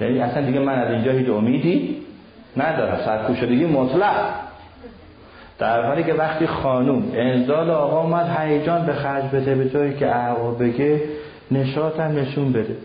[0.00, 1.96] یعنی اصلا دیگه من از اینجا هیچ امیدی
[2.56, 2.98] ندارم.
[3.04, 4.14] سرکوشدگی مطلق.
[5.58, 10.06] در حالی که وقتی خانوم انزال آقا اومد هیجان به خرج بده به جایی که
[10.06, 11.00] آقا بگه
[11.50, 12.76] نشاط هم نشون بده.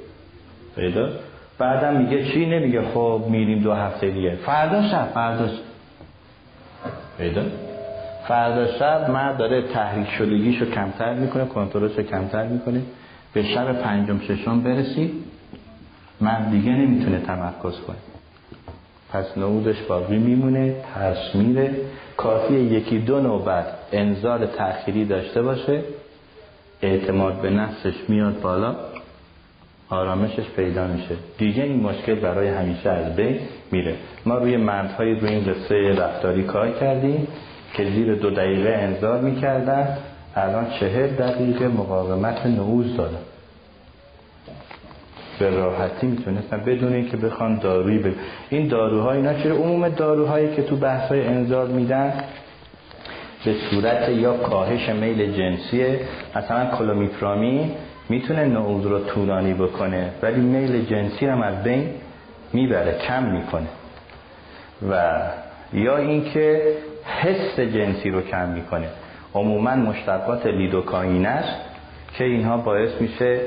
[0.75, 1.09] پیدا.
[1.57, 4.35] بعدم میگه چی؟ نمیگه خب میریم دو هفته دیگه.
[4.35, 5.53] فردا شب فردا شب.
[7.17, 7.41] پیدا؟
[8.27, 12.81] فردا شب مرد داره تحریک شدگیشو کمتر می‌کنه کنترلشو کمتر می‌کنه.
[13.33, 15.11] به شب پنجم ششم برسی
[16.21, 17.95] من دیگه نمی‌تونه تمرکز کنه.
[19.13, 21.75] پس نعودش باقی میمونه ترس میره.
[22.17, 25.81] کافی یکی دو نوبت انذار تأخیری داشته باشه.
[26.81, 28.75] اعتماد به نفسش میاد بالا.
[29.89, 31.15] آرامشش پیدا میشه.
[31.37, 33.39] دیگه این مشکل برای همیشه از بین
[33.71, 33.95] میره.
[34.25, 37.27] ما روی مردهای روی این قصه رفتاری کار کردیم
[37.73, 39.97] که زیر دو دقیقه انذار می‌کردن.
[40.35, 43.17] الان چهل دقیقه مقاومت نعوز دادن.
[45.39, 48.13] به راحتی می‌تونستن بدون اینکه بخوان دارویی به
[48.49, 52.13] این داروهای اینا چرا؟ عموم داروهایی که تو بحث های انذار میدن
[53.45, 55.99] به صورت یا کاهش میل جنسیه
[56.35, 57.71] مثلا کلومیپرامی
[58.09, 61.89] می‌تونه نعوز رو طولانی بکنه ولی میل جنسی هم از بین
[62.53, 63.67] می‌بره کم می‌کنه.
[64.89, 65.21] و
[65.73, 66.61] یا اینکه
[67.05, 68.87] حس جنسی رو کم می‌کنه.
[69.33, 71.61] عموما مشتقات لیدوکاین است
[72.13, 73.39] که اینها باعث میشه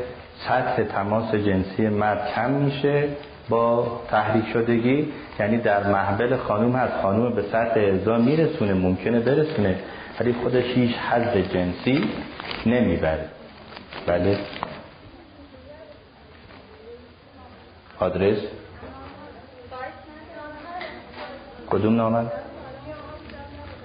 [0.49, 3.05] سطح تماس جنسی مرد کم میشه
[3.49, 5.09] با تحریک شدگی.
[5.41, 9.77] یعنی در محبل خانوم هست خانوم به سطح ارضا میرسونه ممکنه برسونه
[10.21, 12.05] ولی خودش هیچ حد جنسی
[12.67, 13.25] نمی‌بره.
[14.07, 14.39] بله.
[18.01, 18.39] آدرس؟
[21.71, 22.27] کدوم نامه؟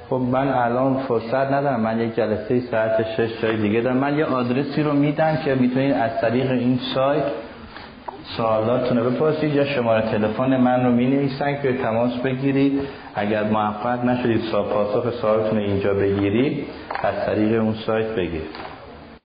[0.10, 1.80] خب من الان فرصت ندارم.
[1.80, 3.98] من یک جلسه ساعت شش جای دیگه دارم.
[3.98, 7.24] من یه آدرسی رو میدم که می‌تونید از طریق این سایت
[8.38, 12.82] سوالاتتون رو بپرسید یا شماره تلفن من رو می نویسن که تماس بگیرید.
[13.16, 16.68] اگر موفق نشدید پاسخ سوالتون اینجا بگیرید
[17.04, 18.73] از طریق اون سایت بگیرید.